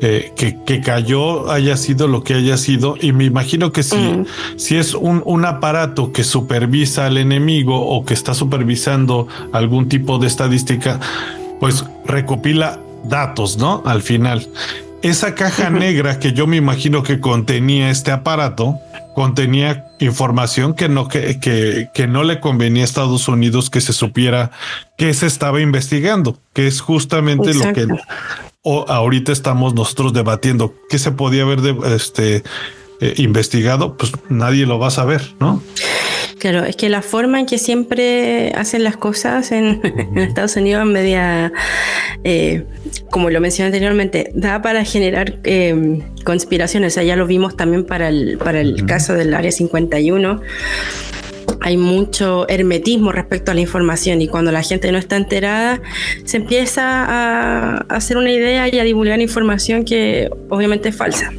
eh, 0.02 0.32
que, 0.36 0.82
cayó, 0.82 1.52
haya 1.52 1.78
sido 1.78 2.08
lo 2.08 2.24
que 2.24 2.34
haya 2.34 2.58
sido. 2.58 2.95
Y 3.00 3.12
me 3.12 3.26
imagino 3.26 3.72
que 3.72 3.84
si, 3.84 3.98
mm. 3.98 4.26
si 4.56 4.78
es 4.78 4.95
un, 4.95 5.22
un, 5.26 5.45
aparato 5.45 6.12
que 6.12 6.24
supervisa 6.24 7.06
al 7.06 7.20
enemigo 7.20 7.80
o 7.80 8.04
que 8.04 8.16
está 8.16 8.34
supervisando 8.34 9.28
algún 9.52 9.89
tipo 9.89 10.18
de 10.18 10.26
estadística, 10.26 11.00
pues 11.60 11.86
recopila 12.04 12.80
datos, 13.04 13.60
¿no? 13.60 13.84
Al 13.86 14.02
final. 14.02 14.48
Esa 15.04 15.36
caja 15.36 15.70
negra 15.70 16.20
que 16.20 16.34
yo 16.34 16.48
me 16.48 16.58
imagino 16.58 17.04
que 17.04 17.20
contenía 17.20 17.91
este 17.91 18.12
aparato, 18.12 18.80
contenía 19.18 19.88
información 19.99 20.76
que 20.76 20.89
no, 20.89 21.07
que, 21.07 21.39
que, 21.91 22.07
no 22.07 22.24
le 22.24 22.39
convenía 22.39 22.84
a 22.84 22.86
Estados 22.86 23.28
Unidos 23.28 23.72
que 23.72 23.82
se 23.82 23.91
supiera 23.91 24.51
que 24.95 25.11
se 25.15 25.26
estaba 25.26 25.59
investigando, 25.59 26.38
que 26.53 26.68
es 26.68 26.82
justamente 26.82 27.55
lo 27.55 27.74
que 27.74 27.88
ahorita 28.63 29.32
estamos 29.32 29.74
nosotros 29.74 30.13
debatiendo. 30.13 30.76
¿Qué 30.88 30.99
se 30.99 31.11
podía 31.11 31.41
haber 31.41 31.61
este, 31.95 32.43
eh, 33.01 33.15
investigado? 33.18 33.97
Pues 33.97 34.11
nadie 34.30 34.68
lo 34.68 34.78
va 34.78 34.89
a 34.89 34.91
saber, 34.91 35.34
¿no? 35.39 35.63
Claro, 36.39 36.65
es 36.65 36.75
que 36.75 36.89
la 36.89 37.01
forma 37.01 37.39
en 37.39 37.45
que 37.45 37.57
siempre 37.57 38.51
hacen 38.55 38.83
las 38.83 38.95
cosas 38.97 39.51
en, 39.51 39.81
Estados 40.15 40.55
Unidos 40.55 40.83
en 40.83 40.91
media, 40.91 41.51
eh, 42.23 42.63
como 43.09 43.29
lo 43.29 43.41
mencioné 43.41 43.67
anteriormente, 43.67 44.31
da 44.35 44.61
para 44.61 44.83
generar 44.83 45.39
eh, 45.43 46.01
conspiraciones. 46.23 46.93
O 46.93 46.95
sea, 46.95 47.03
ya 47.03 47.15
lo 47.15 47.25
vimos 47.25 47.55
también 47.57 47.85
para 47.85 48.09
el, 48.09 48.38
para 48.38 48.61
el 48.61 48.85
caso 48.85 49.13
del 49.13 49.33
Área 49.33 49.51
51 49.51 50.41
hay 51.62 51.78
mucho 51.78 52.48
hermetismo 52.48 53.12
respecto 53.12 53.52
a 53.52 53.54
la 53.54 53.62
información 53.62 54.22
y 54.22 54.28
cuando 54.28 54.52
la 54.52 54.62
gente 54.62 54.91
no 54.91 54.98
está 54.98 55.18
enterada 55.18 55.82
se 56.24 56.38
empieza 56.38 56.84
a, 56.84 57.78
hacer 57.89 58.18
una 58.18 58.32
idea 58.32 58.68
y 58.74 58.80
a 58.80 58.84
divulgar 58.84 59.20
información 59.20 59.84
que 59.84 60.30
obviamente 60.50 60.89
es 60.89 60.95
falsa. 60.95 61.34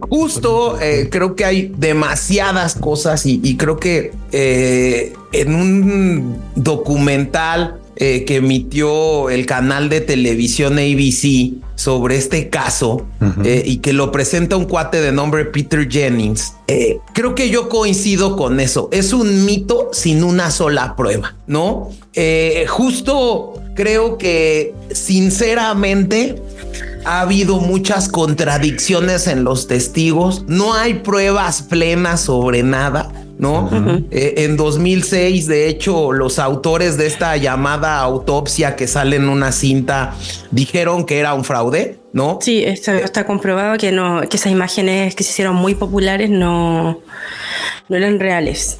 Justo 0.00 0.80
eh, 0.80 1.08
creo 1.10 1.34
que 1.36 1.44
hay 1.44 1.72
demasiadas 1.76 2.74
cosas 2.74 3.26
y, 3.26 3.56
creo 3.56 3.78
que 3.78 4.12
eh, 4.32 5.12
en 5.32 5.54
un 5.54 6.36
documental 6.54 7.79
eh, 8.02 8.24
que 8.24 8.36
emitió 8.36 9.28
el 9.28 9.44
canal 9.44 9.90
de 9.90 10.00
televisión 10.00 10.78
ABC 10.78 11.52
sobre 11.74 12.16
este 12.16 12.48
caso 12.48 13.06
eh, 13.44 13.62
y 13.66 13.80
que 13.80 13.92
lo 13.92 14.10
presenta 14.10 14.56
un 14.56 14.64
cuate 14.64 15.02
de 15.02 15.12
nombre 15.12 15.44
Peter 15.44 15.86
Jennings. 15.86 16.54
Eh, 16.66 16.98
creo 17.12 17.34
que 17.34 17.50
yo 17.50 17.68
coincido 17.68 18.38
con 18.38 18.58
eso. 18.58 18.88
Es 18.90 19.12
un 19.12 19.44
mito 19.44 19.90
sin 19.92 20.24
una 20.24 20.50
sola 20.50 20.96
prueba, 20.96 21.34
¿no? 21.46 21.90
justo 22.68 23.60
creo 23.74 24.16
que 24.16 24.74
sinceramente 24.92 26.40
ha 27.04 27.20
habido 27.20 27.60
muchas 27.60 28.08
contradicciones 28.08 29.26
en 29.26 29.44
los 29.44 29.66
testigos, 29.66 30.44
no 30.48 30.72
hay 30.72 30.94
pruebas 30.94 31.60
plenas 31.60 32.22
sobre 32.22 32.62
nada. 32.62 33.12
¿No? 33.40 33.70
Eh, 34.10 34.34
en 34.44 34.58
2006, 34.58 35.46
de 35.46 35.68
hecho, 35.68 36.12
los 36.12 36.38
autores 36.38 36.98
de 36.98 37.06
esta 37.06 37.38
llamada 37.38 37.98
autopsia 37.98 38.76
que 38.76 38.86
sale 38.86 39.16
en 39.16 39.30
una 39.30 39.50
cinta 39.50 40.14
dijeron 40.50 41.06
que 41.06 41.18
era 41.18 41.32
un 41.32 41.42
fraude, 41.42 41.96
¿no? 42.12 42.38
Sí, 42.42 42.62
está, 42.62 43.24
comprobado 43.24 43.78
que 43.78 43.92
no, 43.92 44.20
que 44.28 44.36
esas 44.36 44.52
imágenes 44.52 45.14
que 45.14 45.24
se 45.24 45.30
hicieron 45.30 45.56
muy 45.56 45.74
populares 45.74 46.28
no, 46.28 47.00
no 47.88 47.96
eran 47.96 48.20
reales. 48.20 48.78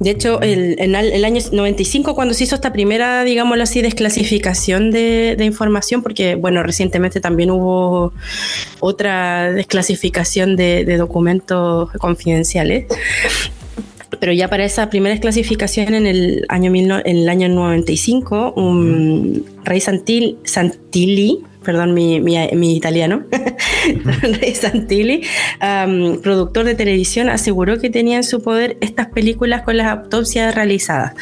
De 0.00 0.08
hecho, 0.08 0.40
el, 0.40 0.76
en 0.78 0.94
el 0.94 1.24
año 1.26 1.42
95, 1.52 2.14
cuando 2.14 2.32
se 2.32 2.44
hizo 2.44 2.54
esta 2.54 2.72
primera, 2.72 3.24
digámoslo 3.24 3.62
así, 3.62 3.82
desclasificación 3.82 4.90
de, 4.90 5.36
información, 5.40 6.02
porque, 6.02 6.34
bueno, 6.34 6.62
recientemente 6.62 7.20
también 7.20 7.50
hubo 7.50 8.14
otra 8.80 9.52
desclasificación 9.52 10.56
de, 10.56 10.86
de 10.86 10.96
documentos 10.96 11.90
confidenciales 11.98 12.86
pero 14.20 14.32
ya 14.32 14.48
para 14.48 14.64
esa 14.64 14.88
primera 14.90 15.18
clasificación 15.20 15.94
en 15.94 16.06
el 16.06 16.44
año, 16.48 16.72
en 16.74 17.16
el 17.16 17.28
año 17.28 17.48
95, 17.48 18.54
un 18.56 19.44
rey 19.64 19.80
Santilli, 19.80 21.44
perdón 21.62 21.92
mi, 21.92 22.20
mi, 22.20 22.76
italiano, 22.76 23.24
Rey 24.40 24.54
Santilli, 24.54 25.22
productor 26.22 26.64
de 26.64 26.74
televisión, 26.74 27.28
aseguró 27.28 27.78
que 27.78 27.90
tenía 27.90 28.16
en 28.16 28.24
su 28.24 28.42
poder 28.42 28.78
estas 28.80 29.08
películas 29.08 29.62
con 29.62 29.76
las 29.76 29.88
autopsias 29.88 30.54
realizadas. 30.54 31.12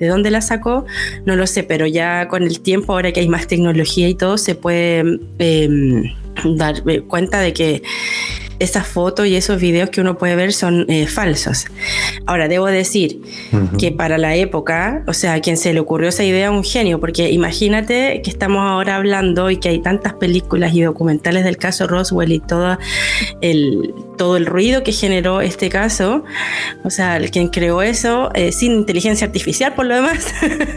¿De 0.00 0.08
dónde 0.08 0.30
las 0.30 0.48
sacó? 0.48 0.84
No 1.24 1.36
lo 1.36 1.46
sé, 1.46 1.62
pero 1.62 1.86
ya 1.86 2.26
con 2.26 2.42
el 2.42 2.60
tiempo, 2.60 2.92
ahora 2.92 3.12
que 3.12 3.20
hay 3.20 3.28
más 3.28 3.46
tecnología 3.46 4.08
y 4.08 4.14
todo, 4.14 4.36
se 4.36 4.56
puede 4.56 5.20
em, 5.38 6.12
dar 6.56 6.82
eh, 6.88 7.02
cuenta 7.02 7.40
de 7.40 7.52
que 7.52 7.82
esas 8.58 8.86
fotos 8.86 9.26
y 9.26 9.36
esos 9.36 9.60
videos 9.60 9.90
que 9.90 10.00
uno 10.00 10.18
puede 10.18 10.36
ver 10.36 10.52
son 10.52 10.86
eh, 10.88 11.06
falsos. 11.06 11.66
Ahora, 12.26 12.48
debo 12.48 12.66
decir 12.66 13.20
que 13.78 13.92
para 13.92 14.18
la 14.18 14.34
época, 14.36 15.02
o 15.06 15.12
sea, 15.12 15.34
a 15.34 15.40
quien 15.40 15.56
se 15.56 15.72
le 15.72 15.80
ocurrió 15.80 16.08
esa 16.08 16.24
idea 16.24 16.50
un 16.50 16.64
genio, 16.64 17.00
porque 17.00 17.30
imagínate 17.30 18.22
que 18.22 18.30
estamos 18.30 18.60
ahora 18.62 18.96
hablando 18.96 19.50
y 19.50 19.56
que 19.58 19.68
hay 19.68 19.80
tantas 19.80 20.14
películas 20.14 20.74
y 20.74 20.82
documentales 20.82 21.44
del 21.44 21.56
caso 21.56 21.86
Roswell 21.86 22.32
y 22.32 22.40
todo 22.40 22.78
el, 23.40 23.94
todo 24.16 24.36
el 24.36 24.46
ruido 24.46 24.82
que 24.82 24.92
generó 24.92 25.40
este 25.40 25.68
caso, 25.68 26.24
o 26.84 26.90
sea, 26.90 27.16
el 27.16 27.30
quien 27.30 27.48
creó 27.48 27.82
eso, 27.82 28.30
eh, 28.34 28.52
sin 28.52 28.72
inteligencia 28.72 29.26
artificial 29.26 29.74
por 29.74 29.86
lo 29.86 29.94
demás, 29.94 30.32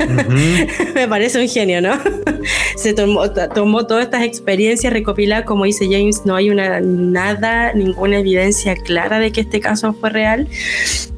me 0.96 1.08
parece 1.08 1.42
un 1.42 1.48
genio, 1.48 1.82
¿no? 1.82 1.94
se 2.76 2.94
tomó, 2.94 3.30
tomó 3.32 3.86
todas 3.86 4.06
estas 4.06 4.24
experiencias 4.24 4.92
recopiladas, 4.94 5.46
como 5.46 5.66
dice 5.66 5.86
James, 5.90 6.22
no 6.26 6.36
hay 6.36 6.50
una 6.50 6.80
nada 6.82 7.67
ninguna 7.74 8.20
evidencia 8.20 8.76
clara 8.76 9.20
de 9.20 9.32
que 9.32 9.42
este 9.42 9.60
caso 9.60 9.94
fue 9.94 10.10
real, 10.10 10.48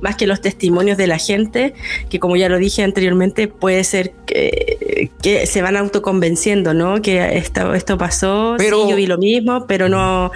más 0.02 0.16
que 0.16 0.28
los 0.28 0.42
testimonios 0.42 0.98
de 0.98 1.08
la 1.08 1.18
gente, 1.18 1.74
que 2.10 2.20
como 2.20 2.36
ya 2.36 2.50
lo 2.50 2.58
dije 2.58 2.84
anteriormente, 2.84 3.48
puede 3.48 3.84
ser 3.84 4.12
que, 4.26 5.12
que 5.22 5.46
se 5.46 5.62
van 5.62 5.78
autoconvenciendo, 5.78 6.74
¿no? 6.74 7.02
Que 7.02 7.38
esto, 7.38 7.74
esto 7.74 7.98
pasó, 7.98 8.56
pero, 8.58 8.84
sí, 8.84 8.92
yo 8.92 8.96
vi 8.96 9.06
lo 9.06 9.18
mismo, 9.18 9.66
pero 9.68 9.90
no, 9.90 10.32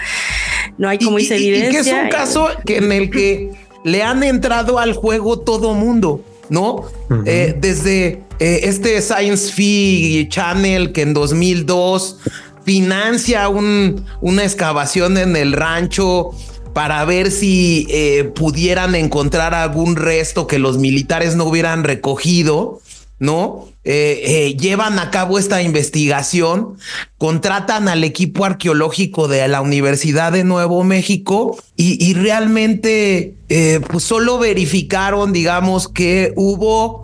no 0.77 0.89
hay 0.89 0.97
como 0.99 1.17
dice 1.17 1.35
evidencia. 1.35 1.81
Y 1.81 1.83
que 1.83 1.89
es 1.89 2.03
un 2.03 2.09
caso 2.09 2.47
que 2.65 2.77
en 2.77 2.91
el 2.91 3.09
que 3.09 3.51
le 3.83 4.03
han 4.03 4.23
entrado 4.23 4.79
al 4.79 4.93
juego 4.93 5.39
todo 5.39 5.73
mundo. 5.73 6.23
¿no? 6.49 6.83
Eh, 7.25 7.55
desde 7.57 8.21
eh, 8.39 8.59
este 8.63 9.01
Science 9.01 9.51
Fi 9.51 10.27
Channel 10.29 10.91
que 10.91 11.01
en 11.01 11.13
2002 11.13 12.19
financia 12.63 13.49
una 13.49 14.43
excavación 14.43 15.17
en 15.17 15.35
el 15.35 15.53
rancho 15.53 16.31
para 16.73 17.05
ver 17.05 17.31
si 17.31 17.85
eh, 17.89 18.31
pudieran 18.35 18.95
encontrar 18.95 19.53
algún 19.53 19.95
resto 19.95 20.47
que 20.47 20.59
los 20.59 20.77
militares 20.77 21.35
no 21.35 21.45
hubieran 21.45 21.83
recogido, 21.83 22.81
¿no? 23.19 23.67
Eh, 23.85 24.21
eh, 24.23 24.55
llevan 24.55 24.97
a 24.97 25.11
cabo 25.11 25.37
esta 25.37 25.61
investigación, 25.61 26.77
contratan 27.17 27.89
al 27.89 28.05
equipo 28.05 28.45
arqueológico 28.45 29.27
de 29.27 29.45
la 29.49 29.59
Universidad 29.59 30.31
de 30.31 30.45
Nuevo 30.45 30.85
México 30.85 31.57
y, 31.75 32.13
realmente 32.13 33.35
eh, 33.49 33.81
pues 33.89 34.05
solo 34.05 34.39
verificaron, 34.39 35.33
digamos, 35.33 35.89
que 35.89 36.31
hubo 36.37 37.02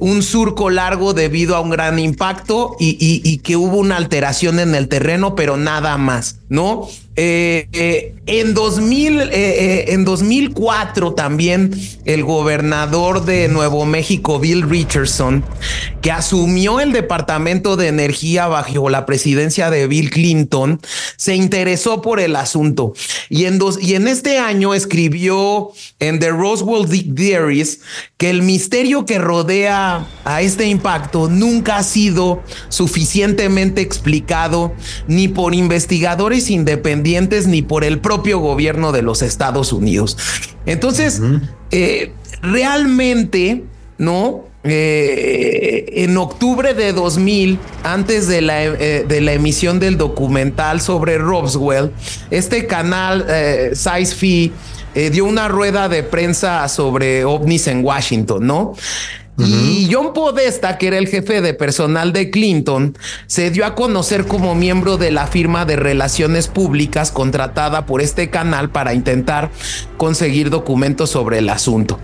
un 0.00 0.22
surco 0.22 0.70
largo 0.70 1.14
debido 1.14 1.56
a 1.56 1.60
un 1.60 1.70
gran 1.70 1.98
impacto 1.98 2.76
y, 2.78 3.38
que 3.38 3.56
hubo 3.56 3.76
una 3.78 3.96
alteración 3.96 4.60
en 4.60 4.74
el 4.74 4.88
terreno, 4.88 5.34
pero 5.34 5.56
nada 5.56 5.96
más, 5.98 6.38
¿no? 6.48 6.88
Eh, 7.16 7.68
eh, 7.72 8.14
en, 8.26 8.54
2000, 8.54 9.20
eh, 9.32 9.92
en 9.92 10.04
2004 10.04 11.14
también 11.14 11.74
el 12.04 12.22
gobernador 12.22 13.24
de 13.24 13.48
Nuevo 13.48 13.84
México, 13.84 14.38
Bill 14.38 14.62
Richardson, 14.62 15.44
que 16.02 16.12
asumió 16.12 16.78
el 16.78 16.92
Departamento 16.92 17.76
de 17.76 17.88
Energía 17.88 18.46
bajo 18.46 18.88
la 18.90 19.06
presidencia 19.06 19.70
de 19.70 19.88
Bill 19.88 20.10
Clinton, 20.10 20.80
se 21.16 21.34
interesó 21.34 22.00
por 22.00 22.20
el 22.20 22.36
asunto. 22.36 22.94
Y 23.28 23.46
en, 23.46 23.58
y 23.80 23.94
en 23.94 24.06
este 24.06 24.38
año 24.38 24.72
escribió 24.72 25.70
en 25.98 26.20
The 26.20 26.30
Roswell 26.30 26.86
Diaries 26.88 27.80
que 28.18 28.30
el 28.30 28.42
misterio 28.42 29.04
que 29.04 29.18
rodea 29.18 30.06
a 30.24 30.42
este 30.42 30.66
impacto 30.66 31.28
nunca 31.28 31.78
ha 31.78 31.82
sido 31.82 32.42
suficientemente 32.68 33.80
explicado 33.80 34.72
ni 35.08 35.26
por 35.26 35.54
investigadores 35.54 36.50
independientes 36.50 36.99
ni 37.46 37.62
por 37.62 37.84
el 37.84 37.98
propio 38.00 38.38
gobierno 38.38 38.92
de 38.92 39.02
los 39.02 39.22
Estados 39.22 39.72
Unidos. 39.72 40.16
Entonces, 40.66 41.20
eh, 41.70 42.12
realmente, 42.42 43.64
¿no? 43.98 44.44
Eh, 44.62 45.86
en 46.04 46.16
octubre 46.18 46.74
de 46.74 46.92
2000, 46.92 47.58
antes 47.82 48.28
de 48.28 48.42
la, 48.42 48.64
eh, 48.64 49.04
de 49.08 49.20
la, 49.22 49.32
emisión 49.32 49.80
del 49.80 49.96
documental 49.96 50.82
sobre 50.82 51.16
Roswell, 51.16 51.92
este 52.30 52.66
canal 52.66 53.26
Size 53.72 54.14
Fee 54.14 54.52
dio 55.12 55.24
una 55.24 55.48
rueda 55.48 55.88
de 55.88 56.02
prensa 56.02 56.68
sobre 56.68 57.24
ovnis 57.24 57.68
en 57.68 57.84
Washington, 57.84 58.46
¿no? 58.46 58.74
Y 59.46 59.88
John 59.90 60.12
Podesta, 60.12 60.78
que 60.78 60.88
era 60.88 60.98
el 60.98 61.08
jefe 61.08 61.40
de 61.40 61.54
personal 61.54 62.12
de 62.12 62.30
Clinton, 62.30 62.96
se 63.26 63.50
dio 63.50 63.64
a 63.64 63.74
conocer 63.74 64.26
como 64.26 64.54
miembro 64.54 64.96
de 64.96 65.10
la 65.10 65.26
firma 65.26 65.64
de 65.64 65.76
relaciones 65.76 66.48
públicas 66.48 67.10
contratada 67.10 67.86
por 67.86 68.00
este 68.00 68.30
canal 68.30 68.70
para 68.70 68.94
intentar 68.94 69.50
conseguir 69.96 70.50
documentos 70.50 71.10
sobre 71.10 71.38
el 71.38 71.48
asunto. 71.48 71.98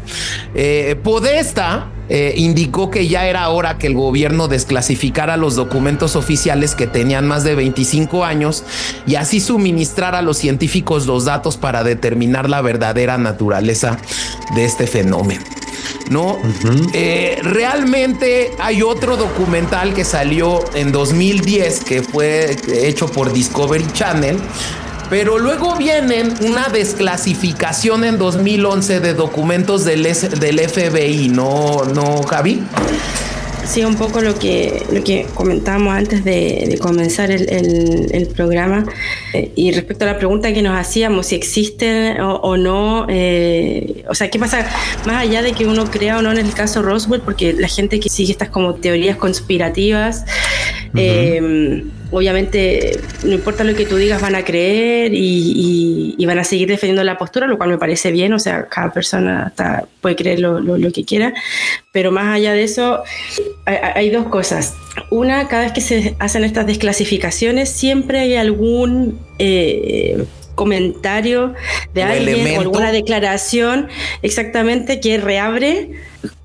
Eh, 0.55 0.97
Podesta 1.03 1.91
eh, 2.09 2.35
indicó 2.37 2.91
que 2.91 3.09
ya 3.09 3.27
era 3.27 3.49
hora 3.49 3.79
que 3.79 3.87
el 3.87 3.95
gobierno 3.95 4.49
desclasificara 4.49 5.37
los 5.37 5.57
documentos 5.57 6.17
oficiales 6.17 6.75
que 6.75 6.87
tenían 6.87 7.27
más 7.27 7.45
de 7.45 7.55
25 7.55 8.25
años 8.25 8.65
y 9.07 9.17
así 9.17 9.41
suministrar 9.41 10.15
a 10.15 10.23
los 10.23 10.39
científicos 10.39 11.07
los 11.07 11.25
datos 11.25 11.57
para 11.57 11.85
determinar 11.85 12.49
la 12.49 12.61
verdadera 12.61 13.19
naturaleza 13.19 13.99
de 14.55 14.65
este 14.65 14.87
fenómeno. 14.87 15.43
¿no? 16.11 16.39
Eh, 16.93 17.39
realmente 17.43 18.53
hay 18.59 18.83
otro 18.83 19.17
documental 19.17 19.95
que 19.95 20.05
salió 20.05 20.65
en 20.75 20.93
2010 20.93 21.81
que 21.81 22.03
fue 22.03 22.57
hecho 22.69 23.07
por 23.09 23.33
Discovery 23.33 23.87
Channel. 23.93 24.39
Pero 25.09 25.39
luego 25.39 25.77
viene 25.77 26.25
una 26.41 26.69
desclasificación 26.69 28.05
en 28.05 28.19
2011 28.19 29.01
de 29.01 29.15
documentos 29.15 29.85
del, 29.85 30.03
del 30.03 30.59
FBI, 30.59 31.29
¿no, 31.29 31.85
no, 31.85 32.23
Javi? 32.25 32.63
Sí, 33.67 33.85
un 33.85 33.97
poco 33.97 34.21
lo 34.21 34.39
que, 34.39 34.87
lo 34.93 35.03
que 35.03 35.27
comentábamos 35.35 35.93
antes 35.95 36.25
de, 36.25 36.79
comenzar 36.81 37.33
el, 37.33 38.29
programa. 38.35 38.85
Eh, 39.33 39.51
y 39.57 39.73
respecto 39.73 40.05
a 40.05 40.09
la 40.09 40.19
pregunta 40.19 40.53
que 40.53 40.63
nos 40.63 40.79
hacíamos, 40.79 41.27
si 41.27 41.35
existe 41.35 42.21
o, 42.21 42.57
no, 42.57 43.07
eh, 43.09 44.05
o 44.09 44.15
sea, 44.15 44.31
¿qué 44.31 44.39
pasa 44.39 44.67
más 45.05 45.23
allá 45.23 45.43
de 45.43 45.53
que 45.53 45.67
uno 45.67 45.91
crea 45.91 46.19
o 46.19 46.23
no 46.23 46.31
en 46.31 46.39
el 46.39 46.53
caso 46.53 46.83
Roswell? 46.83 47.21
Porque 47.21 47.55
la 47.55 47.69
gente 47.69 47.99
que 47.99 48.09
sigue 48.09 48.31
estas 48.31 48.51
como 48.51 48.75
teorías 48.75 49.17
conspirativas, 49.17 50.25
eh, 50.95 51.85
obviamente 52.11 53.01
no 53.25 53.33
importa 53.33 53.65
lo 53.65 53.75
que 53.75 53.87
tú 53.87 53.97
digas, 53.97 54.21
van 54.21 54.35
a 54.35 54.45
creer 54.45 55.13
y, 55.15 56.25
van 56.27 56.39
a 56.39 56.45
seguir 56.45 56.69
defendiendo 56.69 57.05
la 57.05 57.19
postura, 57.19 57.47
lo 57.47 57.57
cual 57.57 57.71
me 57.71 57.79
parece 57.79 58.11
bien, 58.11 58.33
o 58.33 58.39
sea, 58.39 58.67
cada 58.67 58.93
persona 58.93 59.53
puede 60.01 60.17
creer 60.17 60.41
lo, 60.41 60.93
que 60.93 61.05
quiera, 61.05 61.33
pero 61.93 62.11
más 62.11 62.35
allá 62.35 62.53
de 62.53 62.65
eso, 62.65 63.03
hay, 63.65 64.11
dos 64.11 64.27
cosas. 64.27 64.75
Una, 65.11 65.47
cada 65.47 65.65
vez 65.65 65.73
que 65.73 65.81
se 65.81 66.17
hacen 66.19 66.43
estas 66.43 66.67
desclasificaciones, 66.67 67.69
siempre 67.71 68.21
hay 68.21 68.37
algún... 68.37 69.21
Eh, 69.39 70.25
comentario 70.57 71.55
de 71.95 72.03
alguien 72.03 72.59
o 72.59 72.61
alguna 72.63 72.91
declaración 72.91 73.89
exactamente 74.23 74.99
que 74.99 75.19
reabre 75.19 75.91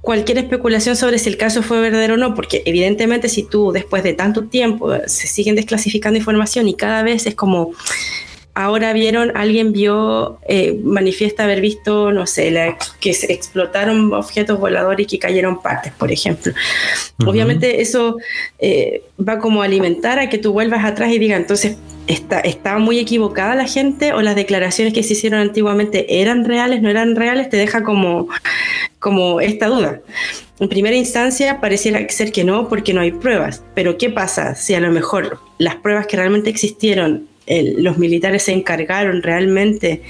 cualquier 0.01 0.37
especulación 0.39 0.95
sobre 0.95 1.17
si 1.17 1.29
el 1.29 1.37
caso 1.37 1.63
fue 1.63 1.79
verdadero 1.79 2.15
o 2.15 2.17
no, 2.17 2.35
porque 2.35 2.61
evidentemente 2.65 3.29
si 3.29 3.43
tú 3.43 3.71
después 3.71 4.03
de 4.03 4.13
tanto 4.13 4.43
tiempo 4.43 4.91
se 5.07 5.27
siguen 5.27 5.55
desclasificando 5.55 6.19
información 6.19 6.67
y 6.67 6.75
cada 6.75 7.01
vez 7.01 7.25
es 7.25 7.35
como 7.35 7.71
ahora 8.53 8.93
vieron, 8.93 9.31
alguien 9.35 9.71
vio, 9.71 10.39
eh, 10.47 10.77
manifiesta 10.83 11.43
haber 11.43 11.61
visto, 11.61 12.11
no 12.11 12.27
sé, 12.27 12.75
que 12.99 13.13
se 13.13 13.31
explotaron 13.31 14.13
objetos 14.13 14.59
voladores 14.59 15.05
y 15.05 15.07
que 15.07 15.19
cayeron 15.19 15.61
partes, 15.61 15.93
por 15.93 16.11
ejemplo. 16.11 16.53
Obviamente 17.25 17.81
eso 17.81 18.17
eh, 18.59 19.03
va 19.17 19.39
como 19.39 19.61
a 19.61 19.65
alimentar 19.65 20.19
a 20.19 20.29
que 20.29 20.37
tú 20.37 20.53
vuelvas 20.53 20.83
atrás 20.83 21.11
y 21.11 21.19
digas, 21.19 21.39
entonces, 21.39 21.77
está, 22.07 22.39
¿estaba 22.41 22.79
muy 22.79 22.99
equivocada 22.99 23.55
la 23.55 23.67
gente 23.67 24.13
o 24.13 24.21
las 24.21 24.35
declaraciones 24.35 24.93
que 24.93 25.03
se 25.03 25.13
hicieron 25.13 25.39
antiguamente 25.39 26.21
eran 26.21 26.43
reales, 26.43 26.81
no 26.81 26.89
eran 26.89 27.15
reales? 27.15 27.49
Te 27.49 27.57
deja 27.57 27.83
como, 27.83 28.27
como 28.99 29.39
esta 29.39 29.67
duda. 29.67 30.01
En 30.59 30.69
primera 30.69 30.95
instancia 30.95 31.59
pareciera 31.59 32.07
ser 32.09 32.31
que 32.31 32.43
no, 32.43 32.67
porque 32.67 32.93
no 32.93 33.01
hay 33.01 33.11
pruebas. 33.11 33.63
Pero 33.73 33.97
¿qué 33.97 34.09
pasa 34.09 34.55
si 34.55 34.75
a 34.75 34.79
lo 34.79 34.91
mejor 34.91 35.39
las 35.57 35.75
pruebas 35.75 36.05
que 36.05 36.17
realmente 36.17 36.49
existieron 36.49 37.30
los 37.77 37.97
militares 37.97 38.43
se 38.43 38.53
encargaron 38.53 39.21
realmente 39.21 40.01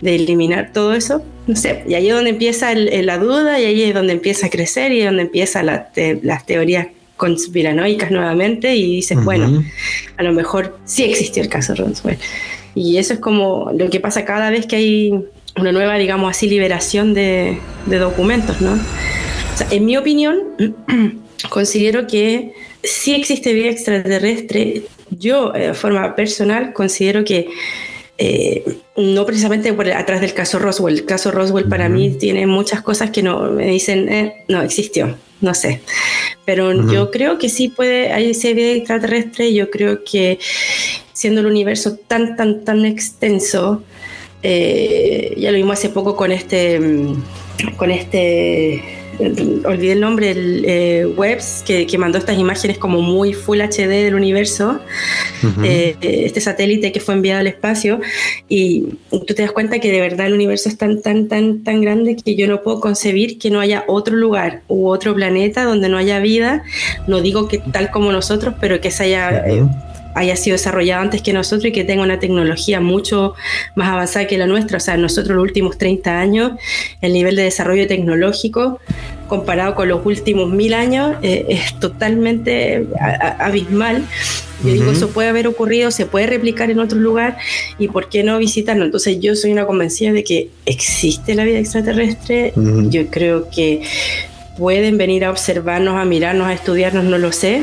de 0.00 0.14
eliminar 0.14 0.72
todo 0.72 0.94
eso, 0.94 1.22
no 1.46 1.56
sé, 1.56 1.82
y 1.88 1.94
ahí 1.94 2.08
es 2.08 2.14
donde 2.14 2.30
empieza 2.30 2.74
la 2.74 3.18
duda 3.18 3.58
y 3.58 3.64
ahí 3.64 3.82
es 3.82 3.94
donde 3.94 4.12
empieza 4.12 4.46
a 4.46 4.50
crecer 4.50 4.92
y 4.92 5.00
es 5.00 5.06
donde 5.06 5.22
empiezan 5.22 5.66
las 5.66 6.46
teorías 6.46 6.88
conspiranoicas 7.16 8.10
nuevamente 8.10 8.74
y 8.74 8.96
dices, 8.96 9.22
bueno, 9.22 9.62
a 10.16 10.22
lo 10.22 10.32
mejor 10.32 10.78
sí 10.86 11.04
existió 11.04 11.42
el 11.42 11.50
caso 11.50 11.74
Roswell. 11.74 12.16
Y 12.74 12.96
eso 12.96 13.12
es 13.12 13.20
como 13.20 13.70
lo 13.76 13.90
que 13.90 14.00
pasa 14.00 14.24
cada 14.24 14.48
vez 14.48 14.64
que 14.64 14.76
hay 14.76 15.24
una 15.56 15.70
nueva, 15.70 15.98
digamos 15.98 16.30
así, 16.30 16.48
liberación 16.48 17.12
de, 17.12 17.58
de 17.86 17.98
documentos, 17.98 18.62
¿no? 18.62 18.72
O 18.72 19.56
sea, 19.56 19.66
en 19.70 19.84
mi 19.84 19.98
opinión, 19.98 20.38
considero 21.50 22.06
que 22.06 22.54
sí 22.82 23.14
existe 23.14 23.52
vida 23.52 23.68
extraterrestre, 23.68 24.84
yo, 25.10 25.54
eh, 25.54 25.68
de 25.68 25.74
forma 25.74 26.14
personal, 26.14 26.72
considero 26.72 27.24
que 27.24 27.48
eh, 28.18 28.64
no 28.96 29.24
precisamente 29.24 29.72
por 29.72 29.88
atrás 29.90 30.20
del 30.20 30.34
caso 30.34 30.58
Roswell. 30.58 30.98
El 30.98 31.06
caso 31.06 31.30
Roswell 31.30 31.68
para 31.68 31.88
mí 31.88 32.16
tiene 32.18 32.46
muchas 32.46 32.82
cosas 32.82 33.10
que 33.10 33.22
no 33.22 33.50
me 33.50 33.66
dicen, 33.66 34.08
eh, 34.12 34.44
no 34.48 34.62
existió, 34.62 35.16
no 35.40 35.54
sé. 35.54 35.80
Pero 36.44 36.90
yo 36.90 37.10
creo 37.10 37.38
que 37.38 37.48
sí 37.48 37.68
puede, 37.68 38.12
hay 38.12 38.30
ese 38.30 38.54
vida 38.54 38.72
extraterrestre. 38.72 39.54
Yo 39.54 39.70
creo 39.70 40.04
que 40.04 40.38
siendo 41.12 41.40
el 41.40 41.46
universo 41.46 41.96
tan, 41.96 42.36
tan, 42.36 42.64
tan 42.64 42.84
extenso, 42.84 43.82
ya 44.42 45.50
lo 45.50 45.56
vimos 45.56 45.78
hace 45.78 45.90
poco 45.90 46.16
con 46.16 46.32
este, 46.32 46.80
mm, 46.80 47.22
con 47.76 47.90
este 47.90 48.99
olvidé 49.64 49.92
el 49.92 50.00
nombre, 50.00 50.30
el 50.30 50.64
eh, 50.66 51.06
Webs, 51.06 51.62
que, 51.66 51.86
mandó 51.98 52.18
estas 52.18 52.38
imágenes 52.38 52.78
como 52.78 53.02
muy 53.02 53.34
full 53.34 53.60
HD 53.60 54.04
del 54.04 54.14
universo, 54.14 54.80
eh, 55.62 55.96
este 56.00 56.40
satélite 56.40 56.92
que 56.92 57.00
fue 57.00 57.14
enviado 57.14 57.40
al 57.40 57.46
espacio, 57.46 58.00
y 58.48 58.86
tú 59.10 59.34
te 59.34 59.42
das 59.42 59.52
cuenta 59.52 59.78
que 59.78 59.92
de 59.92 60.00
verdad 60.00 60.26
el 60.26 60.34
universo 60.34 60.68
es 60.68 60.78
tan, 60.78 61.02
tan, 61.02 61.28
tan, 61.28 61.62
tan 61.62 61.80
grande 61.82 62.16
que 62.16 62.34
yo 62.34 62.46
no 62.46 62.62
puedo 62.62 62.80
concebir 62.80 63.38
que 63.38 63.50
no 63.50 63.60
haya 63.60 63.84
otro 63.86 64.16
lugar 64.16 64.62
u 64.68 64.88
otro 64.88 65.14
planeta 65.14 65.64
donde 65.64 65.88
no 65.88 65.98
haya 65.98 66.18
vida, 66.20 66.64
no 67.06 67.20
digo 67.20 67.48
que 67.48 67.58
tal 67.58 67.90
como 67.90 68.12
nosotros, 68.12 68.54
pero 68.60 68.80
que 68.80 68.90
se 68.90 69.04
haya 69.04 69.44
haya 70.14 70.36
sido 70.36 70.54
desarrollado 70.54 71.02
antes 71.02 71.22
que 71.22 71.32
nosotros 71.32 71.66
y 71.66 71.72
que 71.72 71.84
tenga 71.84 72.02
una 72.02 72.18
tecnología 72.18 72.80
mucho 72.80 73.34
más 73.74 73.88
avanzada 73.88 74.26
que 74.26 74.38
la 74.38 74.46
nuestra. 74.46 74.78
O 74.78 74.80
sea, 74.80 74.96
nosotros 74.96 75.36
los 75.36 75.42
últimos 75.42 75.78
30 75.78 76.18
años, 76.18 76.52
el 77.00 77.12
nivel 77.12 77.36
de 77.36 77.42
desarrollo 77.42 77.86
tecnológico 77.86 78.80
comparado 79.28 79.76
con 79.76 79.88
los 79.88 80.04
últimos 80.04 80.50
mil 80.50 80.74
años 80.74 81.16
eh, 81.22 81.46
es 81.48 81.78
totalmente 81.78 82.86
abismal. 83.38 84.04
Yo 84.64 84.72
digo, 84.72 84.90
eso 84.90 85.08
puede 85.08 85.28
haber 85.28 85.46
ocurrido, 85.46 85.90
se 85.90 86.04
puede 86.04 86.26
replicar 86.26 86.70
en 86.70 86.80
otro 86.80 86.98
lugar 86.98 87.38
y 87.78 87.88
¿por 87.88 88.08
qué 88.08 88.22
no 88.22 88.36
visitarlo? 88.38 88.84
Entonces 88.84 89.18
yo 89.20 89.34
soy 89.34 89.52
una 89.52 89.66
convencida 89.66 90.12
de 90.12 90.24
que 90.24 90.50
existe 90.66 91.34
la 91.34 91.44
vida 91.44 91.60
extraterrestre. 91.60 92.52
Yo 92.56 93.06
creo 93.06 93.48
que 93.48 93.82
pueden 94.58 94.98
venir 94.98 95.24
a 95.24 95.30
observarnos, 95.30 95.94
a 95.94 96.04
mirarnos, 96.04 96.46
a 96.46 96.52
estudiarnos, 96.52 97.04
no 97.04 97.16
lo 97.16 97.32
sé. 97.32 97.62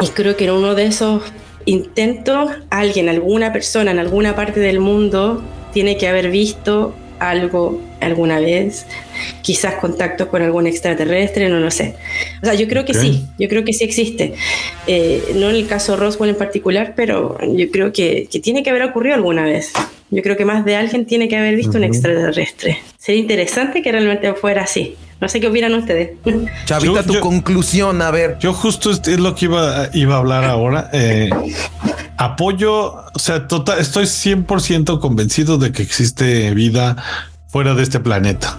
Y 0.00 0.08
creo 0.08 0.36
que 0.36 0.44
en 0.44 0.50
uno 0.52 0.74
de 0.74 0.86
esos 0.86 1.22
intentos, 1.64 2.50
alguien, 2.70 3.08
alguna 3.08 3.52
persona 3.52 3.90
en 3.90 3.98
alguna 3.98 4.34
parte 4.34 4.60
del 4.60 4.80
mundo 4.80 5.42
tiene 5.72 5.96
que 5.96 6.08
haber 6.08 6.30
visto 6.30 6.94
algo 7.18 7.80
alguna 8.00 8.38
vez, 8.38 8.86
quizás 9.42 9.74
contacto 9.74 10.28
con 10.28 10.40
algún 10.42 10.66
extraterrestre, 10.66 11.48
no 11.48 11.58
lo 11.58 11.70
sé. 11.70 11.96
O 12.42 12.46
sea, 12.46 12.54
yo 12.54 12.68
creo 12.68 12.84
que 12.84 12.94
sí, 12.94 13.26
yo 13.38 13.48
creo 13.48 13.64
que 13.64 13.72
sí 13.72 13.84
existe. 13.84 14.34
Eh, 14.86 15.32
no 15.34 15.50
en 15.50 15.56
el 15.56 15.66
caso 15.66 15.96
Roswell 15.96 16.30
en 16.30 16.36
particular, 16.36 16.94
pero 16.96 17.36
yo 17.42 17.70
creo 17.70 17.92
que, 17.92 18.28
que, 18.30 18.38
tiene 18.40 18.62
que 18.62 18.70
haber 18.70 18.84
ocurrido 18.84 19.16
alguna 19.16 19.44
vez. 19.44 19.72
Yo 20.10 20.22
creo 20.22 20.36
que 20.36 20.44
más 20.44 20.64
de 20.64 20.76
alguien 20.76 21.06
tiene 21.06 21.28
que 21.28 21.36
haber 21.36 21.56
visto 21.56 21.76
un 21.76 21.84
extraterrestre. 21.84 22.78
Sería 22.98 23.20
interesante 23.20 23.82
que 23.82 23.92
realmente 23.92 24.32
fuera 24.34 24.62
así. 24.62 24.96
No 25.20 25.28
sé 25.28 25.40
qué 25.40 25.48
opinan 25.48 25.74
ustedes. 25.74 26.10
Chavita, 26.64 27.02
tu 27.02 27.18
conclusión, 27.20 28.00
a 28.02 28.10
ver. 28.10 28.38
Yo 28.38 28.52
justo 28.52 28.90
es 28.90 29.06
lo 29.18 29.34
que 29.34 29.46
iba, 29.46 29.88
iba 29.92 30.14
a 30.14 30.18
hablar 30.18 30.44
ahora. 30.44 30.90
Eh, 30.92 31.28
apoyo, 32.16 32.94
o 33.12 33.18
sea, 33.18 33.48
total, 33.48 33.80
estoy 33.80 34.04
100% 34.04 35.00
convencido 35.00 35.58
de 35.58 35.72
que 35.72 35.82
existe 35.82 36.54
vida 36.54 36.96
fuera 37.48 37.74
de 37.74 37.82
este 37.82 37.98
planeta. 37.98 38.58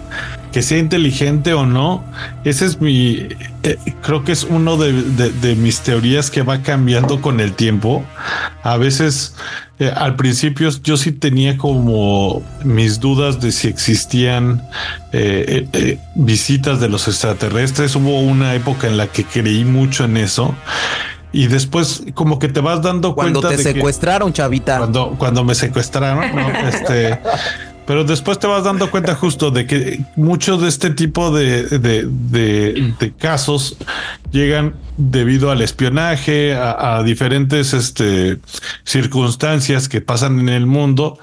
Que 0.52 0.62
sea 0.62 0.78
inteligente 0.78 1.54
o 1.54 1.64
no, 1.64 2.02
ese 2.42 2.66
es 2.66 2.80
mi, 2.80 3.28
eh, 3.62 3.78
creo 4.02 4.24
que 4.24 4.32
es 4.32 4.42
uno 4.42 4.76
de, 4.76 4.92
de, 5.30 5.54
mis 5.54 5.80
teorías 5.80 6.28
que 6.28 6.42
va 6.42 6.62
cambiando 6.62 7.20
con 7.20 7.38
el 7.38 7.52
tiempo. 7.52 8.04
A 8.64 8.76
veces, 8.76 9.36
eh, 9.78 9.92
al 9.94 10.16
principio 10.16 10.68
yo 10.82 10.96
sí 10.96 11.12
tenía 11.12 11.56
como 11.56 12.42
mis 12.64 12.98
dudas 12.98 13.40
de 13.40 13.52
si 13.52 13.68
existían 13.68 14.60
eh, 15.12 15.98
visitas 16.16 16.80
de 16.80 16.88
los 16.88 17.06
extraterrestres. 17.06 17.94
Hubo 17.94 18.20
una 18.20 18.54
época 18.56 18.88
en 18.88 18.96
la 18.96 19.06
que 19.06 19.22
creí 19.22 19.64
mucho 19.64 20.04
en 20.04 20.16
eso. 20.16 20.52
Y 21.32 21.46
después 21.46 22.02
como 22.14 22.40
que 22.40 22.48
te 22.48 22.58
vas 22.58 22.82
dando 22.82 23.14
cuando 23.14 23.40
cuenta 23.40 23.56
te 23.56 23.62
secuestraron, 23.62 24.32
chavita. 24.32 24.78
Cuando, 24.78 25.14
cuando 25.16 25.44
me 25.44 25.54
secuestraron, 25.54 26.34
¿no? 26.34 26.50
este 26.68 27.20
pero 27.90 28.04
después 28.04 28.38
te 28.38 28.46
vas 28.46 28.62
dando 28.62 28.88
cuenta 28.88 29.16
justo 29.16 29.50
de 29.50 29.66
que 29.66 29.98
muchos 30.14 30.62
de 30.62 30.68
este 30.68 30.90
tipo 30.90 31.32
de, 31.32 31.64
de, 31.64 32.06
de, 32.06 33.12
casos 33.18 33.76
llegan 34.30 34.76
debido 34.96 35.50
al 35.50 35.60
espionaje, 35.60 36.54
a, 36.54 36.98
a 36.98 37.02
diferentes 37.02 37.74
este, 37.74 38.38
circunstancias 38.84 39.88
que 39.88 40.00
pasan 40.00 40.38
en 40.38 40.50
el 40.50 40.66
mundo 40.66 41.18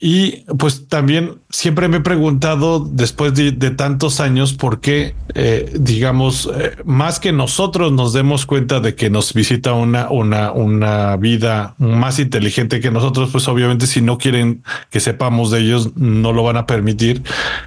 y 0.00 0.44
pues 0.58 0.86
también 0.86 1.40
siempre 1.50 1.88
me 1.88 1.96
he 1.96 2.00
preguntado 2.00 2.78
después 2.78 3.34
de, 3.34 3.52
tantos 3.70 4.20
años 4.20 4.52
por 4.54 4.80
qué, 4.80 5.16
eh, 5.34 5.72
digamos, 5.78 6.48
eh, 6.54 6.76
más 6.84 7.18
que 7.18 7.32
nosotros 7.32 7.90
nos 7.90 8.12
demos 8.12 8.46
cuenta 8.46 8.78
de 8.78 8.94
que 8.94 9.10
nos 9.10 9.34
visita 9.34 9.72
una, 9.72 10.08
una, 10.08 10.52
una 10.52 11.16
vida 11.16 11.74
más 11.78 12.20
inteligente 12.20 12.78
que 12.78 12.92
nosotros, 12.92 13.30
pues 13.32 13.48
obviamente 13.48 13.88
si 13.88 14.00
no 14.00 14.18
quieren 14.18 14.62
que 14.90 15.00
sepamos 15.00 15.50
de 15.50 15.60
ellos, 15.60 15.96
no 15.96 16.32
lo 16.32 16.44
van 16.44 16.58
a 16.58 16.66
permitir, 16.66 17.24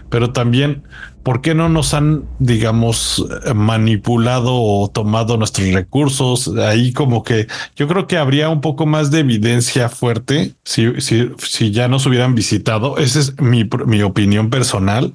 pero 0.09 0.32
también 0.32 0.84
¿por 1.24 1.41
qué 1.41 1.53
no 1.55 1.69
nos 1.69 1.93
han, 1.93 2.26
digamos, 2.39 3.26
manipulado 3.55 4.53
o 4.53 4.89
tomado 4.89 5.38
nuestros 5.38 5.72
recursos? 5.72 6.49
Ahí 6.57 6.93
como 6.93 7.24
que 7.24 7.47
yo 7.76 7.88
creo 7.88 8.07
que 8.07 8.17
habría 8.17 8.49
un 8.49 8.61
poco 8.61 8.86
más 8.86 9.11
de 9.11 9.19
evidencia 9.19 9.89
fuerte 9.89 10.53
si, 10.63 10.99
si, 11.01 11.30
si 11.38 11.72
ya 11.72 11.88
nos 11.88 12.05
hubieran 12.05 12.36
visitado. 12.36 12.97
Esa 12.97 13.19
es 13.19 13.39
mi, 13.39 13.69
mi 13.86 14.01
opinión 14.01 14.49
personal. 14.49 15.13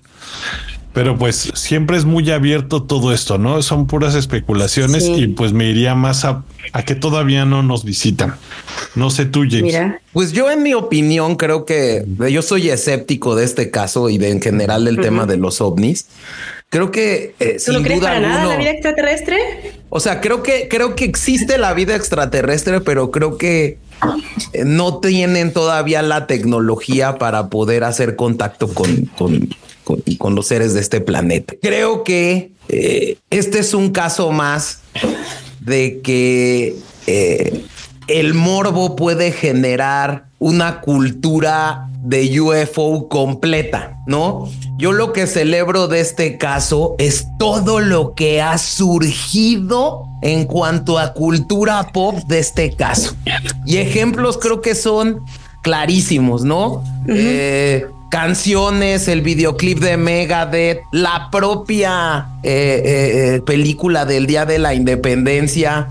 Pero 0.96 1.18
pues 1.18 1.52
siempre 1.52 1.98
es 1.98 2.06
muy 2.06 2.30
abierto 2.30 2.84
todo 2.84 3.12
esto, 3.12 3.36
¿no? 3.36 3.60
Son 3.60 3.86
puras 3.86 4.14
especulaciones 4.14 5.06
y 5.06 5.26
pues 5.26 5.52
me 5.52 5.68
iría 5.68 5.94
más 5.94 6.24
a, 6.24 6.42
a, 6.72 6.84
que 6.86 6.94
todavía 6.94 7.44
no 7.44 7.62
nos 7.62 7.84
visitan. 7.84 8.36
No 8.94 9.10
sé 9.10 9.26
tú, 9.26 9.40
James. 9.40 9.64
Mira. 9.64 10.00
Pues 10.14 10.32
yo 10.32 10.50
en 10.50 10.62
mi 10.62 10.72
opinión 10.72 11.36
creo 11.36 11.66
que 11.66 12.06
yo 12.30 12.40
soy 12.40 12.70
escéptico 12.70 13.36
de 13.36 13.44
este 13.44 13.70
caso 13.70 14.08
y 14.08 14.16
de 14.16 14.30
en 14.30 14.40
general 14.40 14.86
del 14.86 14.98
tema 14.98 15.26
de 15.26 15.36
los 15.36 15.60
ovnis. 15.60 16.06
Creo 16.70 16.90
que 16.90 17.34
eh, 17.40 17.58
¿Tú 17.62 17.74
no 17.74 17.82
crees 17.82 18.00
para 18.00 18.18
nada 18.18 18.46
la 18.46 18.56
vida 18.56 18.70
extraterrestre? 18.70 19.36
O 19.90 20.00
sea, 20.00 20.22
creo 20.22 20.42
que 20.42 20.66
creo 20.66 20.96
que 20.96 21.04
existe 21.04 21.58
la 21.58 21.74
vida 21.74 21.94
extraterrestre, 21.94 22.80
pero 22.80 23.10
creo 23.10 23.36
que 23.36 23.76
eh, 24.54 24.64
no 24.64 24.98
tienen 25.00 25.52
todavía 25.52 26.00
la 26.00 26.26
tecnología 26.26 27.18
para 27.18 27.50
poder 27.50 27.84
hacer 27.84 28.16
contacto 28.16 28.72
con, 28.72 29.04
con, 29.18 29.50
con, 29.86 30.34
los 30.34 30.46
seres 30.48 30.74
de 30.74 30.80
este 30.80 31.00
planeta. 31.00 31.54
Creo 31.62 32.02
que 32.02 32.52
eh, 32.68 33.16
este 33.30 33.60
es 33.60 33.72
un 33.72 33.90
caso 33.90 34.32
más 34.32 34.80
de 35.60 36.00
que 36.02 36.74
eh, 37.06 37.64
el 38.08 38.34
morbo 38.34 38.96
puede 38.96 39.30
generar 39.30 40.26
una 40.38 40.80
cultura 40.80 41.88
de 42.02 42.40
UFO 42.40 43.08
completa, 43.08 43.96
¿no? 44.06 44.48
Yo 44.78 44.92
lo 44.92 45.12
que 45.12 45.26
celebro 45.26 45.88
de 45.88 46.00
este 46.00 46.38
caso 46.38 46.94
es 46.98 47.26
todo 47.38 47.80
lo 47.80 48.14
que 48.14 48.42
ha 48.42 48.58
surgido 48.58 50.06
en 50.22 50.44
cuanto 50.44 50.98
a 50.98 51.14
cultura 51.14 51.90
pop 51.92 52.16
de 52.28 52.38
este 52.40 52.74
caso. 52.74 53.16
Y 53.64 53.78
ejemplos 53.78 54.38
creo 54.38 54.60
que 54.60 54.74
son 54.74 55.22
clarísimos, 55.62 56.44
¿no? 56.44 56.84
Canciones, 58.10 59.08
el 59.08 59.22
videoclip 59.22 59.78
de 59.78 59.96
Megadeth, 59.96 60.80
la 60.92 61.28
propia 61.30 62.26
eh, 62.42 62.82
eh, 62.84 63.34
eh, 63.36 63.40
película 63.42 64.04
del 64.04 64.26
Día 64.26 64.46
de 64.46 64.58
la 64.58 64.74
Independencia. 64.74 65.88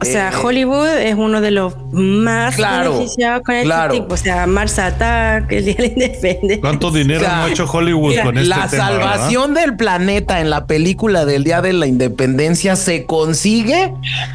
O 0.00 0.04
sea, 0.04 0.32
Hollywood 0.42 0.98
es 0.98 1.14
uno 1.14 1.40
de 1.40 1.50
los 1.50 1.74
más 1.92 2.56
beneficiados 2.56 3.42
con 3.42 3.54
este 3.54 3.88
tipo. 3.92 4.14
O 4.14 4.16
sea, 4.16 4.46
Mars 4.46 4.78
Attack, 4.78 5.50
el 5.52 5.64
Día 5.64 5.74
de 5.74 5.82
la 5.82 5.88
Independencia. 5.88 6.60
¿Cuánto 6.60 6.90
dinero 6.90 7.26
ha 7.26 7.48
hecho 7.48 7.64
Hollywood 7.64 8.16
con 8.22 8.36
este 8.36 8.48
La 8.48 8.68
salvación 8.68 9.54
del 9.54 9.76
planeta 9.76 10.40
en 10.40 10.50
la 10.50 10.66
película 10.66 11.24
del 11.24 11.44
Día 11.44 11.62
de 11.62 11.72
la 11.72 11.86
Independencia 11.86 12.76
se 12.76 13.06
consigue 13.06 13.94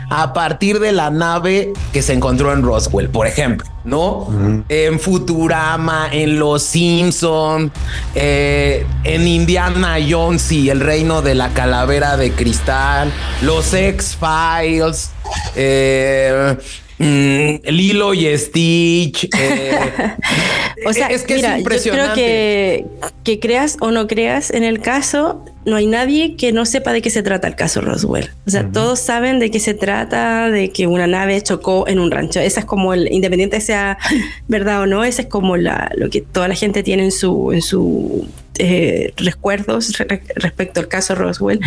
a 0.10 0.34
partir 0.34 0.80
de 0.80 0.94
la 0.94 1.12
nave 1.12 1.74
que 1.94 2.02
se 2.02 2.14
encontró 2.14 2.54
en 2.54 2.64
Roswell, 2.64 3.10
por 3.10 3.28
ejemplo. 3.28 3.68
¿No? 3.90 4.64
En 4.70 5.00
Futurama, 5.00 6.10
en 6.12 6.40
Los 6.40 6.64
Simpson, 6.64 7.72
eh, 8.16 8.86
en 9.04 9.28
Indiana 9.28 9.98
Jones 10.08 10.52
y 10.52 10.70
el 10.70 10.80
reino 10.80 11.22
de 11.22 11.36
la 11.36 11.50
calavera 11.54 12.16
de 12.18 12.32
cristal, 12.32 13.12
los 13.42 13.74
X-Files, 13.74 15.12
eh, 15.56 16.56
mm, 17.00 17.70
Lilo 17.70 18.14
y 18.14 18.38
Stitch. 18.38 19.28
Eh, 19.38 19.80
o 20.86 20.94
sea, 20.94 21.08
es 21.08 21.24
que 21.24 21.36
es 21.36 21.58
impresionante. 21.58 22.08
Yo 22.08 22.14
creo 22.14 22.16
que, 22.16 22.86
que 23.24 23.40
creas 23.40 23.78
o 23.80 23.92
no 23.92 24.08
creas 24.08 24.52
en 24.52 24.64
el 24.64 24.80
caso, 24.80 25.44
no 25.70 25.76
hay 25.76 25.88
nadie 25.88 26.36
que 26.36 26.52
no 26.52 26.66
sepa 26.66 26.94
de 26.94 27.02
qué 27.02 27.10
se 27.10 27.24
trata 27.24 27.48
el 27.48 27.56
caso 27.56 27.82
Roswell. 27.82 28.30
O 28.46 28.50
sea, 28.50 28.70
todos 28.72 29.00
saben 29.00 29.40
de 29.40 29.52
qué 29.52 29.60
se 29.60 29.74
trata, 29.74 30.50
de 30.50 30.72
que 30.72 30.88
una 30.88 31.08
nave 31.08 31.42
chocó 31.42 31.88
en 31.88 32.00
un 32.00 32.12
rancho. 32.12 32.40
Esa 32.40 32.62
es 32.62 32.66
como 32.66 32.94
el, 32.94 33.12
independiente 33.12 33.62
sea 33.62 33.98
verdad 34.48 34.82
o 34.82 34.86
no, 34.86 35.04
esa 35.04 35.24
es 35.24 35.28
como 35.28 35.58
la, 35.58 35.92
lo 35.96 36.10
que 36.10 36.22
toda 36.22 36.48
la 36.48 36.56
gente 36.56 36.84
tiene 36.84 37.06
en 37.06 37.12
su, 37.12 37.52
en 37.54 37.62
su 37.62 38.28
eh, 38.58 39.14
recuerdos 39.16 39.98
respecto 40.36 40.80
al 40.82 40.88
caso 40.88 41.16
Roswell. 41.16 41.62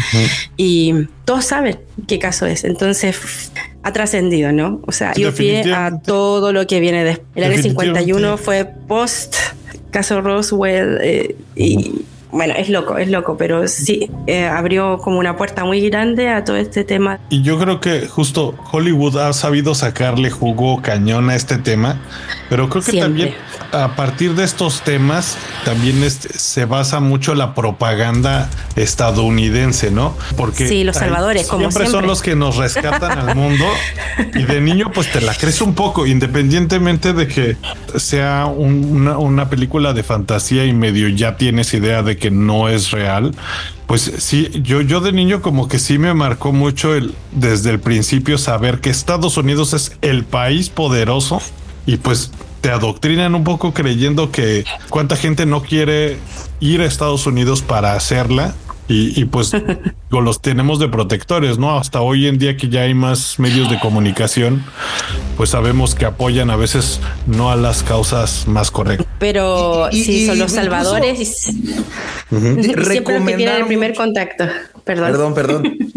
Y 0.56 1.06
todos 1.24 1.46
saben 1.46 1.78
qué 2.06 2.18
caso 2.18 2.46
es. 2.46 2.64
Entonces 2.64 3.52
ha 3.82 3.92
trascendido, 3.92 4.52
¿no? 4.52 4.80
O 4.86 4.92
sea, 4.92 5.14
yo 5.14 5.34
pie 5.34 5.72
a 5.72 5.98
todo 6.00 6.52
lo 6.52 6.66
que 6.66 6.80
viene 6.80 7.04
después. 7.04 7.28
El 7.34 7.44
año 7.44 7.62
51 7.62 8.36
fue 8.36 8.66
post 8.86 9.36
caso 9.90 10.20
Roswell 10.20 10.98
eh, 11.02 11.36
y 11.54 12.02
bueno, 12.32 12.54
es 12.56 12.70
loco, 12.70 12.96
es 12.96 13.08
loco, 13.08 13.36
pero 13.36 13.68
sí 13.68 14.10
eh, 14.26 14.46
abrió 14.46 14.98
como 14.98 15.18
una 15.18 15.36
puerta 15.36 15.64
muy 15.64 15.86
grande 15.88 16.30
a 16.30 16.44
todo 16.44 16.56
este 16.56 16.82
tema. 16.82 17.20
Y 17.28 17.42
yo 17.42 17.58
creo 17.58 17.78
que 17.78 18.08
justo 18.08 18.54
Hollywood 18.72 19.18
ha 19.18 19.32
sabido 19.34 19.74
sacarle 19.74 20.30
jugo 20.30 20.80
cañón 20.80 21.28
a 21.28 21.36
este 21.36 21.58
tema, 21.58 22.00
pero 22.48 22.70
creo 22.70 22.82
que 22.82 22.98
también 22.98 23.34
a 23.72 23.96
partir 23.96 24.34
de 24.34 24.44
estos 24.44 24.82
temas 24.82 25.36
también 25.64 26.10
se 26.10 26.64
basa 26.64 27.00
mucho 27.00 27.34
la 27.34 27.54
propaganda 27.54 28.48
estadounidense, 28.76 29.90
¿no? 29.90 30.16
Porque 30.36 30.66
sí, 30.66 30.84
los 30.84 30.96
salvadores, 30.96 31.46
como 31.46 31.70
siempre, 31.70 31.90
son 31.90 32.06
los 32.06 32.22
que 32.22 32.34
nos 32.34 32.56
rescatan 32.56 33.18
al 33.18 33.34
mundo 33.36 33.66
y 34.34 34.42
de 34.44 34.60
niño 34.60 34.90
pues 34.92 35.12
te 35.12 35.20
la 35.20 35.34
crees 35.34 35.60
un 35.60 35.74
poco, 35.74 36.06
independientemente 36.06 37.12
de 37.12 37.28
que 37.28 37.56
sea 37.96 38.46
una, 38.46 39.18
una 39.18 39.50
película 39.50 39.92
de 39.92 40.02
fantasía 40.02 40.64
y 40.64 40.72
medio 40.72 41.08
ya 41.08 41.36
tienes 41.36 41.74
idea 41.74 42.02
de 42.02 42.21
que 42.22 42.30
no 42.30 42.68
es 42.68 42.92
real. 42.92 43.34
Pues 43.88 44.12
sí, 44.18 44.48
yo, 44.62 44.80
yo 44.80 45.00
de 45.00 45.10
niño 45.10 45.42
como 45.42 45.66
que 45.66 45.80
sí 45.80 45.98
me 45.98 46.14
marcó 46.14 46.52
mucho 46.52 46.94
el 46.94 47.16
desde 47.32 47.70
el 47.70 47.80
principio 47.80 48.38
saber 48.38 48.80
que 48.80 48.90
Estados 48.90 49.36
Unidos 49.36 49.74
es 49.74 49.98
el 50.02 50.22
país 50.22 50.70
poderoso 50.70 51.42
y 51.84 51.96
pues 51.96 52.30
te 52.60 52.70
adoctrinan 52.70 53.34
un 53.34 53.42
poco 53.42 53.74
creyendo 53.74 54.30
que 54.30 54.64
cuánta 54.88 55.16
gente 55.16 55.46
no 55.46 55.62
quiere 55.62 56.16
ir 56.60 56.80
a 56.80 56.84
Estados 56.84 57.26
Unidos 57.26 57.60
para 57.60 57.94
hacerla 57.94 58.54
y, 58.86 59.20
y 59.20 59.24
pues 59.24 59.50
los 60.10 60.40
tenemos 60.40 60.78
de 60.78 60.88
protectores, 60.88 61.58
¿no? 61.58 61.76
Hasta 61.76 62.00
hoy 62.00 62.28
en 62.28 62.38
día 62.38 62.56
que 62.56 62.68
ya 62.68 62.82
hay 62.82 62.94
más 62.94 63.40
medios 63.40 63.68
de 63.68 63.80
comunicación, 63.80 64.64
pues 65.36 65.50
sabemos 65.50 65.96
que 65.96 66.04
apoyan 66.04 66.50
a 66.50 66.56
veces 66.56 67.00
no 67.26 67.50
a 67.50 67.56
las 67.56 67.82
causas 67.82 68.46
más 68.46 68.70
correctas. 68.70 69.01
Pero 69.22 69.88
Y- 69.92 70.00
y- 70.00 70.04
sí, 70.04 70.26
son 70.26 70.38
los 70.40 70.52
incluso- 70.52 70.56
salvadores 70.56 71.18
y, 71.18 71.22
y 71.22 71.26
siempre 72.64 72.74
los 72.74 72.88
que 72.88 73.36
tienen 73.36 73.54
el 73.56 73.66
primer 73.66 73.94
contacto. 73.94 74.48
Perdón. 74.84 75.06
Perdón, 75.12 75.34
perdón. 75.34 75.78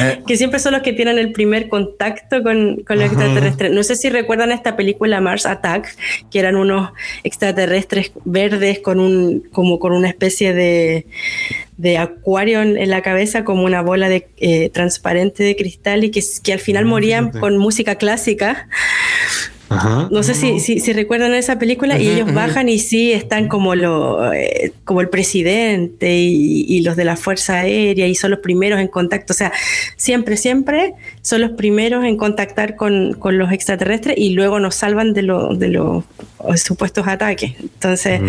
Eh, 0.00 0.22
Que 0.26 0.36
siempre 0.36 0.58
son 0.58 0.72
los 0.72 0.82
que 0.82 0.92
tienen 0.92 1.18
el 1.18 1.30
primer 1.32 1.68
contacto 1.68 2.42
con, 2.42 2.82
con 2.86 2.98
los 2.98 3.06
extraterrestres. 3.06 3.70
No 3.72 3.82
sé 3.84 3.94
si 3.96 4.08
recuerdan 4.10 4.50
esta 4.50 4.76
película 4.76 5.20
Mars 5.20 5.46
Attack, 5.46 5.96
que 6.30 6.38
eran 6.40 6.56
unos 6.56 6.90
extraterrestres 7.22 8.10
verdes 8.24 8.80
con 8.80 8.98
un, 8.98 9.48
como 9.52 9.78
con 9.78 9.92
una 9.92 10.08
especie 10.08 10.52
de, 10.52 11.06
de 11.76 11.98
acuario 11.98 12.60
en, 12.62 12.76
en 12.76 12.90
la 12.90 13.02
cabeza, 13.02 13.44
como 13.44 13.62
una 13.64 13.82
bola 13.82 14.08
de 14.08 14.26
eh, 14.38 14.68
transparente 14.70 15.42
de 15.44 15.54
cristal 15.56 16.02
y 16.04 16.10
que, 16.10 16.22
que 16.42 16.52
al 16.52 16.60
final 16.60 16.84
morían 16.86 17.30
con 17.30 17.56
música 17.56 17.94
clásica. 17.94 18.68
Ajá. 19.68 20.08
No 20.10 20.22
sé 20.22 20.34
si, 20.34 20.60
si, 20.60 20.78
si 20.80 20.92
recuerdan 20.92 21.34
esa 21.34 21.58
película 21.58 21.98
y 21.98 22.08
ellos 22.08 22.32
bajan 22.32 22.68
y 22.68 22.78
sí 22.78 23.12
están 23.12 23.48
como 23.48 23.74
lo 23.74 24.32
eh, 24.32 24.72
como 24.84 25.00
el 25.00 25.08
presidente 25.08 26.16
y, 26.16 26.66
y 26.68 26.82
los 26.82 26.96
de 26.96 27.04
la 27.04 27.16
Fuerza 27.16 27.60
Aérea 27.60 28.06
y 28.06 28.14
son 28.14 28.30
los 28.30 28.40
primeros 28.40 28.80
en 28.80 28.88
contacto. 28.88 29.32
O 29.32 29.36
sea, 29.36 29.52
siempre, 29.96 30.36
siempre 30.36 30.94
son 31.24 31.40
los 31.40 31.50
primeros 31.52 32.04
en 32.04 32.16
contactar 32.16 32.76
con, 32.76 33.14
con 33.14 33.38
los 33.38 33.50
extraterrestres 33.50 34.16
y 34.18 34.30
luego 34.30 34.60
nos 34.60 34.74
salvan 34.76 35.12
de, 35.14 35.22
lo- 35.22 35.54
de 35.56 35.68
los 35.68 36.04
supuestos 36.62 37.08
ataques. 37.08 37.54
Entonces, 37.60 38.20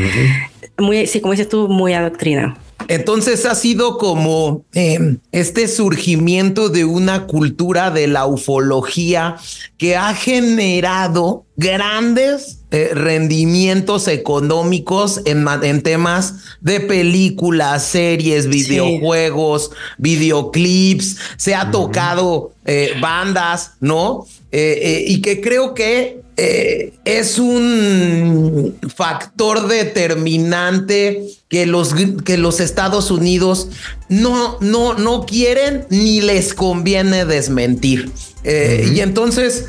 muy, 0.79 1.05
sí, 1.05 1.19
como 1.19 1.33
dices 1.33 1.49
tú, 1.49 1.67
muy 1.67 1.93
adoctrinado. 1.93 2.55
Entonces 2.87 3.45
ha 3.45 3.55
sido 3.55 3.97
como 3.97 4.63
eh, 4.73 5.17
este 5.31 5.67
surgimiento 5.67 6.69
de 6.69 6.85
una 6.85 7.25
cultura 7.25 7.89
de 7.89 8.07
la 8.07 8.25
ufología 8.27 9.37
que 9.77 9.95
ha 9.95 10.13
generado 10.13 11.45
grandes 11.57 12.59
eh, 12.71 12.91
rendimientos 12.93 14.07
económicos 14.09 15.21
en, 15.25 15.45
en 15.63 15.81
temas 15.81 16.35
de 16.59 16.81
películas, 16.81 17.85
series, 17.85 18.47
videojuegos, 18.47 19.71
videoclips. 19.97 21.17
Se 21.37 21.55
ha 21.55 21.71
tocado 21.71 22.51
eh, 22.65 22.93
bandas, 22.99 23.73
¿no? 23.79 24.27
Eh, 24.51 25.05
y 25.07 25.21
que 25.21 25.41
creo 25.41 25.73
que 25.73 26.23
es 26.37 27.39
un 27.39 28.77
factor 28.93 29.69
determinante 29.69 31.23
que 31.47 31.65
los, 31.65 31.93
que 32.25 32.37
los 32.37 32.59
Estados 32.59 33.09
Unidos 33.09 33.69
no, 34.09 34.57
no, 34.59 34.95
no 34.95 35.25
quieren 35.25 35.85
ni 35.89 36.19
les 36.19 36.53
conviene 36.53 37.23
desmentir. 37.23 38.11
Y 38.43 38.99
entonces, 38.99 39.65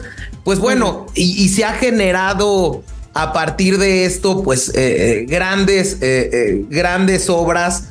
pues 0.46 0.60
bueno, 0.60 1.06
y, 1.16 1.42
y 1.42 1.48
se 1.48 1.64
ha 1.64 1.72
generado 1.72 2.84
a 3.14 3.32
partir 3.32 3.78
de 3.78 4.04
esto, 4.04 4.44
pues 4.44 4.68
eh, 4.68 4.74
eh, 4.76 5.26
grandes, 5.28 5.98
eh, 6.00 6.64
grandes 6.70 7.28
obras. 7.28 7.88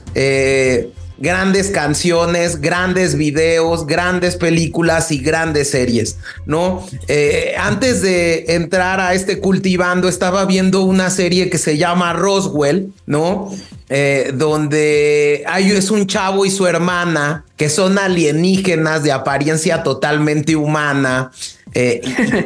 grandes 1.17 1.69
canciones, 1.69 2.59
grandes 2.59 3.15
videos, 3.15 3.87
grandes 3.87 4.35
películas 4.35 5.11
y 5.11 5.19
grandes 5.19 5.69
series, 5.71 6.17
¿no? 6.45 6.85
Eh, 7.07 7.55
antes 7.57 8.01
de 8.01 8.45
entrar 8.49 8.99
a 8.99 9.13
este 9.13 9.39
cultivando, 9.39 10.09
estaba 10.09 10.45
viendo 10.45 10.81
una 10.81 11.09
serie 11.09 11.49
que 11.49 11.57
se 11.57 11.77
llama 11.77 12.11
Roswell, 12.11 12.91
¿no? 13.05 13.49
Eh, 13.87 14.31
donde 14.33 15.43
hay, 15.47 15.71
es 15.71 15.89
un 15.89 16.05
chavo 16.05 16.45
y 16.45 16.51
su 16.51 16.67
hermana 16.67 17.45
que 17.55 17.69
son 17.69 17.97
alienígenas 17.97 19.03
de 19.03 19.13
apariencia 19.13 19.83
totalmente 19.83 20.55
humana. 20.57 21.31
Eh, 21.75 22.01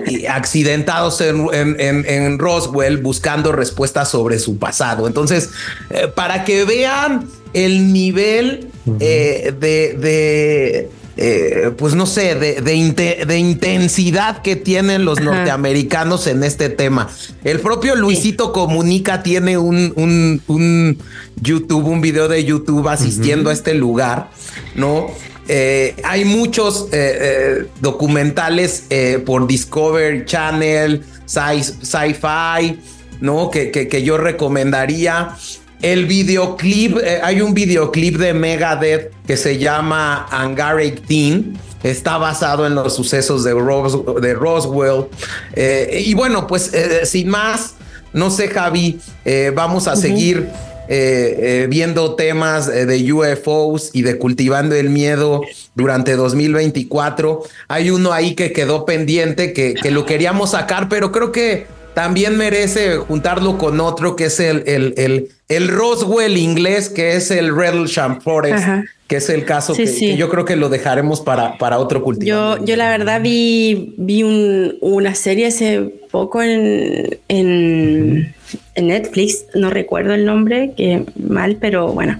y- 0.08 0.22
y 0.22 0.26
accidentados 0.26 1.22
en, 1.22 1.48
en- 1.54 2.06
en- 2.06 2.40
Roswell 2.40 2.98
buscando 2.98 3.52
respuestas 3.52 4.10
sobre 4.10 4.40
su 4.40 4.58
pasado. 4.58 5.08
Entonces, 5.08 5.50
eh, 5.92 6.08
para 6.14 6.44
que 6.44 6.66
vean 6.66 7.28
el 7.54 7.94
nivel 7.94 8.68
eh, 9.00 9.54
de, 9.60 9.94
de, 9.94 10.90
eh, 11.18 11.72
pues 11.78 11.94
no 11.96 12.06
sé, 12.06 12.34
de, 12.36 12.62
de 12.62 12.76
inte- 12.76 13.26
de 13.26 13.38
intensidad 13.38 14.42
que 14.42 14.56
tienen 14.56 15.06
los 15.06 15.20
Ajá. 15.20 15.26
norteamericanos 15.32 16.26
en 16.28 16.44
este 16.44 16.70
tema. 16.70 17.08
El 17.44 17.60
propio 17.60 17.96
Luisito 17.96 18.52
Comunica 18.54 19.22
tiene 19.22 19.58
un, 19.58 19.94
un, 19.96 20.42
un 20.48 20.98
YouTube, 21.42 21.86
un 21.88 22.02
video 22.02 22.28
de 22.28 22.44
YouTube 22.46 22.88
asistiendo 22.88 23.50
a 23.50 23.54
este 23.54 23.74
lugar, 23.76 24.30
¿no? 24.76 25.08
Eh, 25.52 25.96
hay 26.04 26.26
muchos 26.26 26.88
eh, 26.92 27.18
eh, 27.20 27.66
documentales 27.82 28.84
por 29.26 29.48
Discovery 29.48 30.24
Channel, 30.26 31.04
Sci- 31.28 31.64
Sci-Fi, 31.82 32.80
¿no? 33.20 33.50
Que, 33.50 33.72
que, 33.72 33.88
que 33.88 34.04
yo 34.04 34.18
recomendaría. 34.18 35.36
El 35.82 36.06
videoclip, 36.08 36.98
hay 37.24 37.42
un 37.42 37.54
videoclip 37.54 38.18
de 38.18 38.34
Megadeth 38.34 39.12
que 39.26 39.38
se 39.38 39.58
llama 39.58 40.28
Angaric 40.30 41.06
Teen. 41.08 41.58
Está 41.84 42.18
basado 42.18 42.68
en 42.68 42.76
los 42.76 42.94
sucesos 42.94 43.44
de, 43.46 43.54
Ros- 43.54 44.04
de 44.22 44.34
Roswell. 44.34 45.06
Eh, 45.54 46.04
y 46.06 46.14
bueno, 46.14 46.46
pues 46.48 46.74
eh, 46.74 47.06
sin 47.06 47.30
más, 47.30 47.76
no 48.12 48.30
sé, 48.30 48.50
Javi, 48.50 49.00
eh, 49.24 49.52
vamos 49.56 49.88
a 49.88 49.96
seguir 49.96 50.50
eh, 50.92 51.36
eh, 51.64 51.68
viendo 51.70 52.16
temas 52.16 52.68
eh, 52.68 52.86
de 52.88 53.14
UFOs 53.14 53.92
y 53.94 54.02
de 54.02 54.18
cultivando 54.18 54.76
el 54.76 54.90
miedo 54.90 55.42
durante 55.76 56.16
2024. 56.16 57.44
Hay 57.68 57.92
uno 57.92 58.12
ahí 58.12 58.34
que 58.36 58.52
quedó 58.52 58.86
pendiente 58.86 59.54
que, 59.54 59.76
que 59.76 59.92
lo 59.92 60.06
queríamos 60.06 60.52
sacar, 60.52 60.90
pero 60.90 61.12
creo 61.12 61.32
que 61.32 61.68
también 61.94 62.38
merece 62.38 62.98
juntarlo 62.98 63.58
con 63.58 63.80
otro 63.80 64.16
que 64.16 64.26
es 64.26 64.40
el, 64.40 64.64
el, 64.68 64.94
el, 64.98 65.30
el 65.48 65.68
Roswell 65.68 66.38
inglés, 66.38 66.90
que 66.90 67.16
es 67.16 67.30
el 67.30 67.56
Redlesham 67.56 68.22
Forest, 68.22 68.56
Ajá. 68.64 68.86
que 69.08 69.18
es 69.18 69.30
el 69.30 69.44
caso 69.44 69.76
Sí, 69.76 69.84
que, 69.84 69.88
sí. 69.88 70.08
que 70.12 70.18
yo 70.18 70.30
creo 70.30 70.46
que 70.46 70.56
lo 70.56 70.70
dejaremos 70.70 71.20
para, 71.22 71.58
para 71.58 71.78
otro 71.78 72.02
cultivo. 72.02 72.28
Yo, 72.58 72.66
yo 72.66 72.76
la 72.78 72.90
verdad 72.90 73.22
vi, 73.22 73.96
vi 73.98 74.24
un- 74.24 74.78
una 74.82 75.14
serie 75.14 75.48
hace 75.48 75.82
poco 76.10 76.42
en 76.42 78.34
Netflix, 78.76 79.46
no 79.56 79.70
recuerdo 79.70 80.14
el 80.14 80.26
nombre, 80.26 80.74
que 80.76 81.04
mal, 81.18 81.58
pero 81.60 81.92
bueno, 81.94 82.20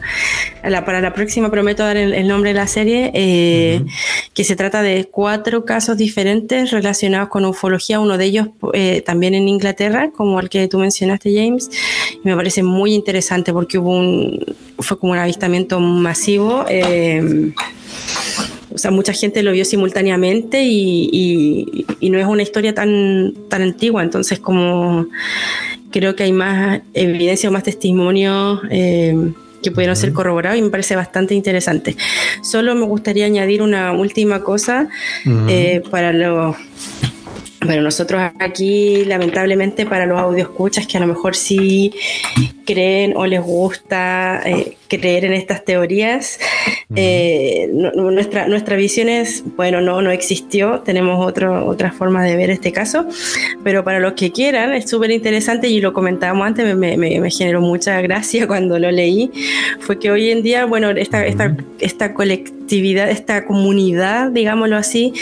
la- 0.64 0.84
para 0.86 1.00
la 1.02 1.14
próxima 1.14 1.50
prometo 1.50 1.84
dar 1.84 1.98
el, 1.98 2.14
el 2.14 2.28
nombre 2.28 2.50
de 2.52 2.54
la 2.60 2.68
serie, 2.68 3.12
eh, 3.14 3.82
que 4.34 4.44
se 4.44 4.56
trata 4.56 4.82
de 4.82 5.06
cuatro 5.06 5.66
casos 5.66 5.98
diferentes 5.98 6.72
relacionados 6.72 7.30
con 7.30 7.46
ufología, 7.46 8.00
uno 8.00 8.18
de 8.18 8.26
ellos 8.26 8.48
eh, 8.74 9.02
también 9.06 9.36
en 9.36 9.48
Inglaterra, 9.48 10.12
como 10.16 10.40
el 10.40 10.50
que 10.50 10.68
tú 10.68 10.80
mencionaste, 10.80 11.34
James, 11.34 11.70
y 12.24 12.28
me 12.28 12.36
parece 12.36 12.62
muy 12.64 12.94
interesante 12.94 13.54
porque 13.54 13.78
hubo 13.78 13.92
un, 13.98 14.44
fue 14.80 15.00
como 15.00 15.14
un 15.14 15.20
avistamiento 15.20 15.80
masivo. 15.80 16.66
eh, 16.70 17.52
o 18.74 18.78
sea, 18.78 18.92
mucha 18.92 19.14
gente 19.14 19.42
lo 19.44 19.52
vio 19.52 19.66
simultáneamente 19.66 20.64
y, 20.64 21.10
y- 21.12 21.86
y 22.00 22.10
no 22.10 22.18
es 22.20 22.26
una 22.26 22.44
historia 22.44 22.74
tan, 22.74 23.34
tan 23.50 23.62
antigua, 23.62 24.04
entonces 24.04 24.40
como 24.40 25.08
creo 25.92 26.16
que 26.16 26.24
hay 26.24 26.32
más 26.32 26.82
evidencia 26.94 27.50
o 27.50 27.52
más 27.52 27.64
testimonios 27.64 28.62
eh, 28.70 29.16
que 29.64 29.72
pudieron 29.72 29.96
ser 29.96 30.14
corroborados 30.14 30.58
y 30.58 30.62
me 30.62 30.70
parece 30.70 30.96
bastante 30.96 31.34
interesante. 31.36 31.98
Solo 32.44 32.76
me 32.76 32.86
gustaría 32.86 33.26
añadir 33.26 33.62
una 33.62 33.92
última 33.92 34.42
cosa 34.44 34.88
eh, 35.50 35.82
para 35.90 36.14
los... 36.14 36.56
Pero 37.60 37.82
nosotros 37.82 38.22
aquí, 38.40 39.04
lamentablemente, 39.04 39.86
para 39.86 40.06
los 40.06 40.18
audioscuchas 40.18 40.88
que 40.88 40.96
a 40.96 41.02
lo 41.02 41.08
mejor 41.08 41.36
sí 41.36 41.92
creen 42.66 43.14
o 43.18 43.26
les 43.26 43.42
gusta 43.42 44.42
eh, 44.46 44.78
creer 44.90 45.26
en 45.26 45.34
estas 45.34 45.64
teorías, 45.64 46.40
eh, 46.96 47.70
no- 47.72 47.92
no- 47.92 48.12
nuestra, 48.12 48.48
nuestra 48.48 48.76
visión 48.76 49.08
es, 49.10 49.44
bueno, 49.56 49.80
no, 49.82 50.02
no 50.02 50.12
existió, 50.12 50.80
tenemos 50.82 51.24
otro, 51.26 51.66
otra 51.66 51.92
forma 51.92 52.24
de 52.26 52.36
ver 52.36 52.50
este 52.50 52.72
caso, 52.72 53.06
pero 53.64 53.84
para 53.84 54.00
los 54.00 54.14
que 54.14 54.32
quieran 54.32 54.74
es 54.74 54.90
súper 54.90 55.12
interesante 55.12 55.68
y 55.70 55.80
lo 55.82 55.94
comentábamos 55.94 56.48
antes, 56.48 56.66
me, 56.66 56.76
me- 56.76 56.98
me- 56.98 57.20
me 57.20 57.30
generó 57.32 57.62
mucha 57.62 58.02
gracia 58.02 58.48
cuando 58.48 58.80
lo 58.80 58.92
leí, 58.92 59.32
fue 59.80 60.00
que 60.00 60.12
hoy 60.12 60.32
en 60.32 60.42
día, 60.42 60.66
bueno, 60.66 60.90
esta, 60.90 61.26
esta, 61.26 61.56
esta 61.80 62.14
colectividad, 62.14 63.10
esta 63.10 63.46
comunidad, 63.46 64.32
digámoslo 64.32 64.76
así, 64.78 65.14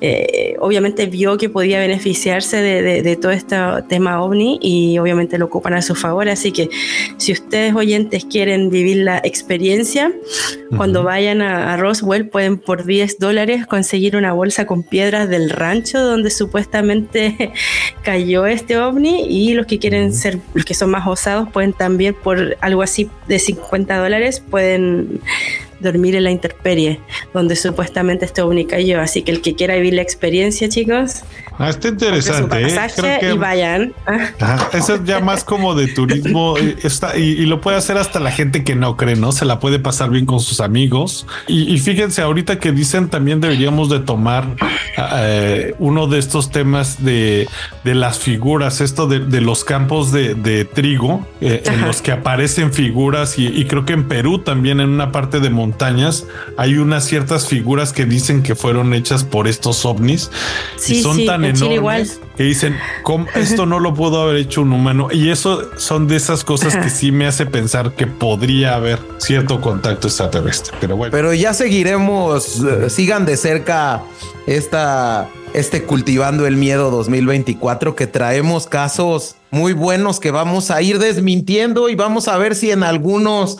eh, 0.00 0.54
obviamente 0.60 1.06
vio 1.06 1.36
que 1.38 1.48
podía 1.48 1.80
beneficiarse 1.80 2.58
de, 2.58 2.82
de- 2.82 3.02
de 3.02 3.16
todo 3.16 3.32
este 3.32 3.56
tema 3.88 4.22
ovni 4.22 4.58
y 4.62 4.98
obviamente 4.98 5.38
lo 5.38 5.46
ocupan 5.46 5.74
a 5.74 5.82
su 5.82 5.94
favor, 5.94 6.28
así 6.28 6.52
que 6.52 6.68
si 7.16 7.32
ustedes 7.32 7.74
oyentes 7.74 8.24
quieren 8.24 8.70
vivir 8.70 8.98
la 8.98 9.15
experiencia, 9.18 10.12
cuando 10.76 11.02
vayan 11.02 11.42
a, 11.42 11.76
Roswell 11.76 12.28
pueden 12.28 12.58
por 12.58 12.84
10 12.84 13.18
dólares 13.18 13.66
conseguir 13.66 14.16
una 14.16 14.32
bolsa 14.32 14.66
con 14.66 14.82
piedras 14.82 15.28
del 15.28 15.50
rancho 15.50 16.00
donde 16.00 16.30
supuestamente 16.30 17.52
cayó 18.02 18.46
este 18.46 18.78
ovni 18.78 19.26
y 19.28 19.54
los 19.54 19.66
que 19.66 19.78
quieren 19.78 20.12
ser, 20.12 20.38
los 20.54 20.64
que 20.64 20.74
son 20.74 20.90
más 20.90 21.06
osados 21.06 21.48
pueden 21.50 21.72
también 21.72 22.14
por 22.14 22.56
algo 22.60 22.82
así 22.82 23.10
de 23.28 23.38
50 23.38 23.96
dólares 23.96 24.40
pueden 24.40 25.20
dormir 25.80 26.16
en 26.16 26.24
la 26.24 26.30
interperie, 26.30 27.00
donde 27.32 27.56
supuestamente 27.56 28.24
este 28.24 28.42
ovni 28.42 28.66
cayó. 28.66 29.00
Así 29.00 29.22
que 29.22 29.32
el 29.32 29.40
que 29.40 29.54
quiera 29.54 29.74
vivir 29.76 29.94
la 29.94 30.02
experiencia, 30.02 30.68
chicos, 30.68 31.22
Ah, 31.58 31.70
está 31.70 31.88
interesante. 31.88 32.66
¿eh? 32.66 32.76
Creo 32.94 33.20
que, 33.20 33.34
y 33.34 33.38
vayan. 33.38 33.94
eso 34.72 34.94
es 34.94 35.04
ya 35.04 35.20
más 35.20 35.44
como 35.44 35.74
de 35.74 35.88
turismo. 35.88 36.54
Eh, 36.66 36.76
está, 36.84 37.16
y, 37.16 37.44
lo 37.44 37.60
puede 37.60 37.76
hacer 37.76 37.98
hasta 37.98 38.18
la 38.18 38.30
gente 38.30 38.64
que 38.64 38.74
no 38.74 38.96
cree, 38.96 39.14
¿no? 39.14 39.32
Se 39.32 39.44
la 39.44 39.60
puede 39.60 39.78
pasar 39.78 40.10
bien 40.10 40.24
con 40.24 40.40
sus 40.40 40.60
amigos. 40.60 41.26
Y, 41.46 41.78
fíjense, 41.78 42.22
ahorita 42.22 42.58
que 42.58 42.72
dicen 42.72 43.08
también 43.08 43.40
deberíamos 43.40 43.90
de 43.90 44.00
tomar 44.00 44.56
eh, 44.96 45.74
uno 45.78 46.06
de 46.06 46.18
estos 46.18 46.50
temas 46.50 47.04
de, 47.04 47.46
de 47.84 47.94
las 47.94 48.18
figuras, 48.18 48.80
esto 48.80 49.06
de, 49.06 49.40
los 49.40 49.64
campos 49.64 50.12
de, 50.12 50.64
trigo, 50.64 51.26
en 51.40 51.82
los 51.82 52.00
que 52.00 52.12
aparecen 52.12 52.72
figuras. 52.72 53.38
Y, 53.38 53.64
creo 53.66 53.84
que 53.84 53.92
en 53.92 54.08
Perú 54.08 54.38
también, 54.38 54.80
en 54.80 54.88
una 54.88 55.12
parte 55.12 55.40
de 55.40 55.50
montañas, 55.66 56.26
hay 56.56 56.78
unas 56.78 57.04
ciertas 57.04 57.46
figuras 57.46 57.92
que 57.92 58.04
dicen 58.04 58.42
que 58.42 58.54
fueron 58.54 58.94
hechas 58.94 59.24
por 59.24 59.48
estos 59.48 59.84
ovnis. 59.84 60.30
y 60.88 61.02
son 61.02 61.26
tan 61.26 61.44
enormes 61.44 62.20
que 62.36 62.44
dicen, 62.44 62.76
esto 63.34 63.66
no 63.66 63.80
lo 63.80 63.94
pudo 63.94 64.22
haber 64.22 64.36
hecho 64.36 64.62
un 64.62 64.72
humano. 64.72 65.08
Y 65.10 65.30
eso 65.30 65.70
son 65.76 66.06
de 66.06 66.16
esas 66.16 66.44
cosas 66.44 66.76
que 66.76 66.88
sí 66.90 67.10
me 67.10 67.26
hace 67.26 67.46
pensar 67.46 67.94
que 67.94 68.06
podría 68.06 68.76
haber 68.76 68.98
cierto 69.18 69.60
contacto 69.60 70.06
extraterrestre. 70.06 70.76
Pero 70.80 70.96
bueno. 70.96 71.10
Pero 71.10 71.34
ya 71.34 71.52
seguiremos, 71.52 72.62
eh, 72.62 72.90
sigan 72.90 73.26
de 73.26 73.36
cerca 73.36 74.02
esta, 74.46 75.28
este 75.52 75.82
Cultivando 75.82 76.46
el 76.46 76.56
Miedo 76.56 76.90
2024 76.90 77.96
que 77.96 78.06
traemos 78.06 78.66
casos 78.66 79.36
muy 79.50 79.72
buenos 79.72 80.20
que 80.20 80.30
vamos 80.30 80.70
a 80.70 80.82
ir 80.82 80.98
desmintiendo 80.98 81.88
y 81.88 81.94
vamos 81.94 82.28
a 82.28 82.36
ver 82.36 82.54
si 82.54 82.70
en 82.70 82.82
algunos 82.82 83.58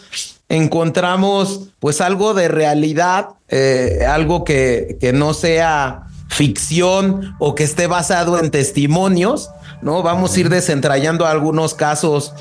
encontramos 0.48 1.68
pues 1.80 2.00
algo 2.00 2.34
de 2.34 2.48
realidad, 2.48 3.30
eh, 3.48 4.06
algo 4.08 4.44
que, 4.44 4.98
que 5.00 5.12
no 5.12 5.34
sea 5.34 6.06
ficción 6.28 7.34
o 7.38 7.54
que 7.54 7.64
esté 7.64 7.86
basado 7.86 8.38
en 8.38 8.50
testimonios, 8.50 9.50
¿no? 9.82 10.02
Vamos 10.02 10.36
a 10.36 10.40
ir 10.40 10.48
desentrañando 10.48 11.26
algunos 11.26 11.74
casos 11.74 12.34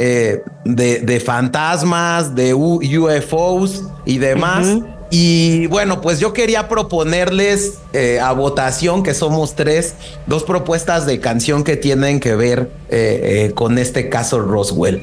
eh, 0.00 0.44
de, 0.64 1.20
fantasmas, 1.20 2.34
de 2.36 2.54
UFOs 2.54 3.82
y 4.04 4.18
demás. 4.18 4.68
Y 5.10 5.66
bueno, 5.68 6.00
pues 6.00 6.20
yo 6.20 6.32
quería 6.32 6.68
proponerles 6.68 7.78
eh, 7.92 8.20
a 8.20 8.32
votación, 8.32 9.02
que 9.02 9.14
somos 9.14 9.54
tres, 9.54 9.94
dos 10.26 10.44
propuestas 10.44 11.06
de 11.06 11.18
canción 11.20 11.64
que 11.64 11.76
tienen 11.76 12.20
que 12.20 12.34
ver 12.34 12.70
eh, 12.90 13.52
con 13.54 13.78
este 13.78 14.08
caso 14.08 14.40
Roswell. 14.40 15.02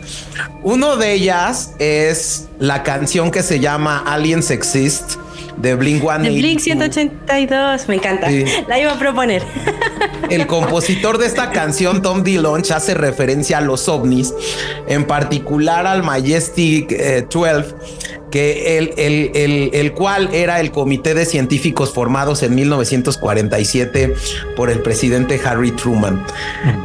Uno 0.64 0.96
de 0.98 1.14
ellas 1.14 1.74
es 1.80 2.48
la 2.60 2.84
canción 2.84 3.32
que 3.32 3.42
se 3.42 3.60
llama 3.60 4.04
Aliens 4.06 4.52
Exist 4.52 5.16
de 5.58 5.76
Blink 5.76 6.04
One. 6.04 6.30
De 6.30 6.36
Blink 6.36 6.60
182, 6.60 7.88
me 7.88 7.96
encanta. 7.96 8.30
La 8.68 8.80
iba 8.80 8.92
a 8.92 9.00
proponer. 9.00 9.44
El 10.30 10.48
compositor 10.48 11.18
de 11.18 11.28
esta 11.28 11.52
canción, 11.52 12.02
Tom 12.02 12.24
DeLonge, 12.24 12.74
hace 12.74 12.94
referencia 12.94 13.60
a 13.60 13.62
los 13.62 13.88
ovnis, 13.88 14.34
en 14.88 15.06
particular 15.06 15.88
al 15.88 16.04
Majestic 16.04 16.90
12, 17.30 17.50
eh, 17.50 17.64
que 18.32 18.78
el, 18.78 18.94
el, 18.98 19.70
el, 19.74 19.94
cual 19.94 20.30
era 20.34 20.60
el 20.60 20.72
comité 20.72 21.14
de 21.14 21.26
científicos 21.26 21.94
formados 21.94 22.44
en 22.44 22.56
1947 22.56 24.14
por 24.56 24.70
el 24.70 24.82
presidente 24.82 25.40
Harry 25.44 25.72
Truman. 25.72 26.26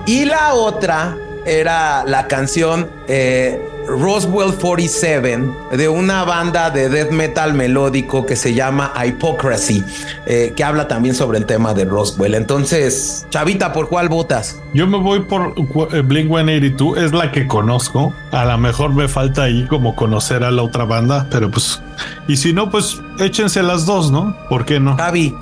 Y 0.07 0.24
la 0.26 0.55
otra 0.55 1.16
era 1.47 2.05
la 2.05 2.26
canción 2.26 2.88
eh, 3.09 3.61
Roswell 3.86 4.55
47 4.55 5.51
de 5.72 5.88
una 5.88 6.24
banda 6.24 6.70
de 6.70 6.88
death 6.88 7.11
metal 7.11 7.55
melódico 7.55 8.24
que 8.24 8.36
se 8.36 8.55
llama 8.55 8.93
Hypocrisy, 9.05 9.84
eh, 10.26 10.53
que 10.57 10.64
habla 10.64 10.86
también 10.86 11.14
sobre 11.14 11.38
el 11.38 11.47
tema 11.47 11.74
de 11.74 11.84
Roswell. 11.84 12.34
Entonces, 12.34 13.26
Chavita, 13.30 13.72
¿por 13.72 13.88
cuál 13.88 14.09
votas? 14.09 14.61
Yo 14.74 14.86
me 14.86 14.99
voy 14.99 15.20
por 15.20 15.55
eh, 15.93 16.03
Blink 16.03 16.28
182, 16.28 16.99
es 16.99 17.12
la 17.12 17.32
que 17.32 17.47
conozco. 17.47 18.14
A 18.30 18.45
lo 18.45 18.59
mejor 18.59 18.95
me 18.95 19.09
falta 19.09 19.45
ahí 19.45 19.66
como 19.66 19.97
conocer 19.97 20.45
a 20.45 20.51
la 20.51 20.62
otra 20.62 20.84
banda, 20.84 21.26
pero 21.30 21.51
pues, 21.51 21.82
y 22.28 22.36
si 22.36 22.53
no, 22.53 22.70
pues 22.70 23.01
échense 23.18 23.62
las 23.62 23.86
dos, 23.86 24.11
¿no? 24.11 24.36
¿Por 24.49 24.64
qué 24.64 24.78
no? 24.78 24.97
Javi. 24.97 25.34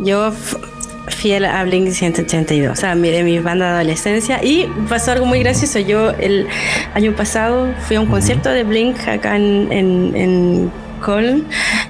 Yo 0.00 0.32
fiel 1.10 1.44
a 1.44 1.62
Blink 1.64 1.90
182, 1.90 2.72
o 2.72 2.80
sea, 2.80 2.94
de 2.94 3.22
mi 3.22 3.38
banda 3.38 3.66
de 3.66 3.72
adolescencia. 3.72 4.42
Y 4.42 4.66
pasó 4.88 5.12
algo 5.12 5.26
muy 5.26 5.40
gracioso. 5.40 5.78
Yo 5.78 6.10
el 6.10 6.46
año 6.94 7.12
pasado 7.12 7.72
fui 7.86 7.96
a 7.96 8.00
un 8.00 8.06
concierto 8.06 8.50
de 8.50 8.64
Blink 8.64 8.98
acá 9.08 9.36
en, 9.36 9.72
en, 9.72 10.16
en 10.16 10.70
Coln 11.00 11.46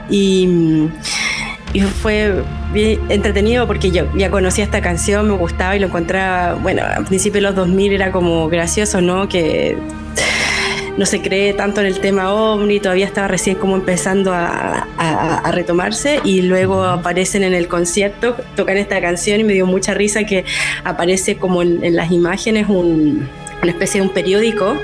y, 0.08 0.88
y 1.72 1.80
fue 1.80 2.42
bien 2.72 3.00
entretenido 3.08 3.66
porque 3.66 3.90
yo 3.90 4.06
ya 4.16 4.30
conocía 4.30 4.64
esta 4.64 4.80
canción, 4.80 5.26
me 5.28 5.34
gustaba 5.34 5.76
y 5.76 5.80
lo 5.80 5.86
encontraba, 5.86 6.54
bueno, 6.54 6.82
a 6.84 7.04
principios 7.04 7.34
de 7.34 7.40
los 7.42 7.54
2000 7.54 7.92
era 7.92 8.12
como 8.12 8.48
gracioso, 8.48 9.00
¿no? 9.00 9.28
Que 9.28 9.76
no 10.96 11.06
se 11.06 11.20
cree 11.22 11.54
tanto 11.54 11.80
en 11.80 11.86
el 11.86 12.00
tema 12.00 12.32
ovni, 12.32 12.80
todavía 12.80 13.06
estaba 13.06 13.28
recién 13.28 13.56
como 13.56 13.76
empezando 13.76 14.32
a, 14.32 14.86
retomarse 15.50 16.20
y 16.24 16.42
luego 16.42 16.84
aparecen 16.84 17.42
en 17.42 17.54
el 17.54 17.66
concierto, 17.66 18.36
tocan 18.54 18.76
esta 18.76 19.00
canción 19.00 19.40
y 19.40 19.44
me 19.44 19.52
dio 19.52 19.66
mucha 19.66 19.94
risa 19.94 20.22
que 20.24 20.44
aparece 20.84 21.36
como 21.38 21.62
en 21.62 21.96
las 21.96 22.12
imágenes 22.12 22.68
un 22.68 23.28
una 23.62 23.72
especie 23.72 24.00
de 24.00 24.06
un 24.06 24.12
periódico 24.12 24.76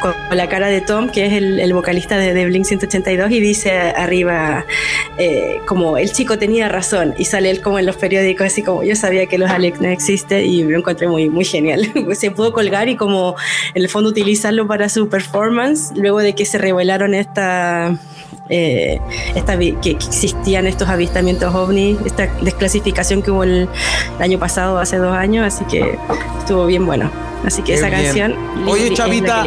con 0.00 0.14
la 0.36 0.48
cara 0.48 0.68
de 0.68 0.80
Tom, 0.80 1.08
que 1.08 1.26
es 1.26 1.32
el, 1.32 1.72
vocalista 1.72 2.16
de, 2.18 2.44
Blink 2.46 2.64
182, 2.64 3.30
y 3.30 3.40
dice 3.40 3.72
arriba 3.72 4.64
eh, 5.18 5.60
como 5.66 5.96
el 5.98 6.12
chico 6.12 6.38
tenía 6.38 6.68
razón, 6.68 7.14
y 7.18 7.24
sale 7.24 7.50
él 7.50 7.60
como 7.60 7.78
en 7.78 7.86
los 7.86 7.96
periódicos, 7.96 8.46
así 8.46 8.62
como 8.62 8.82
yo 8.82 8.96
sabía 8.96 9.26
que 9.26 9.38
los 9.38 9.50
Alex 9.50 9.80
no 9.80 9.88
existen, 9.88 10.44
y 10.44 10.62
lo 10.62 10.78
encontré 10.78 11.08
muy, 11.08 11.28
muy 11.28 11.44
genial. 11.44 11.90
se 12.12 12.30
pudo 12.30 12.52
colgar 12.52 12.88
y 12.88 12.96
como 12.96 13.34
en 13.74 13.82
el 13.82 13.88
fondo 13.88 14.10
utilizarlo 14.10 14.66
para 14.66 14.88
su 14.88 15.08
performance, 15.08 15.92
luego 15.96 16.20
de 16.20 16.34
que 16.34 16.44
se 16.44 16.58
revelaron 16.58 17.14
esta... 17.14 17.96
Eh, 18.50 19.00
esta, 19.34 19.58
que 19.58 19.92
existían 19.92 20.66
estos 20.66 20.86
avistamientos 20.90 21.54
ovni, 21.54 21.96
esta 22.04 22.26
desclasificación 22.42 23.22
que 23.22 23.30
hubo 23.30 23.44
el 23.44 23.68
año 24.18 24.38
pasado, 24.38 24.76
hace 24.76 24.98
dos 24.98 25.16
años, 25.16 25.46
así 25.46 25.64
que 25.64 25.98
estuvo 26.40 26.66
bien 26.66 26.84
bueno. 26.84 27.10
Así 27.44 27.62
que 27.62 27.74
esa 27.74 27.90
canción. 27.90 28.34
Oye, 28.66 28.92
Chavita. 28.94 29.44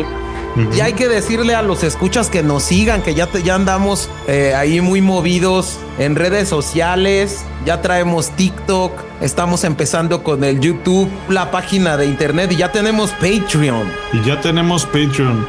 Y 0.76 0.80
hay 0.82 0.94
que 0.94 1.08
decirle 1.08 1.54
a 1.54 1.62
los 1.62 1.84
escuchas 1.84 2.30
que 2.30 2.42
nos 2.42 2.64
sigan, 2.64 3.04
que 3.04 3.14
ya, 3.14 3.30
ya 3.32 3.54
andamos 3.54 4.10
eh, 4.28 4.56
ahí 4.56 4.82
muy 4.82 5.02
movidos 5.02 5.78
en 6.00 6.16
redes 6.16 6.50
sociales, 6.50 7.46
ya 7.64 7.82
traemos 7.82 8.32
TikTok, 8.32 8.92
estamos 9.22 9.64
empezando 9.64 10.24
con 10.24 10.44
el 10.44 10.60
YouTube, 10.60 11.12
la 11.30 11.52
página 11.52 11.96
de 11.96 12.08
internet 12.08 12.52
y 12.54 12.56
ya 12.56 12.72
tenemos 12.72 13.12
Patreon. 13.12 13.88
Y 14.14 14.24
ya 14.26 14.42
tenemos 14.42 14.86
Patreon. 14.86 15.46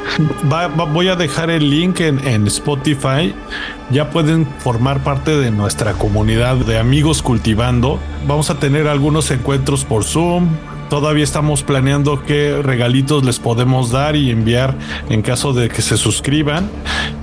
voy 0.92 1.08
a 1.08 1.16
dejar 1.16 1.48
el 1.48 1.70
link 1.70 2.00
en, 2.00 2.18
en 2.26 2.46
Spotify. 2.46 3.34
Ya 3.90 4.10
pueden 4.10 4.46
formar 4.58 5.02
parte 5.02 5.30
de 5.30 5.50
nuestra 5.50 5.94
comunidad 5.94 6.56
de 6.56 6.78
amigos 6.78 7.22
cultivando. 7.22 7.98
Vamos 8.26 8.50
a 8.50 8.58
tener 8.58 8.88
algunos 8.88 9.30
encuentros 9.30 9.86
por 9.86 10.04
Zoom 10.04 10.48
Todavía 10.88 11.24
estamos 11.24 11.62
planeando 11.62 12.22
qué 12.24 12.60
regalitos 12.62 13.24
les 13.24 13.38
podemos 13.38 13.90
dar 13.90 14.16
y 14.16 14.30
enviar 14.30 14.74
en 15.10 15.22
caso 15.22 15.52
de 15.52 15.68
que 15.68 15.82
se 15.82 15.96
suscriban. 15.96 16.70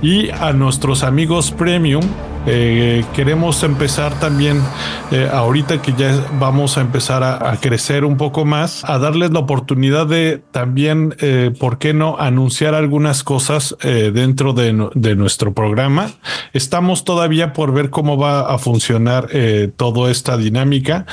Y 0.02 0.30
a 0.30 0.52
nuestros 0.52 1.02
amigos 1.02 1.50
premium, 1.50 2.04
eh, 2.48 3.04
queremos 3.12 3.64
empezar 3.64 4.20
también, 4.20 4.62
eh, 5.10 5.28
ahorita 5.32 5.82
que 5.82 5.92
ya 5.94 6.24
vamos 6.38 6.78
a 6.78 6.80
empezar 6.80 7.24
a, 7.24 7.56
crecer 7.60 8.04
un 8.04 8.16
poco 8.16 8.44
más, 8.44 8.84
a 8.84 8.98
darles 8.98 9.32
la 9.32 9.40
oportunidad 9.40 10.06
de 10.06 10.40
también, 10.52 11.16
eh, 11.18 11.52
¿por 11.58 11.78
qué 11.78 11.92
no?, 11.92 12.16
anunciar 12.18 12.74
algunas 12.74 13.24
cosas 13.24 13.76
dentro 13.82 14.52
de, 14.52 14.90
de, 14.94 15.16
nuestro 15.16 15.54
programa. 15.54 16.10
Estamos 16.52 17.04
todavía 17.04 17.52
por 17.52 17.72
ver 17.72 17.90
cómo 17.90 18.16
va 18.16 18.52
a 18.52 18.58
funcionar 18.58 19.28
toda 19.76 20.10
esta 20.10 20.36
dinámica, 20.36 21.06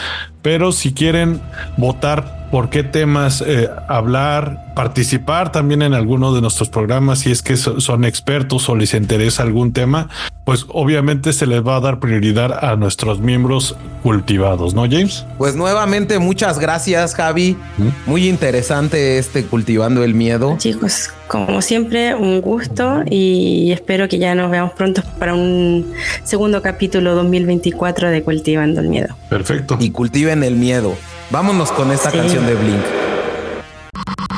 pero 0.44 0.72
si 0.72 0.94
quieren 0.94 1.42
votar 1.78 2.44
por 2.52 2.70
qué 2.70 2.84
temas 2.84 3.44
eh, 3.48 3.68
hablar, 3.88 4.74
participar 4.76 5.52
también 5.52 5.82
en 5.82 5.96
alguno 5.96 6.36
de 6.36 6.42
nuestros 6.42 6.70
programas 6.70 7.20
si 7.20 7.32
es 7.32 7.42
que 7.42 7.58
son 7.58 8.06
expertos 8.06 8.70
o 8.70 8.76
les 8.76 8.94
interesa 8.94 9.42
algún 9.42 9.74
tema, 9.74 10.10
pues 10.44 10.68
obviamente 10.70 11.34
se 11.34 11.48
les 11.48 11.66
va 11.66 11.78
a 11.78 11.80
dar 11.80 12.00
prioridad 12.00 12.64
a 12.64 12.76
nuestros 12.76 13.20
miembros 13.22 13.76
cultivados, 14.04 14.76
¿no, 14.76 14.84
James? 14.84 15.26
Pues 15.40 15.56
nuevamente 15.56 16.20
muchas 16.20 16.60
gracias, 16.60 17.16
Javi. 17.16 17.58
Muy 18.06 18.28
interesante 18.28 19.18
este 19.18 19.46
cultivando 19.46 20.04
el 20.04 20.14
miedo. 20.14 20.56
Chicos, 20.60 21.10
como 21.34 21.64
siempre, 21.64 22.14
un 22.14 22.42
gusto 22.42 23.02
y 23.10 23.72
espero 23.72 24.08
que 24.08 24.20
ya 24.20 24.36
nos 24.36 24.52
veamos 24.52 24.74
pronto 24.74 25.02
para 25.18 25.34
un 25.34 25.92
segundo 26.24 26.62
capítulo 26.62 27.16
2024 27.16 28.12
de 28.12 28.22
Cultivando 28.22 28.82
el 28.82 28.88
Miedo. 28.88 29.16
Perfecto. 29.32 29.76
Y 29.80 29.90
cultiven 29.90 30.44
el 30.44 30.56
miedo. 30.56 30.94
Vámonos 31.32 31.72
con 31.72 31.92
esta 31.92 32.12
Sí. 32.12 32.18
canción 32.18 32.46
de 32.46 32.54
Blink. 32.54 32.82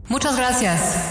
Muchas 0.07 0.37
gracias. 0.37 1.09